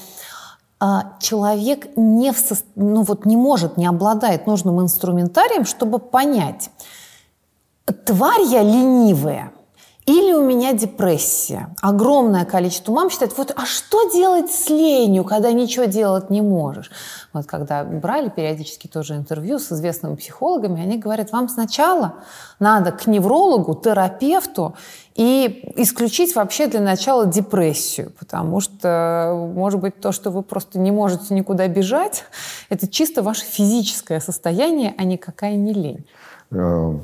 человек 1.20 1.88
не, 1.96 2.32
в 2.32 2.38
со... 2.38 2.56
ну, 2.74 3.02
вот 3.02 3.26
не 3.26 3.36
может, 3.36 3.76
не 3.76 3.86
обладает 3.86 4.46
нужным 4.46 4.80
инструментарием, 4.80 5.64
чтобы 5.64 5.98
понять, 5.98 6.70
тварь 8.06 8.42
я 8.42 8.62
ленивая 8.62 9.52
Или 10.10 10.32
у 10.32 10.44
меня 10.44 10.72
депрессия. 10.72 11.68
Огромное 11.80 12.44
количество 12.44 12.90
мам 12.90 13.10
считает, 13.10 13.38
вот, 13.38 13.52
а 13.54 13.64
что 13.64 14.10
делать 14.10 14.50
с 14.50 14.68
ленью, 14.68 15.22
когда 15.22 15.52
ничего 15.52 15.84
делать 15.84 16.30
не 16.30 16.42
можешь? 16.42 16.90
Вот 17.32 17.46
когда 17.46 17.84
брали 17.84 18.28
периодически 18.28 18.88
тоже 18.88 19.14
интервью 19.14 19.60
с 19.60 19.70
известными 19.70 20.16
психологами, 20.16 20.82
они 20.82 20.98
говорят, 20.98 21.30
вам 21.30 21.48
сначала 21.48 22.14
надо 22.58 22.90
к 22.90 23.06
неврологу, 23.06 23.76
терапевту 23.76 24.74
и 25.14 25.72
исключить 25.76 26.34
вообще 26.34 26.66
для 26.66 26.80
начала 26.80 27.26
депрессию, 27.26 28.12
потому 28.18 28.58
что, 28.58 29.48
может 29.54 29.78
быть, 29.78 30.00
то, 30.00 30.10
что 30.10 30.32
вы 30.32 30.42
просто 30.42 30.80
не 30.80 30.90
можете 30.90 31.34
никуда 31.34 31.68
бежать, 31.68 32.24
это 32.68 32.88
чисто 32.88 33.22
ваше 33.22 33.44
физическое 33.44 34.18
состояние, 34.18 34.92
а 34.98 35.04
никакая 35.04 35.54
не 35.54 35.72
лень. 35.72 36.04
Э, 36.50 36.98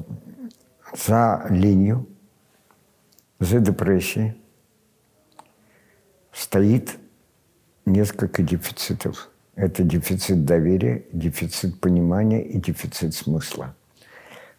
за 1.07 1.47
ленью 1.51 2.09
за 3.39 3.61
депрессией 3.61 4.35
стоит 6.33 6.97
несколько 7.85 8.43
дефицитов. 8.43 9.31
Это 9.55 9.83
дефицит 9.83 10.45
доверия, 10.45 11.05
дефицит 11.13 11.81
понимания 11.81 12.43
и 12.43 12.59
дефицит 12.59 13.15
смысла. 13.15 13.75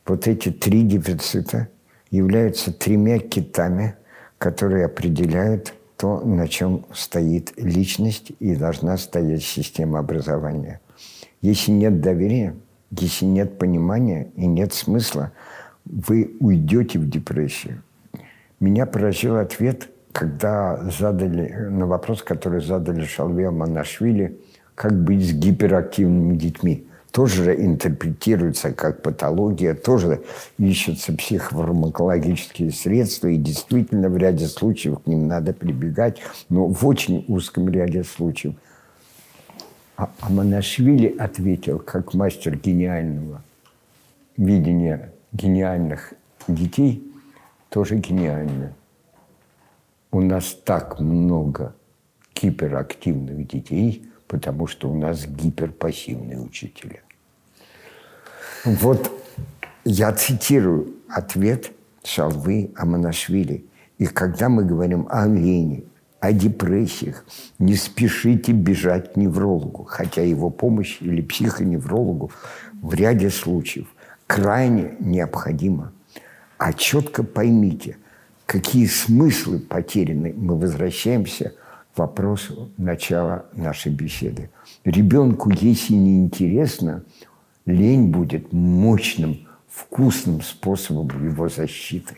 Вот 0.05 0.28
эти 0.28 0.51
три 0.51 0.84
дефицита 0.84 1.69
являются 2.09 2.71
тремя 2.71 3.19
китами, 3.19 3.95
которые 4.38 4.86
определяют 4.86 5.73
то, 5.97 6.21
на 6.21 6.47
чем 6.47 6.86
стоит 6.93 7.53
личность 7.57 8.32
и 8.39 8.55
должна 8.55 8.97
стоять 8.97 9.43
система 9.43 9.99
образования. 9.99 10.80
Если 11.41 11.71
нет 11.71 12.01
доверия, 12.01 12.55
если 12.91 13.25
нет 13.25 13.57
понимания 13.57 14.32
и 14.36 14.45
нет 14.45 14.73
смысла, 14.73 15.32
вы 15.86 16.36
уйдете 16.39 16.99
в 16.99 17.09
депрессию. 17.09 17.84
Меня 18.60 18.88
поразил 18.88 19.38
ответ, 19.38 19.89
когда 20.12 20.89
задали 20.89 21.51
на 21.70 21.86
вопрос, 21.86 22.24
который 22.24 22.62
задали 22.62 23.05
Шалве 23.05 23.51
Манашвили, 23.51 24.39
как 24.74 24.93
быть 24.99 25.30
с 25.30 25.32
гиперактивными 25.32 26.36
детьми. 26.36 26.88
Тоже 27.12 27.55
интерпретируется 27.55 28.74
как 28.74 29.03
патология, 29.03 29.76
тоже 29.76 30.24
ищутся 30.58 31.14
психофармакологические 31.14 32.72
средства, 32.72 33.28
и 33.28 33.38
действительно 33.38 34.10
в 34.10 34.18
ряде 34.18 34.47
случаев 34.47 34.99
к 35.03 35.08
ним 35.08 35.28
надо 35.28 35.53
прибегать, 35.53 36.20
но 36.49 36.68
в 36.68 36.86
очень 36.86 37.26
узком 37.28 37.70
ряде 37.70 38.03
случаев. 38.03 38.55
А, 39.95 40.10
а 40.20 40.30
Манашвили 40.30 41.16
ответил, 41.18 41.80
как 41.80 42.14
мастер 42.14 42.55
гениального 42.55 43.43
видения 44.36 45.12
гениальных 45.32 46.14
детей– 46.47 47.03
тоже 47.70 47.95
гениально. 47.95 48.74
У 50.11 50.22
нас 50.22 50.57
так 50.65 50.99
много 50.99 51.76
гиперактивных 52.36 53.47
детей, 53.47 54.07
потому 54.28 54.68
что 54.68 54.89
у 54.89 54.97
нас 54.97 55.26
гиперпассивные 55.26 56.39
учителя. 56.39 57.01
Вот 58.65 59.11
я 59.86 60.11
цитирую 60.13 60.95
ответ 61.09 61.72
Шалвы 62.03 62.72
Аманашвили. 62.76 63.65
И 63.97 64.05
когда 64.05 64.49
мы 64.49 64.63
говорим 64.63 65.07
о 65.09 65.28
лени, 65.28 65.86
о 66.20 66.32
депрессиях, 66.32 67.26
не 67.59 67.76
спешите 67.76 68.51
бежать 68.51 69.13
к 69.13 69.15
неврологу, 69.18 69.84
хотя 69.84 70.22
его 70.22 70.49
помощь 70.49 70.97
или 71.01 71.22
психоневрологу 71.22 72.32
в 72.82 72.93
ряде 72.93 73.30
случаев 73.30 73.88
крайне 74.26 74.95
необходима. 74.99 75.93
А 76.58 76.74
четко 76.74 77.24
поймите, 77.24 77.97
какие 78.45 78.88
смыслы 78.88 79.60
потеряны. 79.60 80.34
Мы 80.36 80.58
возвращаемся 80.58 81.53
к 81.93 81.97
вопросу 81.99 82.70
начала 82.78 83.45
нашей 83.53 83.91
беседы. 83.91 84.49
Ребенку, 84.84 85.51
если 85.51 85.93
не 85.93 86.20
интересно, 86.20 87.03
лень 87.66 88.08
будет 88.08 88.53
мощным, 88.53 89.47
вкусным 89.70 90.41
способом 90.41 91.08
его 91.24 91.47
защиты. 91.47 92.18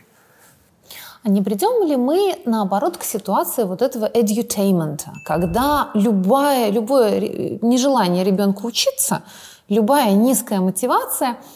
А 1.22 1.28
не 1.28 1.42
придем 1.42 1.86
ли 1.86 1.96
мы, 1.96 2.36
наоборот, 2.46 2.96
к 2.96 3.02
ситуации 3.02 3.64
вот 3.64 3.82
этого 3.82 4.06
edutainment, 4.06 5.00
когда 5.26 5.90
любое, 5.92 6.70
любое 6.70 7.20
нежелание 7.60 8.24
ребенка 8.24 8.64
учиться, 8.64 9.22
любая 9.68 10.14
низкая 10.14 10.60
мотивация– 10.60 11.36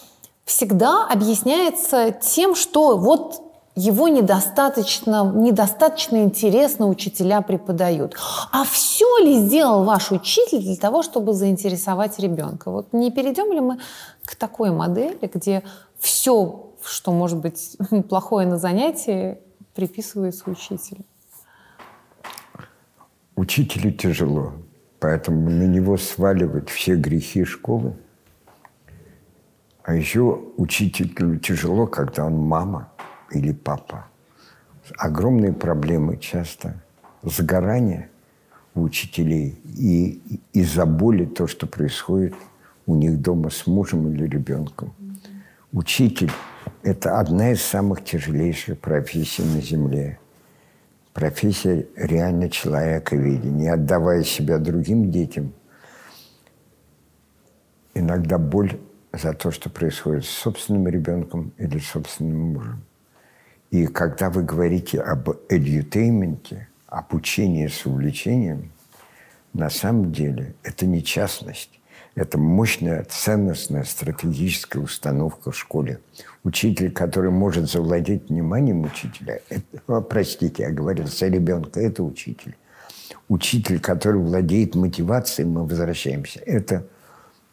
всегда 0.45 1.07
объясняется 1.07 2.11
тем, 2.11 2.55
что 2.55 2.97
вот 2.97 3.41
его 3.75 4.07
недостаточно, 4.07 5.29
недостаточно 5.35 6.23
интересно 6.23 6.87
учителя 6.87 7.41
преподают. 7.41 8.15
А 8.51 8.63
все 8.63 9.17
ли 9.17 9.37
сделал 9.39 9.83
ваш 9.83 10.11
учитель 10.11 10.61
для 10.61 10.77
того, 10.77 11.03
чтобы 11.03 11.33
заинтересовать 11.33 12.17
ребенка? 12.19 12.71
Вот 12.71 12.93
не 12.93 13.11
перейдем 13.11 13.51
ли 13.51 13.59
мы 13.59 13.79
к 14.23 14.35
такой 14.35 14.71
модели, 14.71 15.29
где 15.33 15.63
все, 15.99 16.71
что 16.81 17.11
может 17.11 17.39
быть 17.39 17.75
плохое 18.09 18.47
на 18.47 18.57
занятии, 18.57 19.39
приписывается 19.73 20.49
учителю? 20.49 21.03
Учителю 23.35 23.91
тяжело, 23.91 24.53
поэтому 25.01 25.49
на 25.49 25.63
него 25.63 25.97
сваливать 25.97 26.69
все 26.69 26.95
грехи 26.95 27.43
школы– 27.43 27.97
а 29.85 29.93
еще 29.93 30.41
учителю 30.57 31.37
тяжело, 31.37 31.85
когда 31.85 32.25
он 32.25 32.37
мама 32.37 32.89
или 33.31 33.51
папа. 33.51 34.07
Огромные 34.97 35.53
проблемы 35.53 36.17
часто. 36.17 36.81
Загорание 37.21 38.09
у 38.73 38.81
учителей 38.81 39.59
и 39.63 40.39
из-за 40.53 40.87
боли 40.87 41.25
то, 41.25 41.45
что 41.45 41.67
происходит 41.67 42.33
у 42.87 42.95
них 42.95 43.21
дома 43.21 43.51
с 43.51 43.67
мужем 43.67 44.11
или 44.11 44.25
ребенком. 44.25 44.91
Учитель– 45.71 46.31
это 46.83 47.19
одна 47.19 47.51
из 47.51 47.61
самых 47.61 48.03
тяжелейших 48.03 48.79
профессий 48.79 49.43
на 49.43 49.61
Земле. 49.61 50.17
Профессия 51.13 51.87
реально 51.95 52.49
человековедения. 52.49 53.73
Отдавая 53.73 54.23
себя 54.23 54.57
другим 54.57 55.11
детям, 55.11 55.53
иногда 57.93 58.39
боль 58.39 58.79
за 59.17 59.33
то, 59.33 59.51
что 59.51 59.69
происходит 59.69 60.25
с 60.25 60.29
собственным 60.29 60.87
ребенком 60.87 61.53
или 61.57 61.79
собственным 61.79 62.53
мужем. 62.53 62.83
И 63.71 63.87
когда 63.87 64.29
вы 64.29 64.43
говорите 64.43 65.01
об 65.01 65.29
эдютейменте, 65.49 66.67
об 66.87 67.13
учении 67.13 67.67
с 67.67 67.85
увлечением, 67.85 68.71
на 69.53 69.69
самом 69.69 70.11
деле 70.11 70.55
это 70.63 70.85
не 70.85 71.03
частность. 71.03 71.79
Это 72.15 72.37
мощная 72.37 73.03
ценностная 73.09 73.83
стратегическая 73.83 74.79
установка 74.79 75.51
в 75.51 75.57
школе. 75.57 75.99
Учитель, 76.43 76.91
который 76.91 77.29
может 77.29 77.69
завладеть 77.69 78.29
вниманием 78.29 78.83
учителя, 78.83 79.41
это, 79.49 80.01
простите, 80.01 80.63
я 80.63 80.71
говорил 80.71 81.07
за 81.07 81.27
ребенка, 81.27 81.81
это 81.81 82.03
учитель. 82.03 82.55
Учитель, 83.27 83.81
который 83.81 84.21
владеет 84.21 84.75
мотивацией, 84.75 85.47
мы 85.49 85.65
возвращаемся, 85.65 86.39
это 86.45 86.87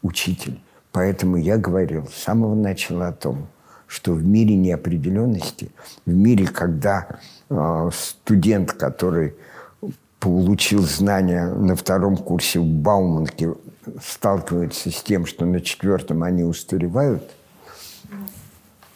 учитель. 0.02 0.60
Поэтому 0.92 1.36
я 1.36 1.56
говорил 1.56 2.06
с 2.06 2.14
самого 2.14 2.54
начала 2.54 3.08
о 3.08 3.12
том, 3.12 3.48
что 3.86 4.12
в 4.12 4.24
мире 4.24 4.56
неопределенности, 4.56 5.70
в 6.06 6.12
мире, 6.14 6.46
когда 6.46 7.18
э, 7.50 7.90
студент, 7.92 8.72
который 8.72 9.34
получил 10.20 10.82
знания 10.82 11.46
на 11.46 11.74
втором 11.74 12.16
курсе 12.16 12.60
в 12.60 12.64
Бауманке, 12.64 13.54
сталкивается 14.00 14.90
с 14.90 15.02
тем, 15.02 15.26
что 15.26 15.44
на 15.46 15.60
четвертом 15.60 16.22
они 16.22 16.44
устаревают, 16.44 17.28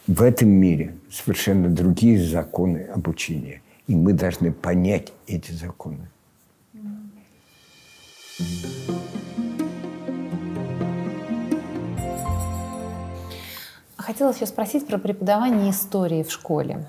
в 0.07 0.21
этом 0.21 0.49
мире 0.49 0.95
совершенно 1.11 1.67
другие 1.67 2.23
законы 2.23 2.87
обучения. 2.93 3.61
И 3.87 3.95
мы 3.95 4.13
должны 4.13 4.51
понять 4.51 5.11
эти 5.27 5.51
законы. 5.51 6.07
Хотела 14.07 14.31
еще 14.31 14.45
спросить 14.45 14.87
про 14.87 14.97
преподавание 14.97 15.69
истории 15.69 16.23
в 16.23 16.31
школе. 16.31 16.85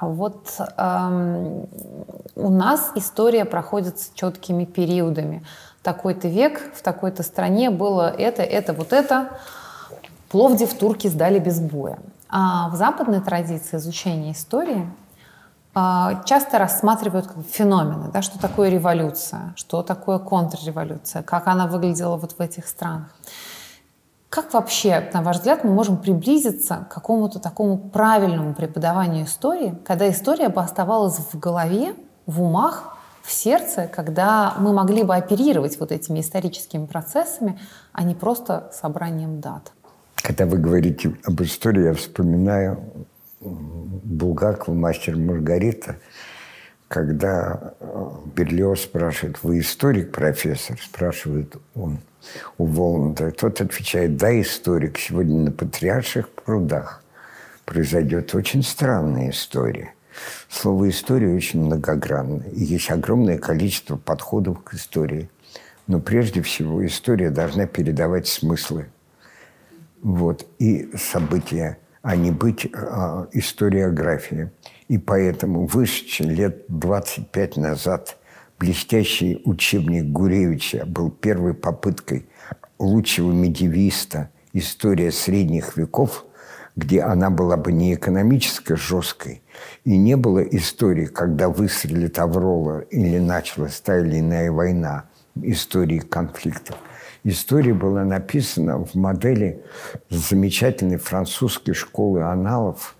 Вот 0.00 0.60
эм, 0.76 1.68
у 2.34 2.50
нас 2.50 2.90
история 2.96 3.44
проходит 3.44 4.00
с 4.00 4.10
четкими 4.14 4.64
периодами. 4.64 5.44
Такой-то 5.84 6.26
век, 6.26 6.60
в 6.74 6.82
такой-то 6.82 7.22
стране 7.22 7.70
было 7.70 8.10
это, 8.10 8.42
это, 8.42 8.72
вот 8.72 8.92
это. 8.92 9.28
Пловдив 10.28 10.74
турки 10.74 11.06
сдали 11.06 11.38
без 11.38 11.60
боя. 11.60 11.98
А 12.28 12.68
в 12.70 12.74
западной 12.74 13.20
традиции 13.20 13.76
изучения 13.76 14.32
истории 14.32 14.90
э, 15.76 16.08
часто 16.24 16.58
рассматривают 16.58 17.28
феномены, 17.48 18.10
да, 18.12 18.22
что 18.22 18.40
такое 18.40 18.70
революция, 18.70 19.54
что 19.54 19.84
такое 19.84 20.18
контрреволюция, 20.18 21.22
как 21.22 21.46
она 21.46 21.68
выглядела 21.68 22.16
вот 22.16 22.32
в 22.32 22.40
этих 22.40 22.66
странах. 22.66 23.14
Как 24.28 24.52
вообще, 24.52 25.08
на 25.12 25.22
ваш 25.22 25.36
взгляд, 25.36 25.64
мы 25.64 25.72
можем 25.72 25.98
приблизиться 25.98 26.86
к 26.90 26.94
какому-то 26.94 27.38
такому 27.38 27.78
правильному 27.78 28.54
преподаванию 28.54 29.24
истории, 29.24 29.78
когда 29.84 30.10
история 30.10 30.48
бы 30.48 30.60
оставалась 30.60 31.16
в 31.16 31.38
голове, 31.38 31.94
в 32.26 32.42
умах, 32.42 32.96
в 33.22 33.32
сердце, 33.32 33.88
когда 33.92 34.54
мы 34.58 34.72
могли 34.72 35.02
бы 35.02 35.14
оперировать 35.14 35.78
вот 35.80 35.90
этими 35.90 36.20
историческими 36.20 36.86
процессами, 36.86 37.58
а 37.92 38.04
не 38.04 38.14
просто 38.14 38.70
собранием 38.72 39.40
дат? 39.40 39.72
Когда 40.16 40.46
вы 40.46 40.58
говорите 40.58 41.14
об 41.24 41.42
истории, 41.42 41.84
я 41.84 41.94
вспоминаю 41.94 42.78
Булгакова, 43.40 44.74
мастер 44.74 45.16
Маргарита, 45.16 45.96
когда 46.88 47.74
э, 47.80 48.10
Берлиоз 48.34 48.82
спрашивает, 48.82 49.42
вы 49.42 49.58
историк, 49.58 50.12
профессор? 50.12 50.78
Спрашивает 50.80 51.56
он 51.74 51.98
у 52.58 52.66
Воланда. 52.66 53.30
Тот 53.30 53.60
отвечает, 53.60 54.16
да, 54.16 54.40
историк. 54.40 54.98
Сегодня 54.98 55.36
на 55.36 55.52
Патриарших 55.52 56.28
прудах 56.28 57.02
произойдет 57.64 58.34
очень 58.34 58.62
странная 58.62 59.30
история. 59.30 59.92
Слово 60.48 60.88
«история» 60.88 61.34
очень 61.34 61.62
многогранно. 61.62 62.44
И 62.52 62.64
есть 62.64 62.90
огромное 62.90 63.38
количество 63.38 63.96
подходов 63.96 64.62
к 64.62 64.74
истории. 64.74 65.28
Но 65.86 66.00
прежде 66.00 66.42
всего 66.42 66.84
история 66.84 67.30
должна 67.30 67.66
передавать 67.66 68.26
смыслы. 68.26 68.86
Вот. 70.02 70.46
И 70.58 70.90
события, 70.96 71.78
а 72.02 72.16
не 72.16 72.30
быть 72.30 72.66
а, 72.74 73.28
историографией. 73.32 74.50
И 74.88 74.98
поэтому 74.98 75.66
вышедший 75.66 76.26
лет 76.26 76.64
25 76.68 77.56
назад 77.56 78.16
блестящий 78.58 79.40
учебник 79.44 80.06
Гуревича 80.06 80.84
был 80.86 81.10
первой 81.10 81.54
попыткой 81.54 82.26
лучшего 82.78 83.32
медиевиста 83.32 84.30
«История 84.52 85.12
средних 85.12 85.76
веков», 85.76 86.24
где 86.74 87.00
она 87.02 87.30
была 87.30 87.56
бы 87.56 87.72
не 87.72 87.94
экономически 87.94 88.74
жесткой, 88.74 89.42
и 89.84 89.96
не 89.96 90.16
было 90.16 90.40
истории, 90.40 91.06
когда 91.06 91.48
выстрелит 91.48 92.18
Аврора 92.18 92.80
или 92.80 93.18
началась 93.18 93.80
та 93.80 93.98
или 93.98 94.20
иная 94.20 94.52
война, 94.52 95.04
истории 95.42 95.98
конфликтов. 95.98 96.76
История 97.24 97.74
была 97.74 98.04
написана 98.04 98.84
в 98.84 98.94
модели 98.94 99.64
замечательной 100.10 100.98
французской 100.98 101.72
школы 101.72 102.22
аналов, 102.22 102.94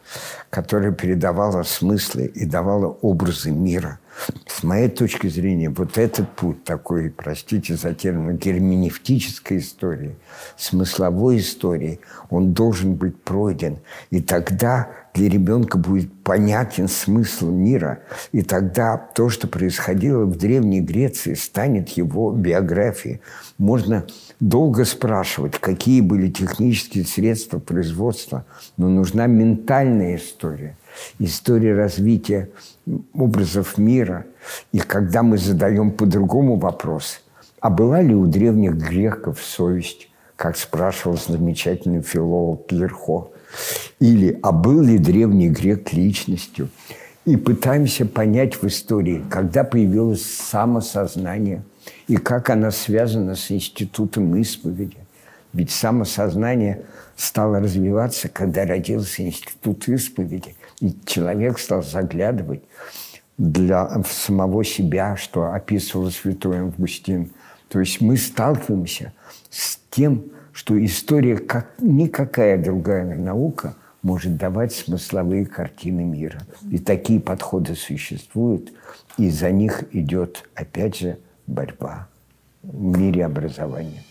которая 0.50 0.92
передавала 0.92 1.62
смыслы 1.62 2.26
и 2.26 2.44
давала 2.44 2.86
образы 2.86 3.50
мира– 3.50 4.00
с 4.46 4.62
моей 4.62 4.88
точки 4.88 5.28
зрения, 5.28 5.68
вот 5.68 5.98
этот 5.98 6.30
путь 6.34 6.64
такой, 6.64 7.10
простите 7.10 7.76
за 7.76 7.94
термин, 7.94 8.36
герменевтической 8.36 9.58
истории, 9.58 10.16
смысловой 10.56 11.38
истории, 11.38 12.00
он 12.30 12.52
должен 12.52 12.94
быть 12.94 13.20
пройден. 13.22 13.78
И 14.10 14.22
тогда 14.22 14.88
для 15.16 15.28
ребенка 15.28 15.78
будет 15.78 16.12
понятен 16.22 16.88
смысл 16.88 17.50
мира. 17.50 18.00
И 18.32 18.42
тогда 18.42 18.96
то, 18.96 19.28
что 19.28 19.48
происходило 19.48 20.24
в 20.24 20.36
Древней 20.36 20.80
Греции, 20.80 21.34
станет 21.34 21.90
его 21.90 22.32
биографией. 22.32 23.20
Можно 23.58 24.06
долго 24.40 24.84
спрашивать, 24.84 25.58
какие 25.58 26.00
были 26.02 26.30
технические 26.30 27.04
средства 27.04 27.58
производства, 27.58 28.44
но 28.76 28.88
нужна 28.88 29.26
ментальная 29.26 30.16
история, 30.16 30.76
история 31.18 31.74
развития 31.74 32.51
образов 33.14 33.78
мира. 33.78 34.26
И 34.72 34.78
когда 34.78 35.22
мы 35.22 35.38
задаем 35.38 35.90
по-другому 35.90 36.57
вопрос, 36.57 37.20
а 37.61 37.70
была 37.70 38.01
ли 38.03 38.14
у 38.14 38.26
древних 38.26 38.74
греков 38.74 39.42
совесть, 39.42 40.09
как 40.36 40.57
спрашивал 40.57 41.16
замечательный 41.16 42.03
филолог 42.03 42.70
Лерхо, 42.70 43.30
или 44.01 44.38
а 44.42 44.53
был 44.53 44.82
ли 44.82 44.99
древний 44.99 45.49
грек 45.49 45.92
личностью, 45.92 46.68
и 47.24 47.36
пытаемся 47.36 48.07
понять 48.07 48.62
в 48.62 48.66
истории, 48.66 49.24
когда 49.30 49.64
появилось 49.64 50.24
самосознание 50.24 51.64
и 52.07 52.16
как 52.16 52.51
оно 52.51 52.70
связано 52.70 53.34
с 53.34 53.51
институтом 53.51 54.36
исповеди. 54.36 54.99
Ведь 55.53 55.70
самосознание 55.70 56.82
стало 57.16 57.61
развиваться, 57.61 58.28
когда 58.28 58.64
родился 58.64 59.22
институт 59.22 59.88
исповеди– 59.88 60.55
и 60.80 60.94
человек 61.04 61.58
стал 61.58 61.82
заглядывать 61.82 62.62
для 63.38 64.02
самого 64.04 64.64
себя, 64.64 65.16
что 65.16 65.52
описывал 65.52 66.10
святой 66.10 66.58
Августин. 66.60 67.30
То 67.68 67.80
есть 67.80 68.00
мы 68.00 68.16
сталкиваемся 68.16 69.12
с 69.50 69.78
тем, 69.90 70.24
что 70.52 70.82
история, 70.82 71.36
как 71.36 71.74
никакая 71.80 72.62
другая 72.62 73.14
наука, 73.16 73.74
может 74.02 74.36
давать 74.36 74.72
смысловые 74.72 75.44
картины 75.46 76.04
мира. 76.04 76.40
И 76.70 76.78
такие 76.78 77.20
подходы 77.20 77.74
существуют, 77.74 78.72
и 79.18 79.30
за 79.30 79.50
них 79.50 79.84
идет, 79.92 80.48
опять 80.54 80.98
же, 80.98 81.18
борьба 81.46 82.08
в 82.62 82.96
мире 82.96 83.24
образования. 83.24 84.04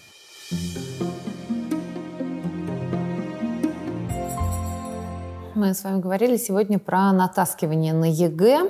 Мы 5.65 5.73
с 5.73 5.83
вами 5.83 5.99
говорили 5.99 6.37
сегодня 6.37 6.77
про 6.77 7.11
натаскивание 7.11 7.91
на 7.91 8.05
ЕГЭ. 8.05 8.69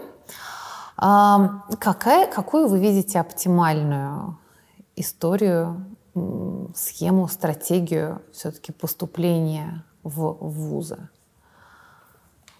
А, 0.95 1.65
какая, 1.77 2.25
какую 2.25 2.69
вы 2.69 2.79
видите 2.79 3.19
оптимальную 3.19 4.37
историю, 4.95 5.85
схему, 6.73 7.27
стратегию 7.27 8.21
все-таки 8.31 8.71
поступления 8.71 9.83
в 10.03 10.37
вузы? 10.39 11.09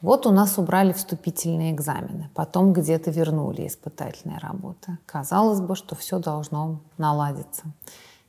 Вот 0.02 0.28
у 0.28 0.32
нас 0.32 0.58
убрали 0.58 0.92
вступительные 0.92 1.72
экзамены, 1.72 2.30
потом 2.36 2.74
где-то 2.74 3.12
вернули 3.12 3.66
испытательные 3.66 4.40
работы. 4.40 4.98
Казалось 5.06 5.62
бы, 5.62 5.78
что 5.78 5.96
все 5.96 6.20
должно 6.20 6.82
наладиться. 6.98 7.64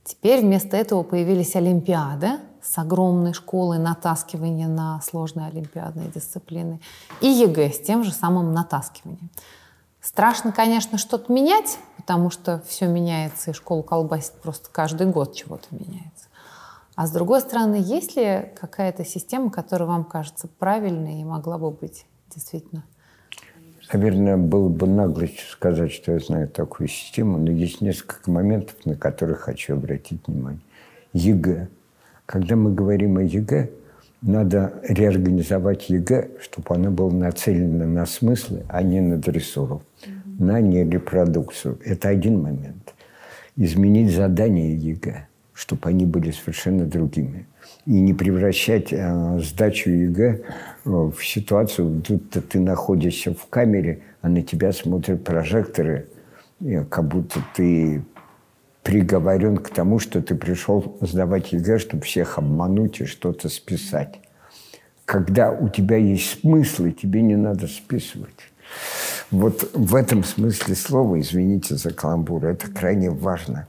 Теперь 0.05 0.43
вместо 0.43 0.77
этого 0.77 1.03
появились 1.03 1.57
олимпиады 1.57 2.39
с 2.67 2.79
огромной 2.79 3.33
школой 3.33 3.79
натаскивания 3.79 4.69
на 4.69 5.01
сложные 5.01 5.49
олимпиадные 5.49 6.09
дисциплины 6.09 6.81
и 7.21 7.27
ЕГЭ 7.27 7.73
с 7.73 7.81
тем 7.81 8.05
же 8.05 8.13
самым 8.13 8.53
натаскиванием. 8.53 9.31
Страшно, 10.01 10.53
конечно, 10.53 10.99
что-то 10.99 11.33
менять, 11.33 11.79
потому 11.97 12.31
что 12.31 12.63
все 12.67 12.87
меняется, 12.87 13.51
и 13.51 13.55
школу 13.55 13.83
колбасит 13.83 14.35
просто 14.35 14.69
каждый 14.71 15.07
год 15.09 15.35
чего-то 15.35 15.67
меняется. 15.71 16.27
А 16.95 17.07
с 17.07 17.11
другой 17.11 17.41
стороны, 17.41 17.77
есть 17.77 18.17
ли 18.17 18.53
какая-то 18.59 19.05
система, 19.05 19.51
которая 19.51 19.89
вам 19.89 20.05
кажется 20.05 20.49
правильной 20.59 21.21
и 21.21 21.25
могла 21.25 21.59
бы 21.59 21.71
быть 21.71 22.07
действительно 22.35 22.85
Наверное, 23.93 24.37
было 24.37 24.69
бы 24.69 24.87
наглость 24.87 25.41
сказать, 25.49 25.93
что 25.93 26.13
я 26.13 26.19
знаю 26.19 26.49
такую 26.49 26.89
систему, 26.89 27.39
но 27.39 27.51
есть 27.51 27.81
несколько 27.81 28.31
моментов, 28.31 28.75
на 28.85 28.97
которые 28.97 29.37
хочу 29.37 29.75
обратить 29.75 30.27
внимание. 30.27 30.61
ЕГЭ. 31.13 31.69
Когда 32.27 32.57
мы 32.57 32.75
говорим 32.75 33.19
о 33.19 33.23
ЕГЭ, 33.23 33.71
надо 34.23 34.75
реорганизовать 34.83 35.89
ЕГЭ, 35.89 36.31
чтобы 36.41 36.75
оно 36.75 36.91
было 36.91 37.11
нацелено 37.11 37.87
на 37.87 38.05
смыслы, 38.07 38.65
а 38.69 38.83
не 38.83 39.01
на 39.01 39.17
дрессуру, 39.17 39.83
mm-hmm. 40.05 40.45
на 40.45 40.61
нерепродукцию. 40.61 41.79
Это 41.85 42.09
один 42.09 42.43
момент. 42.43 42.95
Изменить 43.57 44.13
задания 44.13 44.75
ЕГЭ, 44.75 45.29
чтобы 45.53 45.89
они 45.89 46.05
были 46.05 46.33
совершенно 46.33 46.85
другими 46.85 47.47
и 47.87 48.01
не 48.01 48.13
превращать 48.13 48.93
э, 48.93 49.39
сдачу 49.41 49.91
ЕГЭ 49.91 50.41
э, 50.85 50.91
в 50.91 51.17
ситуацию, 51.23 52.03
тут 52.03 52.31
ты 52.31 52.59
находишься 52.59 53.33
в 53.33 53.47
камере, 53.49 54.01
а 54.21 54.29
на 54.29 54.43
тебя 54.43 54.73
смотрят 54.73 55.23
прожекторы, 55.23 56.09
как 56.91 57.07
будто 57.07 57.41
ты 57.55 58.03
приговорен 58.87 59.57
к 59.57 59.71
тому, 59.71 59.99
что 59.99 60.23
ты 60.23 60.37
пришел 60.37 60.97
сдавать 61.01 61.53
ЕГЭ, 61.53 61.81
чтобы 61.81 62.05
всех 62.05 62.39
обмануть 62.39 63.01
и 63.01 63.05
что-то 63.05 63.49
списать. 63.49 64.21
Когда 65.05 65.51
у 65.51 65.69
тебя 65.69 65.97
есть 65.97 66.41
смысл, 66.41 66.85
и 66.85 66.93
тебе 66.93 67.21
не 67.21 67.35
надо 67.35 67.67
списывать. 67.67 68.53
Вот 69.33 69.69
в 69.75 69.97
этом 69.97 70.23
смысле 70.23 70.77
слова, 70.77 71.19
извините 71.19 71.75
за 71.75 71.91
каламбур, 71.91 72.45
это 72.45 72.71
крайне 72.71 73.11
важно. 73.11 73.67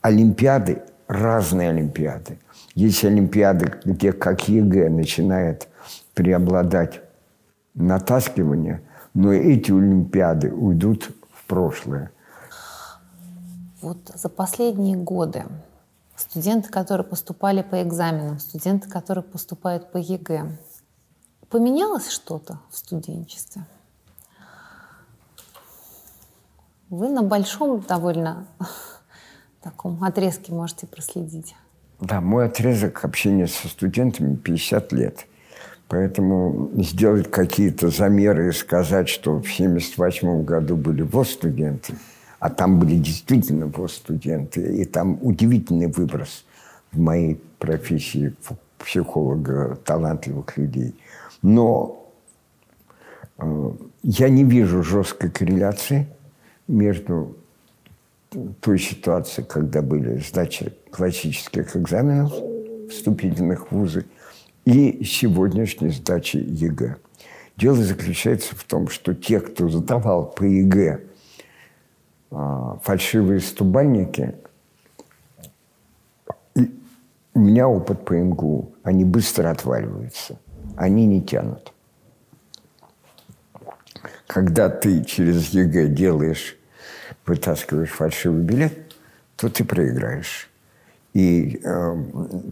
Олимпиады, 0.00 0.82
разные 1.06 1.68
олимпиады. 1.70 2.38
Есть 2.74 3.04
олимпиады, 3.04 3.72
где 3.84 4.12
как 4.12 4.48
ЕГЭ 4.48 4.88
начинает 4.88 5.68
преобладать 6.14 7.02
натаскивание, 7.74 8.80
но 9.14 9.32
эти 9.32 9.70
олимпиады 9.70 10.50
уйдут 10.50 11.12
в 11.32 11.44
прошлое. 11.44 12.10
Вот 13.82 13.98
за 14.14 14.28
последние 14.28 14.96
годы 14.96 15.44
студенты, 16.16 16.70
которые 16.70 17.06
поступали 17.06 17.62
по 17.62 17.82
экзаменам, 17.82 18.38
студенты, 18.38 18.88
которые 18.88 19.22
поступают 19.22 19.92
по 19.92 19.98
ЕГЭ, 19.98 20.56
поменялось 21.50 22.08
что-то 22.08 22.60
в 22.70 22.76
студенчестве? 22.76 23.66
Вы 26.88 27.08
на 27.08 27.22
большом 27.22 27.80
довольно 27.80 28.46
таком 29.62 30.02
отрезке 30.02 30.52
можете 30.52 30.86
проследить. 30.86 31.54
Да, 32.00 32.20
мой 32.20 32.46
отрезок 32.46 33.04
общения 33.04 33.46
со 33.46 33.68
студентами 33.68 34.36
50 34.36 34.92
лет. 34.92 35.26
Поэтому 35.88 36.70
сделать 36.74 37.30
какие-то 37.30 37.90
замеры 37.90 38.48
и 38.48 38.52
сказать, 38.52 39.08
что 39.08 39.34
в 39.34 39.46
1978 39.46 40.44
году 40.44 40.76
были 40.76 41.02
ВОЗ 41.02 41.30
студенты, 41.30 41.94
а 42.46 42.50
там 42.50 42.78
были 42.78 42.94
действительно 42.94 43.66
ВОЗ 43.66 43.94
студенты, 43.94 44.60
и 44.60 44.84
там 44.84 45.18
удивительный 45.20 45.88
выброс 45.88 46.44
в 46.92 47.00
моей 47.00 47.40
профессии 47.58 48.34
психолога 48.78 49.76
талантливых 49.84 50.56
людей. 50.56 50.94
Но 51.42 52.08
э, 53.38 53.70
я 54.04 54.28
не 54.28 54.44
вижу 54.44 54.84
жесткой 54.84 55.32
корреляции 55.32 56.06
между 56.68 57.36
той 58.60 58.78
ситуацией, 58.78 59.44
когда 59.44 59.82
были 59.82 60.20
сдачи 60.20 60.72
классических 60.92 61.74
экзаменов 61.74 62.32
вступительных 62.88 63.72
вузы 63.72 64.04
и 64.64 65.02
сегодняшней 65.02 65.90
сдачи 65.90 66.36
ЕГЭ. 66.36 66.94
Дело 67.56 67.82
заключается 67.82 68.54
в 68.54 68.62
том, 68.62 68.86
что 68.86 69.14
те, 69.14 69.40
кто 69.40 69.68
задавал 69.68 70.30
по 70.30 70.44
ЕГЭ 70.44 71.00
фальшивые 72.30 73.40
стубальники, 73.40 74.34
у 76.54 77.38
меня 77.38 77.68
опыт 77.68 78.04
по 78.04 78.14
МГУ, 78.14 78.72
они 78.82 79.04
быстро 79.04 79.50
отваливаются, 79.50 80.38
они 80.76 81.06
не 81.06 81.22
тянут. 81.22 81.72
Когда 84.26 84.68
ты 84.68 85.04
через 85.04 85.48
ЕГЭ 85.48 85.88
делаешь, 85.88 86.56
вытаскиваешь 87.26 87.90
фальшивый 87.90 88.42
билет, 88.42 88.96
то 89.36 89.48
ты 89.48 89.64
проиграешь. 89.64 90.50
И 91.12 91.60
э, 91.64 91.96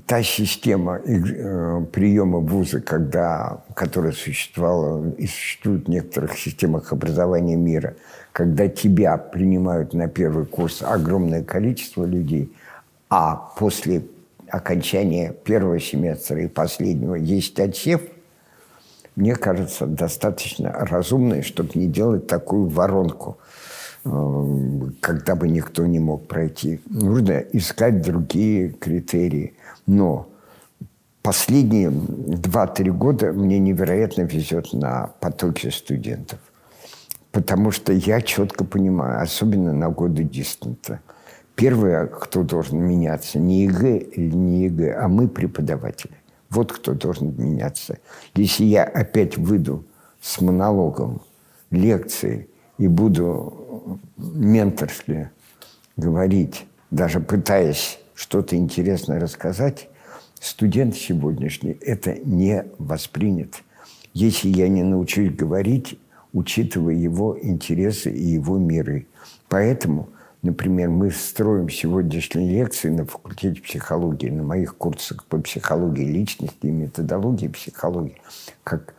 та 0.06 0.22
система 0.22 0.96
э, 0.96 1.84
приема 1.92 2.38
вуза, 2.38 2.80
когда, 2.80 3.62
которая 3.74 4.12
существовала 4.12 5.10
и 5.18 5.26
существует 5.26 5.86
в 5.86 5.90
некоторых 5.90 6.38
системах 6.38 6.92
образования 6.92 7.56
мира, 7.56 7.94
когда 8.34 8.68
тебя 8.68 9.16
принимают 9.16 9.94
на 9.94 10.08
первый 10.08 10.44
курс 10.44 10.82
огромное 10.82 11.42
количество 11.42 12.04
людей, 12.04 12.54
а 13.08 13.36
после 13.56 14.04
окончания 14.48 15.32
первого 15.32 15.80
семестра 15.80 16.42
и 16.42 16.48
последнего 16.48 17.14
есть 17.14 17.58
отсев, 17.58 18.02
мне 19.16 19.34
кажется, 19.34 19.86
достаточно 19.86 20.70
разумной, 20.70 21.40
чтобы 21.40 21.70
не 21.76 21.86
делать 21.86 22.26
такую 22.26 22.68
воронку– 22.68 23.38
Эм, 24.06 24.94
когда 25.00 25.34
бы 25.34 25.48
никто 25.48 25.86
не 25.86 25.98
мог 25.98 26.28
пройти. 26.28 26.80
Нужно 26.90 27.38
искать 27.52 28.02
другие 28.02 28.68
критерии. 28.68 29.54
Но 29.86 30.28
последние 31.22 31.88
2-3 31.88 32.90
года 32.90 33.32
мне 33.32 33.58
невероятно 33.58 34.22
везет 34.22 34.74
на 34.74 35.10
потоки 35.20 35.70
студентов. 35.70 36.38
Потому 37.34 37.72
что 37.72 37.92
я 37.92 38.20
четко 38.20 38.64
понимаю, 38.64 39.20
особенно 39.20 39.72
на 39.72 39.90
годы 39.90 40.22
дистанта, 40.22 41.00
первое, 41.56 42.06
кто 42.06 42.44
должен 42.44 42.78
меняться, 42.78 43.40
не 43.40 43.64
ЕГЭ 43.64 43.98
или 43.98 44.36
не 44.36 44.66
ЕГЭ, 44.66 44.94
а 45.00 45.08
мы, 45.08 45.26
преподаватели. 45.26 46.14
Вот 46.48 46.72
кто 46.72 46.94
должен 46.94 47.34
меняться. 47.36 47.98
Если 48.36 48.62
я 48.62 48.84
опять 48.84 49.36
выйду 49.36 49.84
с 50.20 50.40
монологом, 50.40 51.22
лекцией 51.72 52.46
и 52.78 52.86
буду 52.86 53.98
менторски 54.16 55.30
говорить, 55.96 56.66
даже 56.92 57.18
пытаясь 57.18 57.98
что-то 58.14 58.54
интересное 58.54 59.18
рассказать, 59.18 59.88
студент 60.38 60.94
сегодняшний 60.94 61.76
это 61.80 62.14
не 62.14 62.64
воспринят. 62.78 63.64
Если 64.12 64.50
я 64.50 64.68
не 64.68 64.84
научусь 64.84 65.34
говорить, 65.34 65.98
учитывая 66.34 66.94
его 66.94 67.38
интересы 67.40 68.10
и 68.10 68.22
его 68.22 68.58
миры. 68.58 69.06
Поэтому, 69.48 70.10
например, 70.42 70.90
мы 70.90 71.10
строим 71.10 71.70
сегодняшние 71.70 72.50
лекции 72.50 72.90
на 72.90 73.06
факультете 73.06 73.62
психологии, 73.62 74.28
на 74.28 74.42
моих 74.42 74.76
курсах 74.76 75.24
по 75.24 75.38
психологии 75.38 76.04
личности 76.04 76.66
и 76.66 76.70
методологии 76.70 77.48
психологии, 77.48 78.20
как 78.64 78.94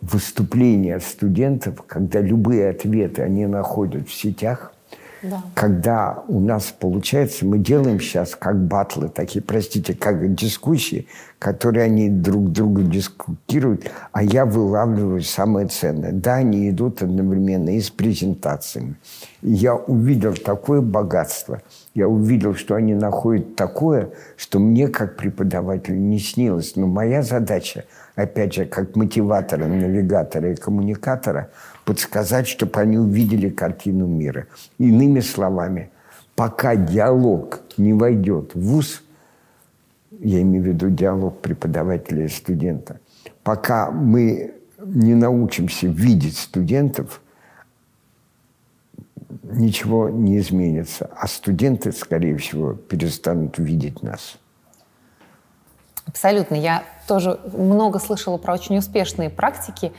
выступления 0.00 1.00
студентов, 1.00 1.82
когда 1.86 2.20
любые 2.20 2.70
ответы 2.70 3.22
они 3.22 3.46
находят 3.46 4.08
в 4.08 4.12
сетях, 4.12 4.72
да. 5.22 5.42
когда 5.54 6.22
у 6.28 6.40
нас 6.40 6.74
получается, 6.78 7.46
мы 7.46 7.58
делаем 7.58 8.00
сейчас 8.00 8.34
как 8.34 8.58
батлы, 8.66 9.08
такие, 9.08 9.42
простите, 9.42 9.94
как 9.94 10.34
дискуссии, 10.34 11.06
которые 11.38 11.84
они 11.84 12.08
друг 12.08 12.50
друга 12.50 12.82
дискутируют, 12.82 13.90
а 14.12 14.22
я 14.22 14.44
вылавливаю 14.44 15.22
самое 15.22 15.68
ценное. 15.68 16.12
Да, 16.12 16.34
они 16.34 16.68
идут 16.70 17.02
одновременно 17.02 17.70
и 17.70 17.80
с 17.80 17.90
презентациями. 17.90 18.96
И 19.42 19.52
я 19.52 19.74
увидел 19.74 20.34
такое 20.34 20.80
богатство, 20.80 21.62
я 21.94 22.08
увидел, 22.08 22.54
что 22.54 22.74
они 22.74 22.94
находят 22.94 23.56
такое, 23.56 24.10
что 24.36 24.58
мне 24.58 24.88
как 24.88 25.16
преподавателю 25.16 25.98
не 25.98 26.18
снилось. 26.18 26.76
Но 26.76 26.86
моя 26.86 27.22
задача– 27.22 27.84
опять 28.18 28.54
же, 28.54 28.64
как 28.64 28.96
мотиватора, 28.96 29.66
навигатора 29.66 30.52
и 30.52 30.56
коммуникатора, 30.56 31.50
подсказать, 31.88 32.46
чтобы 32.46 32.78
они 32.80 32.98
увидели 32.98 33.48
картину 33.48 34.06
мира. 34.06 34.46
Иными 34.76 35.20
словами, 35.20 35.90
пока 36.36 36.76
диалог 36.76 37.60
не 37.78 37.94
войдет 37.94 38.54
в 38.54 38.60
ВУЗ, 38.60 39.02
я 40.20 40.42
имею 40.42 40.64
в 40.64 40.66
виду 40.66 40.90
диалог 40.90 41.40
преподавателя 41.40 42.26
и 42.26 42.28
студента, 42.28 43.00
пока 43.42 43.90
мы 43.90 44.52
не 44.84 45.14
научимся 45.14 45.86
видеть 45.86 46.36
студентов, 46.36 47.22
ничего 49.44 50.10
не 50.10 50.36
изменится. 50.40 51.08
А 51.16 51.26
студенты, 51.26 51.92
скорее 51.92 52.36
всего, 52.36 52.74
перестанут 52.74 53.58
видеть 53.58 54.02
нас. 54.02 54.36
Абсолютно. 56.04 56.54
Я 56.54 56.84
тоже 57.06 57.40
много 57.54 57.98
слышала 57.98 58.36
про 58.36 58.52
очень 58.52 58.76
успешные 58.76 59.30
практики 59.30 59.94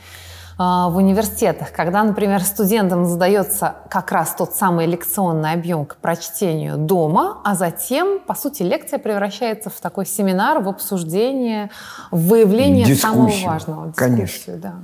в 0.60 0.96
университетах, 0.96 1.72
когда, 1.72 2.04
например, 2.04 2.42
студентам 2.42 3.06
задается 3.06 3.76
как 3.88 4.12
раз 4.12 4.34
тот 4.36 4.54
самый 4.54 4.84
лекционный 4.84 5.52
объем 5.52 5.86
к 5.86 5.96
прочтению 5.96 6.76
дома, 6.76 7.38
а 7.44 7.54
затем, 7.54 8.20
по 8.20 8.34
сути, 8.34 8.62
лекция 8.62 8.98
превращается 8.98 9.70
в 9.70 9.80
такой 9.80 10.04
семинар, 10.04 10.62
в 10.62 10.68
обсуждение, 10.68 11.70
в 12.10 12.28
выявление 12.28 12.84
Дискуссию. 12.84 13.10
самого 13.10 13.52
важного. 13.52 13.86
Дискуссию, 13.86 14.16
Конечно. 14.16 14.56
Да. 14.56 14.74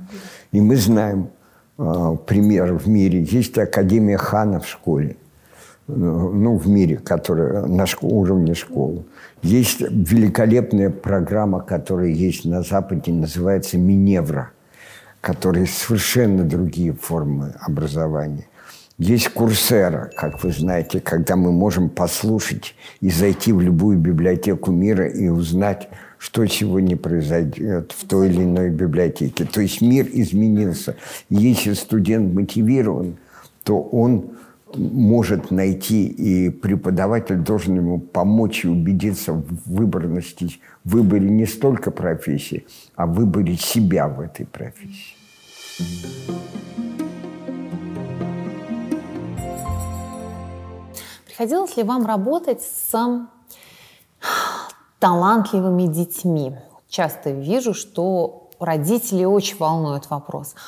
И 0.51 0.61
мы 0.61 0.77
знаем 0.77 1.29
э, 1.77 2.15
пример 2.25 2.73
в 2.73 2.87
мире. 2.87 3.21
Есть 3.21 3.55
Академия 3.59 4.17
Хана 4.17 4.59
в 4.59 4.67
школе 4.67 5.17
ну, 5.87 6.57
в 6.57 6.67
мире, 6.67 6.97
которая 6.97 7.65
на 7.65 7.85
уровне 8.01 8.55
школы. 8.55 9.05
Есть 9.41 9.79
великолепная 9.79 10.89
программа, 10.89 11.61
которая 11.61 12.09
есть 12.09 12.45
на 12.45 12.61
Западе, 12.61 13.11
называется 13.11 13.77
«Миневра», 13.77 14.51
которая 15.27 15.65
совершенно 15.65 16.45
другие 16.45 16.93
формы 16.93 17.53
образования. 17.59 18.47
Есть 18.97 19.27
курсера, 19.27 20.09
как 20.15 20.41
вы 20.41 20.53
знаете, 20.53 21.01
когда 21.01 21.35
мы 21.35 21.51
можем 21.51 21.89
послушать 21.89 22.75
и 23.01 23.09
зайти 23.09 23.51
в 23.51 23.59
любую 23.59 23.97
библиотеку 23.97 24.71
мира 24.71 25.05
и 25.05 25.27
узнать, 25.27 25.89
что 26.17 26.45
сегодня 26.45 26.95
произойдет 26.95 27.91
в 27.91 28.07
той 28.07 28.29
или 28.29 28.43
иной 28.43 28.69
библиотеке. 28.69 29.43
То 29.43 29.59
есть 29.59 29.81
мир 29.81 30.07
изменился. 30.13 30.95
Если 31.29 31.73
студент 31.73 32.33
мотивирован, 32.33 33.17
то 33.63 33.81
он 33.81 34.29
может 34.77 35.51
найти, 35.51 36.07
и 36.07 36.49
преподаватель 36.49 37.35
должен 37.35 37.75
ему 37.75 37.99
помочь 37.99 38.63
и 38.63 38.69
убедиться 38.69 39.33
в 39.33 39.45
выборности, 39.65 40.61
в 40.85 40.91
выборе 40.91 41.29
не 41.29 41.45
столько 41.45 41.91
профессии, 41.91 42.65
а 42.95 43.05
в 43.05 43.15
выборе 43.15 43.57
себя 43.57 44.07
в 44.07 44.21
этой 44.21 44.45
профессии. 44.45 45.16
Приходилось 51.25 51.77
ли 51.77 51.83
вам 51.83 52.05
работать 52.05 52.61
с 52.61 52.91
талантливыми 54.99 55.87
детьми? 55.87 56.57
Часто 56.89 57.31
вижу, 57.31 57.73
что 57.73 58.49
родители 58.59 59.23
очень 59.25 59.57
волнует 59.57 60.09
вопрос– 60.09 60.55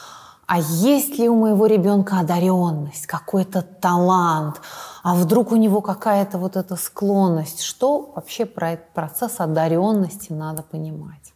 а 0.52 0.58
есть 0.58 1.20
ли 1.20 1.30
у 1.30 1.36
моего 1.36 1.68
ребенка 1.68 2.22
одаренность, 2.22 3.06
какой-то 3.06 3.62
талант, 3.62 4.60
а 5.04 5.14
вдруг 5.14 5.52
у 5.52 5.56
него 5.56 5.80
какая-то 5.80 6.40
вот 6.40 6.56
эта 6.56 6.76
склонность. 6.76 7.62
Что 7.62 8.12
вообще 8.16 8.46
про 8.48 8.72
этот 8.72 8.90
процесс 8.90 9.40
одаренности 9.40 10.34
надо 10.34 10.64
понимать? 10.64 11.34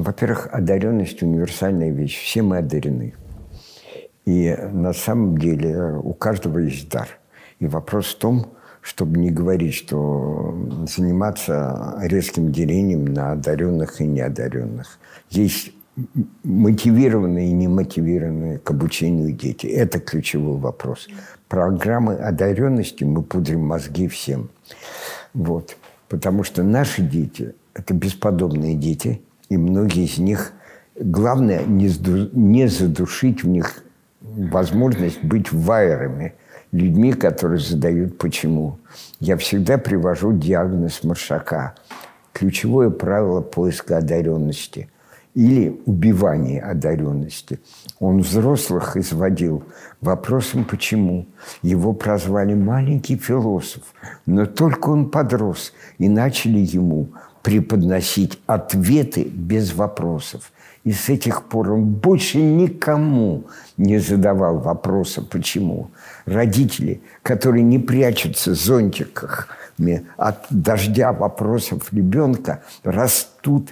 Во-первых, 0.00 0.48
одаренность– 0.50 1.22
универсальная 1.22 1.90
вещь. 1.90 2.18
Все 2.22 2.40
мы 2.40 2.58
одарены. 2.58 3.14
И 4.24 4.56
на 4.72 4.94
самом 4.94 5.36
деле 5.36 6.00
у 6.02 6.14
каждого 6.14 6.58
есть 6.58 6.88
дар. 6.88 7.08
И 7.58 7.66
вопрос 7.66 8.06
в 8.06 8.18
том, 8.18 8.46
чтобы 8.80 9.18
не 9.18 9.30
говорить, 9.30 9.74
что 9.74 10.56
заниматься 10.86 11.98
резким 12.00 12.50
делением 12.50 13.04
на 13.04 13.32
одаренных 13.32 14.00
и 14.00 14.06
неодаренных. 14.06 14.98
Есть 15.28 15.72
мотивированные 16.44 17.50
и 17.50 17.52
немотивированные 17.52 18.58
к 18.58 18.70
обучению 18.70 19.32
дети. 19.32 19.66
Это 19.66 20.00
ключевой 20.00 20.58
вопрос. 20.58 21.08
Программы 21.48 22.14
одаренности 22.14 23.04
мы 23.04 23.22
пудрим 23.22 23.66
мозги 23.66 24.08
всем. 24.08 24.48
Вот. 25.34 25.76
Потому 26.08 26.42
что 26.42 26.62
наши 26.62 27.02
дети– 27.02 27.54
это 27.74 27.92
бесподобные 27.92 28.76
дети, 28.76 29.20
и 29.50 29.58
многие 29.58 30.06
из 30.06 30.16
них– 30.16 30.52
главное 31.00 31.64
не, 31.64 31.90
не 32.32 32.66
задушить 32.68 33.42
в 33.42 33.48
них 33.48 33.82
возможность 34.20 35.22
быть 35.24 35.52
вайерами, 35.52 36.34
людьми, 36.72 37.12
которые 37.12 37.58
задают 37.58 38.18
почему. 38.18 38.78
Я 39.18 39.36
всегда 39.36 39.78
привожу 39.78 40.32
диагноз 40.32 41.02
Маршака. 41.02 41.74
Ключевое 42.32 42.90
правило 42.90 43.40
поиска 43.40 43.98
одаренности 43.98 44.88
или 45.34 45.80
убивания 45.86 46.60
одаренности. 46.62 47.60
Он 47.98 48.20
взрослых 48.20 48.96
изводил 48.96 49.64
вопросом 50.00 50.64
«почему?». 50.64 51.26
Его 51.62 51.92
прозвали 51.92 52.54
«маленький 52.54 53.16
философ», 53.16 53.82
но 54.26 54.46
только 54.46 54.90
он 54.90 55.10
подрос, 55.10 55.72
и 55.98 56.08
начали 56.08 56.58
ему 56.58 57.10
преподносить 57.42 58.38
ответы 58.46 59.24
без 59.24 59.74
вопросов. 59.74 60.52
И 60.84 60.92
с 60.92 61.08
этих 61.10 61.44
пор 61.44 61.72
он 61.72 61.84
больше 61.84 62.38
никому 62.38 63.44
не 63.76 63.98
задавал 63.98 64.58
вопроса 64.58 65.22
«почему?». 65.22 65.90
Родители, 66.24 67.02
которые 67.22 67.62
не 67.62 67.78
прячутся 67.78 68.52
в 68.52 68.54
зонтиках 68.54 69.48
от 70.16 70.46
дождя 70.50 71.12
вопросов 71.12 71.92
ребенка, 71.92 72.62
растут, 72.82 73.70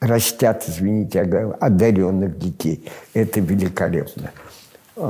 растят, 0.00 0.64
извините, 0.68 1.20
одаренных 1.20 2.38
детей. 2.38 2.88
Это 3.14 3.40
великолепно. 3.40 4.30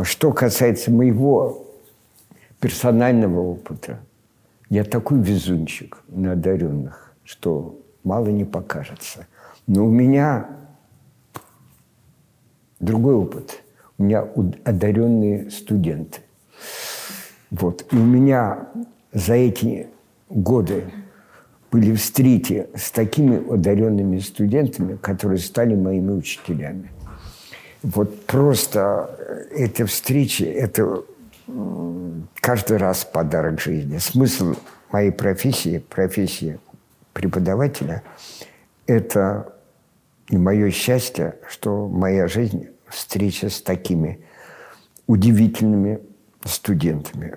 Что 0.02 0.32
касается 0.32 0.90
моего 0.90 1.66
персонального 2.60 3.40
опыта, 3.40 3.98
я 4.68 4.84
такой 4.84 5.20
везунчик 5.20 5.98
на 6.08 6.32
одаренных, 6.32 7.07
что 7.28 7.78
мало 8.04 8.28
не 8.28 8.44
покажется. 8.44 9.26
Но 9.66 9.84
у 9.84 9.90
меня 9.90 10.48
другой 12.80 13.16
опыт. 13.16 13.62
У 13.98 14.04
меня 14.04 14.26
одаренные 14.64 15.50
студенты. 15.50 16.20
Вот. 17.50 17.84
И 17.92 17.96
у 17.96 18.04
меня 18.04 18.68
за 19.12 19.34
эти 19.34 19.88
годы 20.30 20.84
были 21.70 21.94
встречи 21.96 22.66
с 22.74 22.90
такими 22.90 23.52
одаренными 23.52 24.20
студентами, 24.20 24.96
которые 24.96 25.38
стали 25.38 25.74
моими 25.74 26.12
учителями. 26.12 26.90
Вот 27.82 28.24
просто 28.24 29.46
эти 29.54 29.82
встречи– 29.84 30.42
это 30.44 31.02
каждый 32.36 32.78
раз 32.78 33.04
подарок 33.04 33.60
жизни. 33.60 33.98
Смысл 33.98 34.54
моей 34.90 35.10
профессии, 35.10 35.84
профессии 35.90 36.58
преподавателя– 37.18 38.02
это 38.86 39.52
и 40.28 40.38
мое 40.38 40.70
счастье, 40.70 41.34
что 41.48 41.88
моя 41.88 42.28
жизнь– 42.28 42.68
встреча 42.88 43.50
с 43.50 43.60
такими 43.60 44.24
удивительными 45.06 45.98
студентами, 46.44 47.36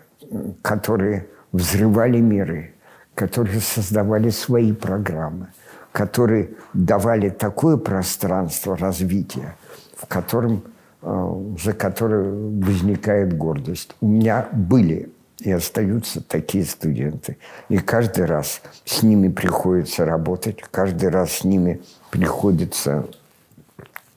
которые 0.62 1.28
взрывали 1.52 2.20
миры, 2.20 2.76
которые 3.16 3.60
создавали 3.60 4.30
свои 4.30 4.72
программы, 4.72 5.48
которые 5.92 6.52
давали 6.74 7.30
такое 7.30 7.78
пространство 7.78 8.78
развития, 8.78 9.56
в 9.98 10.06
котором, 10.06 10.64
э, 11.02 11.56
за 11.64 11.74
которое 11.74 12.30
возникает 12.30 13.36
гордость. 13.36 13.96
У 14.00 14.08
меня 14.08 14.48
были 14.54 15.12
и 15.44 15.52
остаются 15.52 16.22
такие 16.22 16.66
студенты. 16.66 17.38
И 17.70 17.78
каждый 17.78 18.26
раз 18.26 18.62
с 18.86 19.04
ними 19.04 19.28
приходится 19.30 20.06
работать, 20.06 20.62
каждый 20.72 21.10
раз 21.10 21.40
с 21.40 21.44
ними 21.44 21.82
приходится 22.12 23.08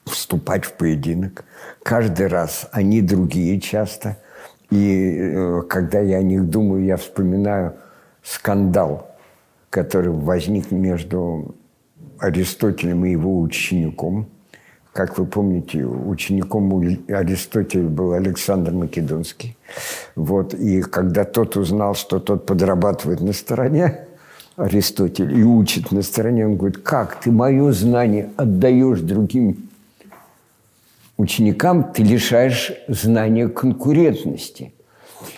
вступать 0.05 0.65
в 0.65 0.73
поединок. 0.73 1.43
Каждый 1.83 2.27
раз 2.27 2.67
они 2.71 3.01
другие 3.01 3.59
часто. 3.59 4.17
И 4.69 5.17
э, 5.19 5.61
когда 5.67 5.99
я 5.99 6.17
о 6.17 6.23
них 6.23 6.49
думаю, 6.49 6.85
я 6.85 6.97
вспоминаю 6.97 7.75
скандал, 8.23 9.15
который 9.69 10.11
возник 10.11 10.71
между 10.71 11.55
Аристотелем 12.19 13.05
и 13.05 13.11
его 13.11 13.39
учеником. 13.39 14.27
Как 14.93 15.17
вы 15.17 15.25
помните, 15.25 15.83
учеником 15.85 16.73
Аристотеля 17.09 17.89
был 17.89 18.13
Александр 18.13 18.71
Македонский. 18.71 19.54
Вот. 20.15 20.53
И 20.53 20.81
когда 20.81 21.25
тот 21.25 21.57
узнал, 21.57 21.95
что 21.95 22.19
тот 22.19 22.45
подрабатывает 22.45 23.21
на 23.21 23.33
стороне 23.33 24.05
Аристотеля 24.55 25.35
и 25.35 25.43
учит 25.43 25.91
на 25.91 26.01
стороне, 26.01 26.45
он 26.45 26.55
говорит, 26.55 26.77
как 26.79 27.19
ты 27.19 27.31
мое 27.31 27.71
знание 27.71 28.29
отдаешь 28.37 29.01
другим 29.01 29.69
ученикам, 31.17 31.91
ты 31.93 32.03
лишаешь 32.03 32.71
знания 32.87 33.47
конкурентности. 33.47 34.73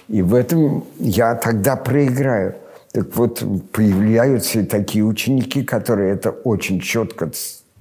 И 0.07 0.21
в 0.21 0.33
этом 0.33 0.85
я 0.99 1.35
тогда 1.35 1.75
проиграю. 1.75 2.55
Так 2.91 3.15
вот, 3.15 3.43
появляются 3.71 4.59
и 4.59 4.65
такие 4.65 5.03
ученики, 5.03 5.63
которые 5.63 6.13
это 6.13 6.31
очень 6.31 6.79
четко 6.79 7.29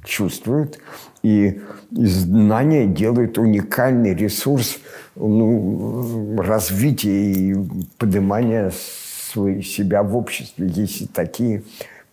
чувствуют, 0.07 0.79
и 1.23 1.61
знания 1.91 2.87
делают 2.87 3.37
уникальный 3.37 4.15
ресурс 4.15 4.79
ну, 5.15 6.41
развития 6.41 7.33
и 7.33 7.57
поднимания 7.99 8.71
себя 8.71 10.03
в 10.03 10.17
обществе. 10.17 10.67
Есть 10.69 11.13
такие, 11.13 11.63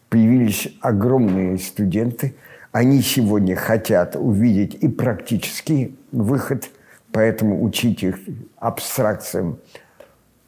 появились 0.10 0.68
огромные 0.82 1.58
студенты, 1.58 2.36
они 2.72 3.02
сегодня 3.02 3.56
хотят 3.56 4.16
увидеть 4.16 4.76
и 4.76 4.88
практический 4.88 5.96
выход, 6.12 6.70
поэтому 7.12 7.64
учить 7.64 8.04
их 8.04 8.20
абстракциям 8.58 9.60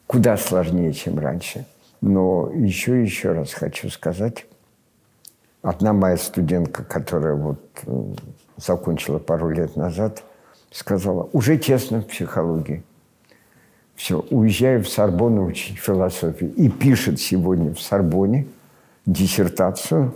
куда 0.06 0.36
сложнее, 0.36 0.92
чем 0.92 1.18
раньше. 1.18 1.66
Но 2.00 2.50
еще 2.52 3.00
еще 3.00 3.32
раз 3.32 3.54
хочу 3.54 3.88
сказать, 3.90 4.46
одна 5.66 5.92
моя 5.92 6.16
студентка, 6.16 6.84
которая 6.84 7.34
вот 7.34 7.58
закончила 8.56 9.18
пару 9.18 9.50
лет 9.50 9.76
назад, 9.76 10.22
сказала, 10.70 11.28
уже 11.32 11.58
тесно 11.58 12.00
в 12.00 12.06
психологии. 12.06 12.84
Все, 13.96 14.20
уезжаю 14.30 14.84
в 14.84 14.88
Сорбонну 14.88 15.46
учить 15.46 15.78
философию. 15.78 16.52
И 16.54 16.68
пишет 16.68 17.18
сегодня 17.18 17.74
в 17.74 17.80
Сорбоне 17.80 18.46
диссертацию 19.06 20.14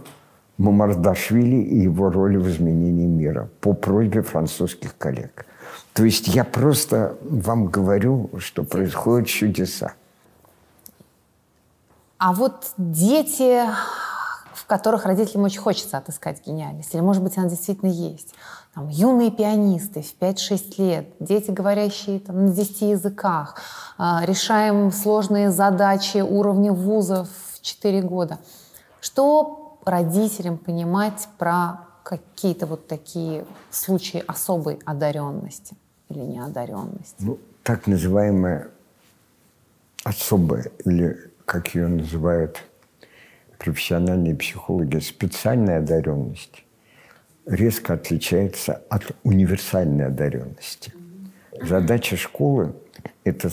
Мамардашвили 0.58 1.56
и 1.56 1.78
его 1.78 2.10
роли 2.10 2.36
в 2.36 2.48
изменении 2.48 3.06
мира 3.06 3.48
по 3.60 3.72
просьбе 3.72 4.22
французских 4.22 4.96
коллег. 4.98 5.46
То 5.94 6.04
есть 6.04 6.28
я 6.28 6.44
просто 6.44 7.16
вам 7.22 7.66
говорю, 7.66 8.30
что 8.38 8.62
происходят 8.62 9.26
чудеса. 9.26 9.94
А 12.18 12.34
вот 12.34 12.72
дети, 12.76 13.64
которых 14.70 15.04
родителям 15.04 15.42
очень 15.42 15.60
хочется 15.60 15.98
отыскать 15.98 16.46
гениальность, 16.46 16.94
или, 16.94 17.00
может 17.00 17.24
быть, 17.24 17.36
она 17.36 17.48
действительно 17.48 17.90
есть, 17.90 18.34
там, 18.72 18.88
юные 18.88 19.32
пианисты 19.32 20.00
в 20.00 20.14
5-6 20.16 20.74
лет, 20.78 21.06
дети, 21.18 21.50
говорящие 21.50 22.20
там, 22.20 22.46
на 22.46 22.52
10 22.52 22.82
языках, 22.82 23.56
э, 23.98 24.02
решаем 24.22 24.92
сложные 24.92 25.50
задачи 25.50 26.18
уровня 26.18 26.72
вузов 26.72 27.28
в 27.54 27.60
4 27.62 28.00
года. 28.02 28.38
Что 29.00 29.76
родителям 29.84 30.56
понимать 30.56 31.26
про 31.36 31.80
какие-то 32.04 32.66
вот 32.66 32.86
такие 32.86 33.44
случаи 33.72 34.22
особой 34.24 34.78
одаренности 34.84 35.76
или 36.08 36.20
неодаренности? 36.20 37.16
Ну, 37.18 37.38
так 37.64 37.88
называемая 37.88 38.68
особая, 40.04 40.70
или 40.84 41.18
как 41.44 41.74
ее 41.74 41.88
называют 41.88 42.62
профессиональные 43.60 44.34
психологи, 44.34 44.98
специальная 44.98 45.78
одаренность 45.78 46.64
резко 47.46 47.94
отличается 47.94 48.82
от 48.88 49.14
универсальной 49.22 50.06
одаренности. 50.06 50.92
Задача 51.62 52.16
школы– 52.16 52.74
это 53.24 53.50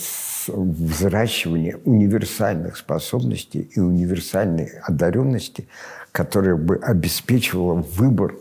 взращивание 0.48 1.78
универсальных 1.84 2.78
способностей 2.78 3.70
и 3.76 3.80
универсальной 3.82 4.80
одаренности, 4.82 5.68
которая 6.14 6.56
бы 6.56 6.78
обеспечивала 6.78 7.74
выбор 7.74 8.36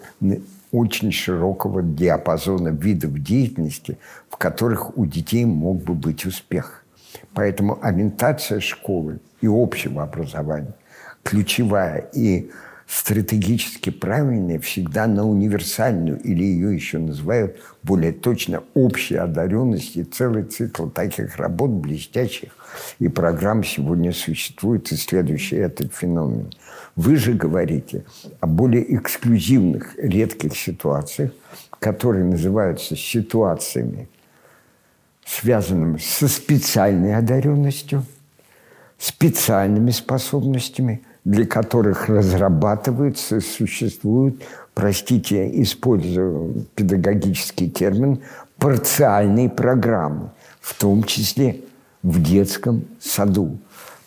очень 0.70 1.10
широкого 1.10 1.82
диапазона 1.82 2.68
видов 2.68 3.20
деятельности, 3.20 3.98
в 4.30 4.36
которых 4.36 4.96
у 4.96 5.04
детей 5.04 5.44
мог 5.44 5.82
бы 5.82 5.94
быть 5.94 6.26
успех. 6.26 6.84
Поэтому 7.34 7.78
ориентация 7.82 8.60
школы 8.60 9.18
и 9.40 9.48
общего 9.48 10.04
образования 10.04 10.74
ключевая 11.26 12.08
и 12.14 12.50
стратегически 12.86 13.90
правильная 13.90 14.60
всегда 14.60 15.08
на 15.08 15.26
универсальную, 15.26 16.20
или 16.20 16.44
ее 16.44 16.72
еще 16.72 16.98
называют 16.98 17.56
более 17.82 18.12
точно 18.12 18.62
общей 18.74 19.16
одаренности. 19.16 20.04
Целый 20.04 20.44
цикл 20.44 20.86
таких 20.86 21.36
работ 21.36 21.70
блестящих 21.70 22.50
и 23.00 23.08
программ 23.08 23.64
сегодня 23.64 24.12
существует, 24.12 24.92
исследующие 24.92 25.62
этот 25.62 25.92
феномен. 25.92 26.52
Вы 26.94 27.16
же 27.16 27.32
говорите 27.32 28.04
о 28.38 28.46
более 28.46 28.96
эксклюзивных, 28.96 29.96
редких 29.98 30.56
ситуациях, 30.56 31.32
которые 31.80 32.24
называются 32.24 32.94
ситуациями, 32.94 34.08
связанными 35.24 35.98
со 35.98 36.28
специальной 36.28 37.16
одаренностью, 37.16 38.04
специальными 38.96 39.90
способностями, 39.90 41.02
для 41.26 41.44
которых 41.44 42.08
разрабатываются, 42.08 43.40
существуют, 43.40 44.44
простите, 44.74 45.60
использую 45.60 46.66
педагогический 46.76 47.68
термин, 47.68 48.20
парциальные 48.58 49.50
программы, 49.50 50.30
в 50.60 50.80
том 50.80 51.02
числе 51.02 51.62
в 52.04 52.22
детском 52.22 52.84
саду. 53.00 53.58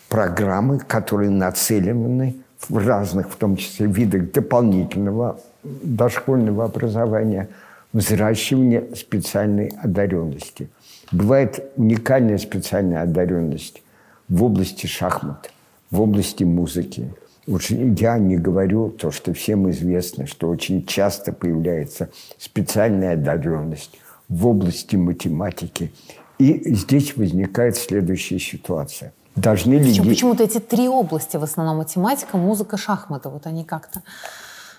Программы, 0.08 0.78
которые 0.78 1.28
нацелены 1.28 2.36
в 2.70 2.78
разных, 2.78 3.30
в 3.30 3.36
том 3.36 3.56
числе, 3.56 3.86
видах 3.86 4.32
дополнительного 4.32 5.38
дошкольного 5.62 6.64
образования, 6.64 7.50
взращивания 7.92 8.94
специальной 8.96 9.74
одаренности. 9.82 10.70
Бывает 11.12 11.70
уникальная 11.76 12.38
специальная 12.38 13.02
одаренность 13.02 13.82
в 14.30 14.42
области 14.42 14.86
шахмат, 14.86 15.50
в 15.90 16.00
области 16.00 16.44
музыки. 16.44 17.12
Уж 17.46 17.70
я 17.70 18.18
не 18.18 18.36
говорю 18.36 18.90
то, 18.90 19.10
что 19.10 19.32
всем 19.32 19.70
известно, 19.70 20.26
что 20.26 20.48
очень 20.48 20.86
часто 20.86 21.32
появляется 21.32 22.10
специальная 22.38 23.14
одаренность 23.14 23.98
в 24.28 24.46
области 24.46 24.96
математики. 24.96 25.92
И 26.38 26.74
здесь 26.74 27.16
возникает 27.16 27.76
следующая 27.76 28.38
ситуация. 28.38 29.12
Должны 29.36 29.74
ли... 29.74 29.88
Почему, 29.88 30.08
почему-то 30.08 30.44
эти 30.44 30.58
три 30.58 30.88
области, 30.88 31.36
в 31.36 31.42
основном 31.42 31.78
математика, 31.78 32.36
музыка, 32.36 32.76
шахматы, 32.76 33.28
вот 33.28 33.46
они 33.46 33.64
как-то 33.64 34.02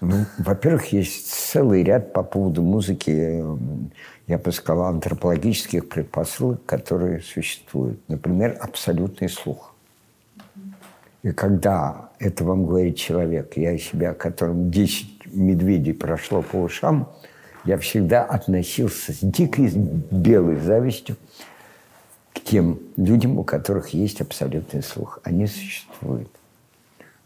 ну, 0.02 0.26
во-первых, 0.40 0.94
есть 0.94 1.32
целый 1.32 1.84
ряд 1.84 2.12
по 2.12 2.24
поводу 2.24 2.64
музыки, 2.64 3.44
я 4.26 4.38
бы 4.40 4.52
сказал, 4.52 4.86
антропологических 4.86 5.88
предпосылок, 5.88 6.66
которые 6.66 7.22
существуют. 7.22 8.02
Например, 8.08 8.58
абсолютный 8.60 9.30
слух. 9.30 9.71
И 11.24 11.32
когда 11.32 12.10
это 12.20 12.44
вам 12.44 12.66
говорит 12.66 12.98
человек, 12.98 13.56
я 13.56 13.78
себя, 13.78 14.14
которым 14.14 14.72
10 14.72 15.34
медведей 15.34 15.94
прошло 15.94 16.42
по 16.42 16.58
ушам, 16.58 17.12
я 17.64 17.78
всегда 17.78 18.24
относился 18.24 19.14
с 19.14 19.20
дикой 19.22 19.72
белой 20.10 20.58
завистью 20.58 21.16
к 22.34 22.40
тем 22.40 22.80
людям, 22.98 23.38
у 23.38 23.44
которых 23.44 23.90
есть 23.90 24.20
абсолютный 24.22 24.82
слух. 24.82 25.20
Они 25.24 25.46
существуют. 25.46 26.30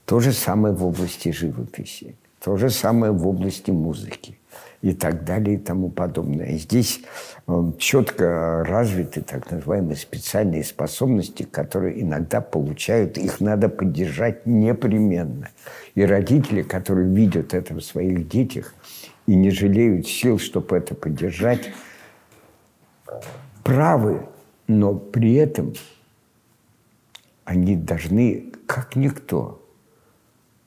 То 0.05 0.19
же 0.19 0.34
самое 0.34 0.73
в 0.73 0.85
области 0.85 1.31
живописи. 1.31 2.15
То 2.43 2.57
же 2.57 2.69
самое 2.69 3.13
в 3.13 3.26
области 3.26 3.72
музыки 3.72 4.38
и 4.86 4.94
так 4.94 5.26
далее 5.26 5.56
и 5.56 5.57
тому 5.57 5.90
подобное. 5.90 6.60
Здесь 6.60 7.02
э, 7.48 7.72
четко 7.80 8.64
развиты 8.64 9.24
так 9.24 9.49
называемые 9.49 9.95
специальные 9.95 10.64
способности, 10.64 11.41
которые 11.41 12.03
иногда 12.03 12.40
получают, 12.40 13.18
их 13.18 13.41
надо 13.41 13.68
поддержать 13.68 14.45
непременно. 14.45 15.49
И 15.95 16.03
родители, 16.03 16.62
которые 16.62 17.12
видят 17.12 17.56
это 17.56 17.74
в 17.74 17.82
своих 17.82 18.30
детях 18.30 18.76
и 19.26 19.34
не 19.34 19.49
жалеют 19.49 20.07
сил, 20.07 20.38
чтобы 20.38 20.78
это 20.78 20.94
поддержать, 20.94 21.72
правы, 23.64 24.28
но 24.68 24.94
при 24.94 25.34
этом 25.34 25.74
они 27.44 27.76
должны, 27.76 28.52
как 28.68 28.95
никто, 28.95 29.68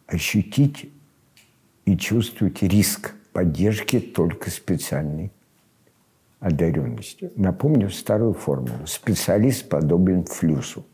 ощутить 0.09 0.91
и 1.85 1.97
чувствуете 1.97 2.67
риск 2.67 3.15
поддержки 3.33 4.01
только 4.01 4.51
специальной 4.51 5.33
одаренности. 6.41 7.31
Напомню 7.37 7.91
старую 7.91 8.35
формулу. 8.35 8.87
Специалист 8.87 9.69
подобен 9.69 10.25
флюсу. 10.25 10.85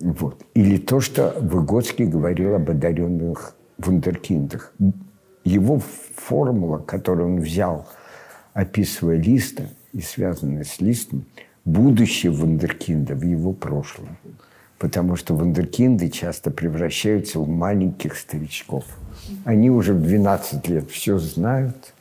Вот. 0.00 0.44
Или 0.54 0.78
то, 0.78 1.00
что 1.00 1.34
Выгодский 1.40 2.06
говорил 2.06 2.54
об 2.54 2.70
одаренных 2.70 3.56
вундеркиндах. 3.78 4.72
Его 5.44 5.80
формула, 6.14 6.78
которую 6.78 7.34
он 7.34 7.40
взял, 7.40 7.88
описывая 8.52 9.16
Листа 9.16 9.64
и 9.92 10.00
связанная 10.00 10.64
с 10.64 10.80
Листом, 10.80 11.24
будущее 11.64 12.32
вундеркинда 12.32 13.14
в 13.14 13.22
его 13.22 13.52
прошлом. 13.52 14.18
Потому 14.78 15.16
что 15.16 15.34
вундеркинды 15.34 16.08
часто 16.08 16.50
превращаются 16.50 17.40
в 17.40 17.48
маленьких 17.48 18.16
старичков– 18.16 18.84
они 19.44 19.70
уже 19.70 19.94
в 19.94 20.02
12 20.02 20.68
лет 20.68 20.90
все 20.90 21.18
знают, 21.18 21.92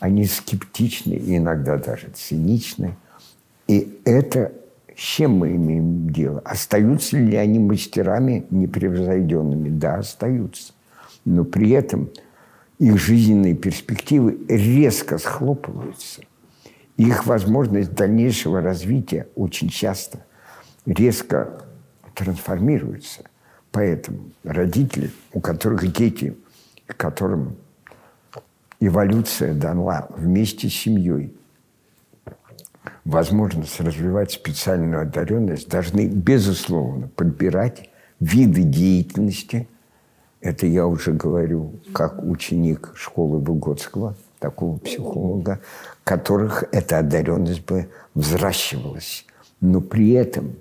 они 0.00 0.24
скептичны 0.24 1.14
и 1.14 1.36
иногда 1.36 1.76
даже 1.76 2.08
циничны. 2.14 2.96
И 3.66 4.00
это 4.04 4.52
с 4.96 5.00
чем 5.00 5.38
мы 5.38 5.54
имеем 5.54 6.10
дело? 6.10 6.40
Остаются 6.44 7.16
ли 7.16 7.36
они 7.36 7.58
мастерами 7.58 8.46
непревзойденными? 8.50 9.68
Да, 9.68 9.96
остаются. 9.96 10.72
Но 11.24 11.44
при 11.44 11.70
этом 11.70 12.10
их 12.78 12.98
жизненные 12.98 13.54
перспективы 13.54 14.38
резко 14.48 15.18
схлопываются. 15.18 16.22
Их 16.96 17.26
возможность 17.26 17.92
дальнейшего 17.92 18.60
развития 18.60 19.28
очень 19.36 19.68
часто 19.68 20.24
резко 20.84 21.62
трансформируется. 22.18 23.22
Поэтому 23.70 24.30
родители, 24.44 25.10
у 25.32 25.40
которых 25.40 25.92
дети– 25.92 26.36
которым 26.96 27.56
эволюция 28.80 29.54
дала 29.54 30.08
вместе 30.16 30.68
с 30.68 30.74
семьей 30.74 31.34
возможность 33.04 33.80
развивать 33.80 34.32
специальную 34.32 35.02
одаренность, 35.02 35.68
должны, 35.68 36.06
безусловно, 36.06 37.08
подбирать 37.08 37.90
виды 38.20 38.62
деятельности. 38.62 39.68
Это 40.40 40.66
я 40.66 40.86
уже 40.86 41.12
говорю 41.12 41.72
как 41.92 42.22
ученик 42.22 42.92
школы 42.94 43.38
Выгодского, 43.38 44.14
такого 44.38 44.78
психолога, 44.78 45.60
которых 46.04 46.64
эта 46.72 46.98
одаренность 46.98 47.64
бы 47.64 47.88
взращивалась. 48.14 49.26
Но 49.60 49.80
при 49.80 50.12
этом 50.12 50.54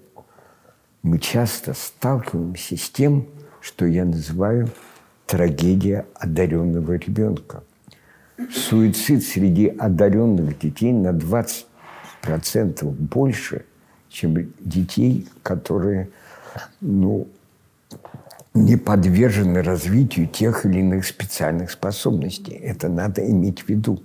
мы 1.08 1.20
часто 1.20 1.74
сталкиваемся 1.74 2.76
с 2.76 2.90
тем, 2.90 3.28
что 3.62 3.86
я 3.86 4.04
называю 4.04 4.70
трагедия 5.26 6.06
одаренного 6.16 6.94
ребенка. 6.94 7.64
Суицид 8.52 9.24
среди 9.24 9.68
одаренных 9.68 10.60
детей 10.60 10.92
на 10.92 11.12
20% 12.24 12.84
больше, 12.92 13.66
чем 14.10 14.54
детей, 14.60 15.28
которые 15.44 16.10
ну, 16.82 17.28
не 18.54 18.76
подвержены 18.76 19.64
развитию 19.64 20.28
тех 20.28 20.66
или 20.66 20.80
иных 20.80 21.06
специальных 21.06 21.72
способностей. 21.72 22.52
Это 22.52 22.90
надо 22.90 23.26
иметь 23.26 23.62
в 23.62 23.70
виду. 23.70 24.04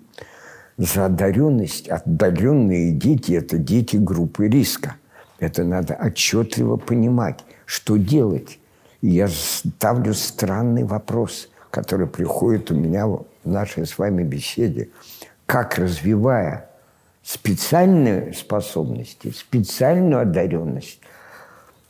За 0.78 1.06
одаренность 1.06 1.88
отдаленные 1.88 2.92
дети– 2.92 3.32
это 3.34 3.58
дети 3.58 3.96
группы 3.96 4.48
риска. 4.48 4.96
Это 5.43 5.64
надо 5.64 5.94
отчетливо 5.94 6.77
понимать, 6.77 7.40
что 7.66 7.97
делать 7.97 8.60
и 9.01 9.09
я 9.09 9.27
ставлю 9.28 10.14
странный 10.14 10.85
вопрос, 10.85 11.48
который 11.70 12.06
приходит 12.06 12.70
у 12.70 12.74
меня 12.77 13.09
в 13.09 13.24
нашей 13.44 13.85
с 13.85 13.98
вами 13.98 14.23
беседе. 14.23 14.90
Как, 15.47 15.78
развивая 15.78 16.70
специальные 17.24 18.32
способности, 18.35 19.32
специальную 19.32 20.23
одаренность, 20.23 21.01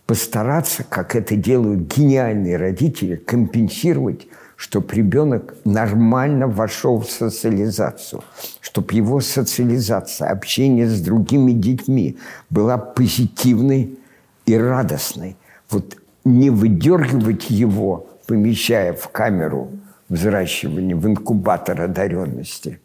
постараться, 0.07 0.85
как 0.85 1.15
это 1.15 1.37
делают 1.37 1.95
гениальные 1.95 2.57
родители, 2.57 3.17
компенсировать, 3.17 4.27
чтобы 4.63 4.95
ребенок 4.95 5.55
нормально 5.65 6.47
вошел 6.47 7.01
в 7.01 7.11
социализацию, 7.11 8.23
чтобы 8.61 8.95
его 8.95 9.21
социализация, 9.21 10.29
общение 10.29 10.87
с 10.87 11.01
другими 11.01 11.51
детьми 11.51 12.17
была 12.49 12.79
позитивной 12.79 13.99
и 14.47 14.57
радостной. 14.57 15.37
Вот 15.69 15.97
не 16.25 16.51
выдергивать 16.51 17.51
его, 17.51 18.07
помещая 18.29 18.93
в 18.93 19.09
камеру 19.09 19.73
взращивания, 20.09 20.95
в 20.95 21.09
инкубатор 21.09 21.81
одаренности, 21.81 22.79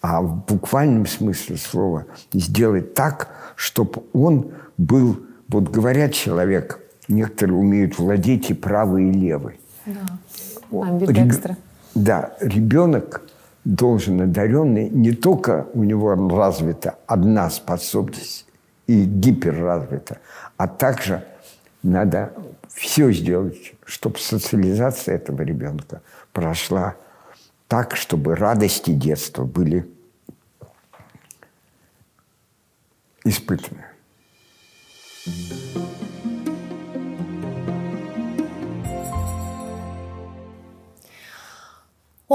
а 0.00 0.22
в 0.22 0.44
буквальном 0.46 1.08
смысле 1.08 1.56
слова 1.56 2.06
сделать 2.32 2.94
так, 2.94 3.30
чтобы 3.56 4.04
он 4.12 4.52
был, 4.78 5.18
вот 5.48 5.70
говорят 5.70 6.12
человек, 6.12 6.78
некоторые 7.08 7.56
умеют 7.56 7.98
владеть 7.98 8.50
и 8.50 8.54
правой, 8.54 9.08
и 9.08 9.12
левой. 9.12 9.58
Да. 9.86 10.00
Амбидекстры. 10.70 11.56
Да, 11.94 12.34
ребенок 12.40 13.22
должен 13.64 14.20
одаренный, 14.20 14.88
не 14.90 15.12
только 15.12 15.66
у 15.74 15.84
него 15.84 16.14
развита 16.14 16.96
одна 17.06 17.50
способность 17.50 18.46
и 18.86 19.04
гиперразвита, 19.04 20.18
а 20.56 20.68
также 20.68 21.24
надо 21.82 22.32
все 22.68 23.12
сделать, 23.12 23.74
чтобы 23.84 24.18
социализация 24.18 25.14
этого 25.14 25.42
ребенка 25.42 26.02
прошла 26.32 26.96
так, 27.68 27.96
чтобы 27.96 28.34
радости 28.34 28.90
детства 28.90 29.44
были 29.44 29.86
испытаны. 33.24 33.84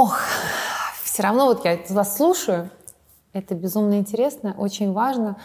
Ох, 0.01 0.17
все 1.03 1.23
равно 1.23 1.47
вот 1.47 1.65
я 1.65 1.77
вас 1.89 2.15
слушаю, 2.15 2.69
это 3.33 3.53
безумно 3.53 3.95
интересно, 3.95 4.55
очень 4.57 4.93
важно. 4.93 5.35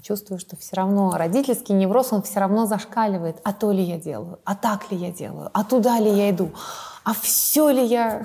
Чувствую, 0.00 0.38
что 0.38 0.56
все 0.56 0.76
равно 0.76 1.12
родительский 1.14 1.74
невроз, 1.74 2.14
он 2.14 2.22
все 2.22 2.40
равно 2.40 2.64
зашкаливает. 2.64 3.36
А 3.44 3.52
то 3.52 3.70
ли 3.70 3.82
я 3.82 3.98
делаю, 3.98 4.38
а 4.44 4.54
так 4.54 4.90
ли 4.90 4.96
я 4.96 5.10
делаю, 5.10 5.50
а 5.52 5.62
туда 5.62 6.00
ли 6.00 6.10
я 6.10 6.30
иду, 6.30 6.50
а 7.04 7.12
все 7.12 7.68
ли 7.68 7.84
я 7.84 8.24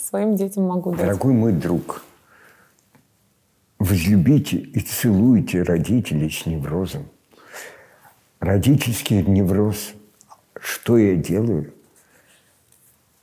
своим 0.00 0.36
детям 0.36 0.64
могу 0.64 0.92
дать. 0.92 1.00
Дорогой 1.00 1.32
мой 1.32 1.52
друг, 1.52 2.04
возлюбите 3.80 4.58
и 4.58 4.78
целуйте 4.78 5.62
родителей 5.62 6.30
с 6.30 6.46
неврозом. 6.46 7.08
Родительский 8.38 9.24
невроз, 9.24 9.92
что 10.60 10.96
я 10.96 11.16
делаю? 11.16 11.74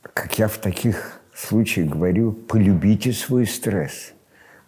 Как 0.02 0.38
я 0.38 0.48
в 0.48 0.58
таких 0.58 1.22
случаях 1.40 1.90
говорю, 1.90 2.32
полюбите 2.32 3.12
свой 3.12 3.46
стресс, 3.46 4.12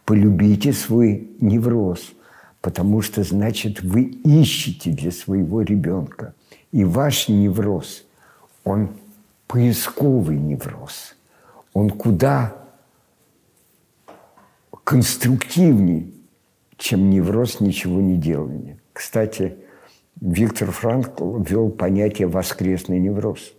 полюбите 0.05 0.73
свой 0.73 1.31
невроз, 1.41 2.13
потому 2.61 3.03
что, 3.03 3.23
значит, 3.23 3.83
вы 3.83 4.03
ищете 4.03 4.91
для 4.91 5.13
своего 5.13 5.63
ребенка. 5.63 6.35
И 6.73 6.85
ваш 6.85 7.29
невроз, 7.29 8.05
он 8.65 8.91
поисковый 9.47 10.37
невроз. 10.37 11.15
Он 11.73 11.91
куда 11.91 12.57
конструктивней, 14.85 16.15
чем 16.77 17.11
невроз 17.11 17.61
ничего 17.61 18.01
не 18.01 18.17
делания. 18.17 18.79
Кстати, 18.93 19.57
Виктор 20.21 20.71
Франкл 20.71 21.39
ввел 21.39 21.71
понятие 21.71 22.29
«воскресный 22.29 22.99
невроз». 22.99 23.53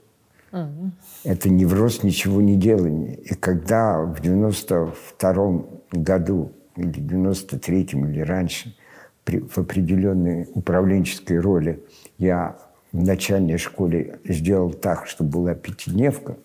Угу. 0.52 0.92
Это 1.24 1.50
невроз 1.50 2.04
ничего 2.04 2.42
не 2.42 2.56
делания. 2.56 3.16
И 3.16 3.34
когда 3.36 4.02
в 4.02 4.22
92 4.22 5.64
году 5.92 6.52
или 6.76 7.02
93-м 7.02 8.10
или 8.10 8.22
раньше 8.22 8.76
при, 9.24 9.40
в 9.40 9.58
определенной 9.58 10.48
управленческой 10.54 11.40
роли 11.40 11.84
я 12.18 12.58
в 12.92 13.04
начальной 13.04 13.58
школе 13.58 14.20
сделал 14.24 14.72
так, 14.72 15.08
чтобы 15.08 15.30
была 15.32 15.54
пятидневка, 15.54 16.38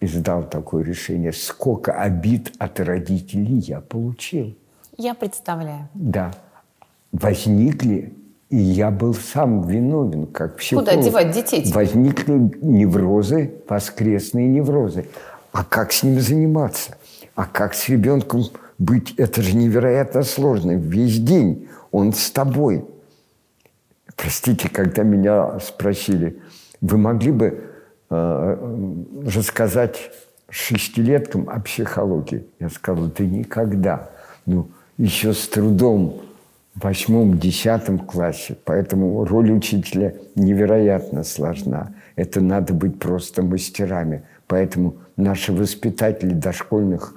и 0.00 0.06
сдал 0.06 0.42
такое 0.42 0.82
решение, 0.82 1.32
сколько 1.32 1.92
обид 1.92 2.52
от 2.58 2.80
родителей 2.80 3.58
я 3.58 3.80
получил. 3.80 4.56
Я 4.98 5.14
представляю. 5.14 5.88
Да. 5.94 6.34
Возникли, 7.12 8.12
и 8.52 8.56
я 8.56 8.90
был 8.90 9.14
сам 9.14 9.66
виновен, 9.66 10.26
как 10.26 10.56
психолог. 10.56 10.88
Куда 10.88 11.02
девать 11.02 11.30
детей? 11.32 11.72
Возникли 11.72 12.52
неврозы, 12.60 13.52
воскресные 13.68 14.46
неврозы. 14.46 15.08
А 15.52 15.64
как 15.64 15.92
с 15.92 16.04
ними 16.04 16.20
заниматься? 16.20 16.96
А 17.34 17.46
как 17.46 17.74
с 17.74 17.88
ребенком 17.88 18.44
быть? 18.78 19.14
Это 19.16 19.42
же 19.42 19.56
невероятно 19.56 20.22
сложно. 20.22 20.72
Весь 20.72 21.18
день 21.18 21.68
он 21.90 22.12
с 22.12 22.30
тобой. 22.30 22.84
Простите, 24.16 24.68
когда 24.68 25.02
меня 25.02 25.58
спросили, 25.58 26.38
вы 26.80 26.98
могли 26.98 27.32
бы 27.32 27.72
Э, 28.14 28.58
рассказать 29.24 30.10
шестилеткам 30.50 31.48
о 31.48 31.60
психологии. 31.60 32.44
Я 32.60 32.68
сказал, 32.68 33.06
да 33.06 33.24
никогда. 33.24 34.10
Ну, 34.44 34.68
еще 34.98 35.32
с 35.32 35.48
трудом 35.48 36.20
в 36.74 36.84
восьмом, 36.84 37.38
десятом 37.38 37.98
классе. 37.98 38.56
Поэтому 38.64 39.24
роль 39.24 39.52
учителя 39.52 40.14
невероятно 40.34 41.22
сложна. 41.24 41.94
Это 42.16 42.40
надо 42.40 42.72
быть 42.72 42.98
просто 42.98 43.42
мастерами. 43.42 44.24
Поэтому 44.46 44.96
наши 45.16 45.52
воспитатели 45.52 46.32
дошкольных 46.32 47.14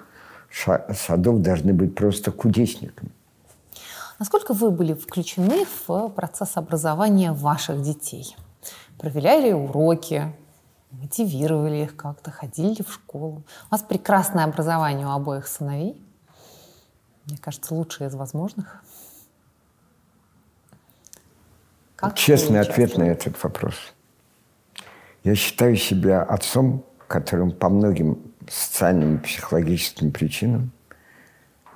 садов 0.94 1.42
должны 1.42 1.74
быть 1.74 1.96
просто 1.96 2.32
кудесниками. 2.32 3.12
Насколько 4.20 4.54
вы 4.54 4.72
были 4.72 4.94
включены 4.94 5.66
в 5.88 6.10
процесс 6.10 6.56
образования 6.56 7.34
ваших 7.34 7.82
детей? 7.82 8.36
Проверяли 8.98 9.52
уроки, 9.52 10.34
мотивировали 10.92 11.84
их 11.84 11.98
как-то, 11.98 12.32
ходили 12.32 12.82
в 12.82 12.94
школу. 12.94 13.44
У 13.68 13.72
вас 13.72 13.82
прекрасное 13.82 14.46
образование 14.46 15.06
у 15.06 15.12
обоих 15.12 15.48
сыновей. 15.48 16.02
Мне 17.26 17.38
кажется, 17.38 17.76
лучшее 17.76 18.08
из 18.08 18.16
возможных. 18.16 18.82
Как 22.06 22.16
Честный 22.18 22.60
ответ 22.60 23.00
на 23.00 23.04
этот 23.04 23.42
вопрос. 23.42 23.74
Я 25.24 25.34
считаю 25.34 25.76
себя 25.76 26.22
отцом, 26.22 26.86
которым 27.08 27.52
по 27.52 27.68
многим 27.68 28.20
социальным 28.48 29.16
и 29.16 29.20
психологическим 29.22 30.12
причинам, 30.12 30.70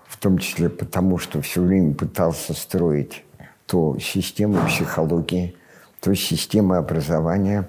в 0.05 0.17
том 0.17 0.37
числе 0.37 0.69
потому, 0.69 1.17
что 1.17 1.41
все 1.41 1.63
время 1.63 1.95
пытался 1.95 2.53
строить 2.53 3.23
то 3.65 3.97
систему 3.97 4.63
психологии, 4.67 5.55
то 5.99 6.13
систему 6.13 6.75
образования, 6.75 7.67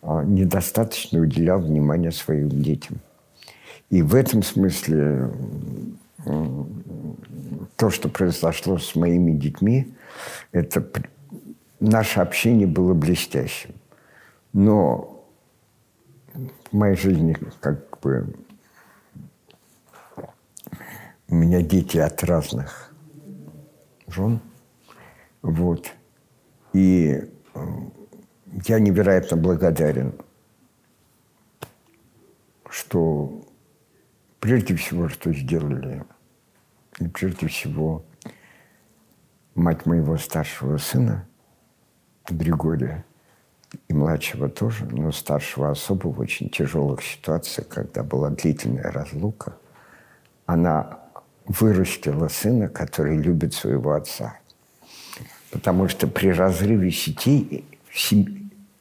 а, 0.00 0.22
недостаточно 0.22 1.18
уделял 1.18 1.58
внимания 1.58 2.12
своим 2.12 2.48
детям. 2.48 2.98
И 3.90 4.02
в 4.02 4.14
этом 4.14 4.44
смысле 4.44 5.32
то, 7.74 7.90
что 7.90 8.08
произошло 8.08 8.78
с 8.78 8.94
моими 8.94 9.32
детьми, 9.32 9.92
это 10.52 10.80
наше 11.80 12.20
общение 12.20 12.66
было 12.66 12.94
блестящим. 12.94 13.74
Но 14.52 15.24
в 16.34 16.72
моей 16.72 16.96
жизни 16.96 17.36
как 17.60 17.98
бы 18.00 18.34
у 21.28 21.34
меня 21.34 21.62
дети 21.62 21.98
от 21.98 22.22
разных 22.24 22.92
жен. 24.06 24.40
Вот. 25.42 25.92
И 26.72 27.30
я 28.66 28.80
невероятно 28.80 29.36
благодарен, 29.36 30.14
что 32.68 33.44
прежде 34.40 34.74
всего, 34.74 35.08
что 35.08 35.32
сделали, 35.32 36.04
и 36.98 37.08
прежде 37.08 37.46
всего 37.48 38.04
мать 39.54 39.86
моего 39.86 40.16
старшего 40.16 40.78
сына, 40.78 41.27
Григория, 42.34 43.04
и 43.88 43.92
младшего 43.92 44.48
тоже, 44.48 44.86
но 44.86 45.12
старшего 45.12 45.70
особо 45.70 46.08
в 46.08 46.20
очень 46.20 46.48
тяжелых 46.48 47.02
ситуациях, 47.02 47.68
когда 47.68 48.02
была 48.02 48.30
длительная 48.30 48.90
разлука, 48.90 49.56
она 50.46 50.98
вырастила 51.46 52.28
сына, 52.28 52.68
который 52.68 53.16
любит 53.16 53.54
своего 53.54 53.92
отца. 53.92 54.38
Потому 55.50 55.88
что 55.88 56.06
при 56.06 56.28
разрыве 56.28 56.90
сетей 56.90 57.64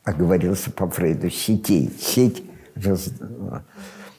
оговорился 0.03 0.71
по 0.71 0.89
Фрейду, 0.89 1.29
сетей. 1.29 1.91
Сеть, 1.99 2.43
раз, 2.75 3.09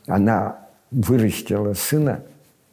она 0.07 0.67
вырастила 0.91 1.75
сына, 1.75 2.25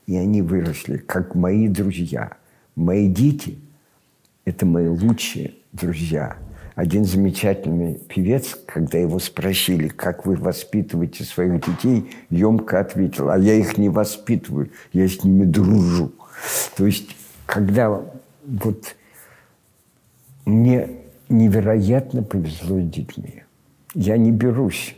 и 0.08 0.16
они 0.16 0.42
выросли, 0.42 0.98
как 0.98 1.36
мои 1.36 1.68
друзья. 1.68 2.38
Мои 2.76 3.08
дети– 3.08 3.60
это 4.46 4.66
мои 4.66 4.88
лучшие 4.88 5.56
друзья. 5.72 6.38
Один 6.76 7.06
замечательный 7.06 7.96
певец, 7.96 8.58
когда 8.66 8.98
его 8.98 9.20
спросили, 9.20 9.88
как 9.88 10.26
вы 10.26 10.36
воспитываете 10.36 11.24
своих 11.24 11.66
детей, 11.66 12.12
емко 12.30 12.82
ответил, 12.82 13.30
а 13.30 13.38
я 13.38 13.54
их 13.54 13.78
не 13.78 13.88
воспитываю, 13.88 14.70
я 14.92 15.08
с 15.08 15.24
ними 15.24 15.46
дружу. 15.46 16.12
То 16.76 16.86
есть, 16.86 17.16
когда 17.46 18.02
вот 18.46 18.96
мне 20.46 20.90
невероятно 21.30 22.24
повезло 22.24 22.82
с 22.82 22.90
детьми. 22.90 23.44
Я 23.94 24.18
не 24.18 24.32
берусь 24.32 24.96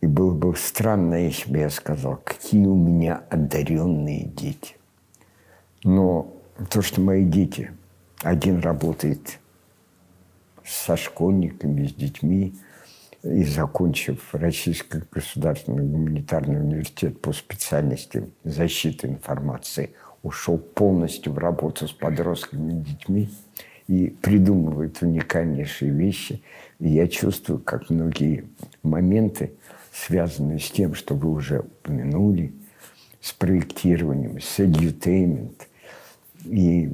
И 0.00 0.06
было 0.06 0.32
бы 0.32 0.54
странно, 0.56 1.26
если 1.26 1.50
бы 1.50 1.58
я 1.58 1.70
сказал, 1.70 2.20
какие 2.22 2.66
у 2.66 2.76
меня 2.76 3.22
одаренные 3.28 4.24
дети. 4.24 4.76
Но 5.82 6.32
то, 6.70 6.82
что 6.82 7.00
мои 7.00 7.24
дети, 7.24 7.72
один 8.22 8.60
работает 8.60 9.40
со 10.66 10.96
школьниками, 10.96 11.86
с 11.86 11.94
детьми, 11.94 12.54
и 13.22 13.44
закончив 13.44 14.34
Российский 14.34 15.02
государственный 15.10 15.84
гуманитарный 15.84 16.60
университет 16.60 17.20
по 17.20 17.32
специальности 17.32 18.28
защиты 18.42 19.08
информации, 19.08 19.94
ушел 20.22 20.58
полностью 20.58 21.32
в 21.32 21.38
работу 21.38 21.86
с 21.86 21.92
подростками 21.92 22.72
и 22.72 22.84
детьми 22.84 23.30
и 23.88 24.08
придумывает 24.08 25.02
уникальнейшие 25.02 25.92
вещи. 25.92 26.42
И 26.78 26.88
я 26.88 27.06
чувствую, 27.06 27.60
как 27.60 27.90
многие 27.90 28.48
моменты, 28.82 29.52
связанные 29.92 30.58
с 30.58 30.70
тем, 30.70 30.94
что 30.94 31.14
вы 31.14 31.30
уже 31.30 31.60
упомянули, 31.60 32.52
с 33.20 33.32
проектированием, 33.32 34.40
с 34.40 34.58
edutainment, 34.58 35.54
и 36.44 36.92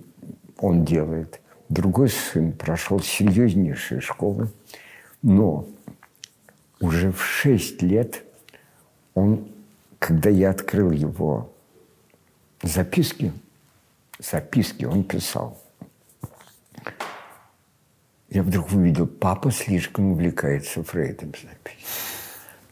он 0.58 0.84
делает. 0.84 1.40
Другой 1.68 2.08
сын 2.08 2.52
прошел 2.52 3.00
серьезнейшие 3.00 4.00
школы, 4.00 4.50
но 5.22 5.66
уже 6.80 7.12
в 7.12 7.22
шесть 7.22 7.82
лет 7.82 8.24
он, 9.14 9.48
когда 9.98 10.30
я 10.30 10.50
открыл 10.50 10.90
его 10.90 11.52
записки, 12.62 13.32
записки 14.18 14.84
он 14.84 15.04
писал, 15.04 15.60
я 18.30 18.42
вдруг 18.42 18.72
увидел, 18.72 19.06
папа 19.06 19.50
слишком 19.50 20.12
увлекается 20.12 20.82
Фрейдом. 20.82 21.32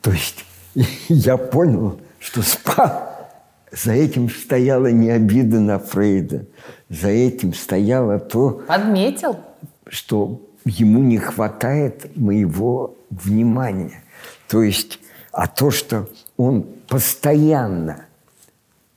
То 0.03 0.13
есть 0.13 0.45
я 1.09 1.37
понял, 1.37 2.01
что 2.19 2.43
спа... 2.43 3.16
за 3.73 3.93
этим 3.93 4.29
стояла 4.31 4.91
не 4.91 5.11
обида 5.11 5.61
на 5.61 5.79
Фрейда, 5.79 6.47
за 6.89 7.09
этим 7.09 7.53
стояло 7.53 8.19
то... 8.19 8.63
Подметил? 8.67 9.37
Что 9.89 10.41
ему 10.65 11.03
не 11.03 11.19
хватает 11.19 12.17
моего 12.17 12.97
внимания. 13.11 14.03
То 14.49 14.63
есть, 14.63 15.01
а 15.33 15.47
то, 15.47 15.71
что 15.71 16.09
он 16.37 16.67
постоянно 16.89 18.07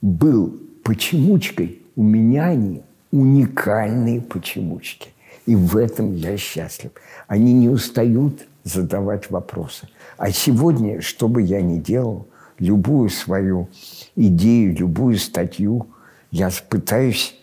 был 0.00 0.58
почемучкой, 0.82 1.82
у 1.96 2.02
меня 2.02 2.46
они 2.46 2.82
уникальные 3.10 4.20
почемучки. 4.20 5.10
И 5.46 5.56
в 5.56 5.76
этом 5.76 6.14
я 6.14 6.36
счастлив. 6.36 6.92
Они 7.26 7.52
не 7.52 7.68
устают 7.68 8.46
задавать 8.64 9.30
вопросы. 9.30 9.88
А 10.16 10.30
сегодня, 10.30 11.00
что 11.00 11.28
бы 11.28 11.42
я 11.42 11.60
ни 11.60 11.78
делал, 11.78 12.26
любую 12.60 13.08
свою 13.08 13.68
идею, 14.14 14.76
любую 14.76 15.18
статью, 15.18 15.88
я 16.30 16.50
пытаюсь 16.68 17.34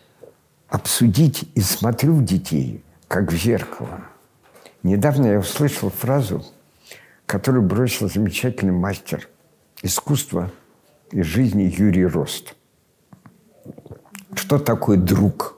обсудить 0.69 1.49
и 1.55 1.59
смотрю 1.61 2.13
в 2.13 2.23
детей, 2.23 2.83
как 3.07 3.31
в 3.31 3.35
зеркало. 3.35 4.01
Недавно 4.83 5.25
я 5.25 5.39
услышал 5.39 5.89
фразу, 5.89 6.45
которую 7.25 7.63
бросил 7.63 8.09
замечательный 8.09 8.71
мастер 8.71 9.27
искусства 9.81 10.51
и 11.11 11.21
жизни 11.21 11.73
Юрий 11.77 12.05
Рост. 12.05 12.55
Что 14.33 14.59
такое 14.59 14.97
друг? 14.97 15.57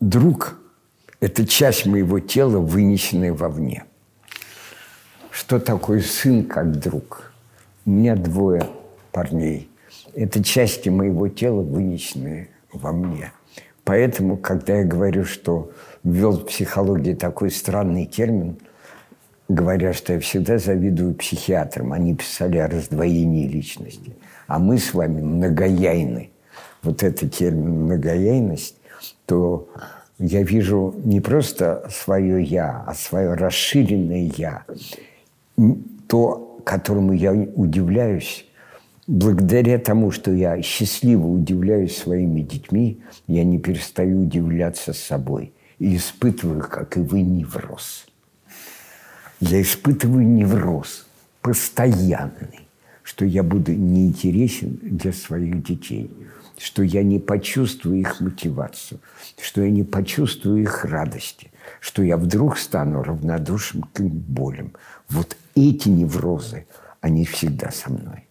Друг– 0.00 0.58
это 1.20 1.46
часть 1.46 1.86
моего 1.86 2.20
тела, 2.20 2.58
вынесенная 2.58 3.32
вовне. 3.32 3.84
Что 5.30 5.58
такое 5.58 6.00
сын 6.00 6.44
как 6.44 6.78
друг? 6.78 7.33
У 7.86 7.90
меня 7.90 8.16
двое 8.16 8.66
парней. 9.12 9.68
Это 10.14 10.42
части 10.42 10.88
моего 10.88 11.28
тела, 11.28 11.60
вынесенные 11.60 12.48
во 12.72 12.92
мне. 12.92 13.32
Поэтому, 13.84 14.38
когда 14.38 14.78
я 14.78 14.84
говорю, 14.84 15.24
что 15.24 15.70
ввел 16.02 16.38
в 16.38 16.46
психологии 16.46 17.12
такой 17.14 17.50
странный 17.50 18.06
термин, 18.06 18.56
говоря, 19.48 19.92
что 19.92 20.14
я 20.14 20.20
всегда 20.20 20.58
завидую 20.58 21.14
психиатрам, 21.14 21.92
они 21.92 22.14
писали 22.14 22.56
о 22.56 22.68
раздвоении 22.68 23.46
личности. 23.46 24.16
А 24.46 24.58
мы 24.58 24.78
с 24.78 24.94
вами 24.94 25.20
многояйны. 25.20 26.30
Вот 26.82 27.02
этот 27.02 27.34
термин 27.34 27.84
«многояйность», 27.84 28.76
то 29.26 29.68
я 30.18 30.42
вижу 30.42 30.94
не 31.04 31.20
просто 31.20 31.86
свое 31.90 32.42
«я», 32.42 32.84
а 32.86 32.94
свое 32.94 33.34
расширенное 33.34 34.30
«я». 34.36 34.64
То, 36.08 36.53
которому 36.64 37.12
я 37.12 37.32
удивляюсь, 37.32 38.46
благодаря 39.06 39.78
тому, 39.78 40.10
что 40.10 40.32
я 40.32 40.60
счастливо 40.62 41.26
удивляюсь 41.26 41.96
своими 41.96 42.40
детьми, 42.40 43.00
я 43.26 43.44
не 43.44 43.58
перестаю 43.58 44.22
удивляться 44.22 44.92
собой 44.92 45.52
и 45.78 45.96
испытываю, 45.96 46.62
как 46.62 46.96
и 46.96 47.00
вы, 47.00 47.22
невроз. 47.22 48.06
Я 49.40 49.60
испытываю 49.60 50.26
невроз 50.26 51.06
постоянный, 51.42 52.60
что 53.02 53.24
я 53.24 53.42
буду 53.42 53.72
неинтересен 53.72 54.78
для 54.82 55.12
своих 55.12 55.62
детей, 55.62 56.10
что 56.56 56.82
я 56.82 57.02
не 57.02 57.18
почувствую 57.18 58.00
их 58.00 58.20
мотивацию, 58.20 59.00
что 59.40 59.62
я 59.62 59.70
не 59.70 59.82
почувствую 59.82 60.62
их 60.62 60.84
радости, 60.84 61.50
что 61.80 62.02
я 62.02 62.16
вдруг 62.16 62.56
стану 62.56 63.02
равнодушным 63.02 63.82
к 63.92 64.00
их 64.00 64.12
болям. 64.12 64.72
Вот 65.10 65.36
эти 65.54 65.88
неврозы, 65.88 66.66
они 67.00 67.24
всегда 67.24 67.70
со 67.70 67.90
мной. 67.90 68.28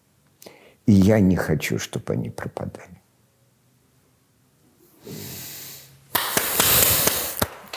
И 0.86 0.92
я 0.92 1.20
не 1.20 1.36
хочу, 1.36 1.80
чтобы 1.80 2.14
они 2.14 2.30
пропадали. 2.30 3.02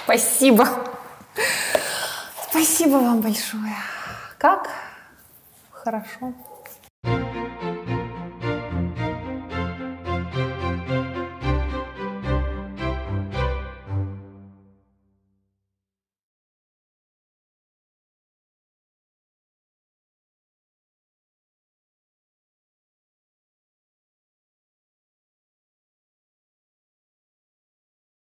Спасибо. 0.05 0.66
Спасибо 2.48 2.93
вам 2.93 3.20
большое. 3.20 3.74
Как 4.39 4.70
хорошо. 5.70 6.32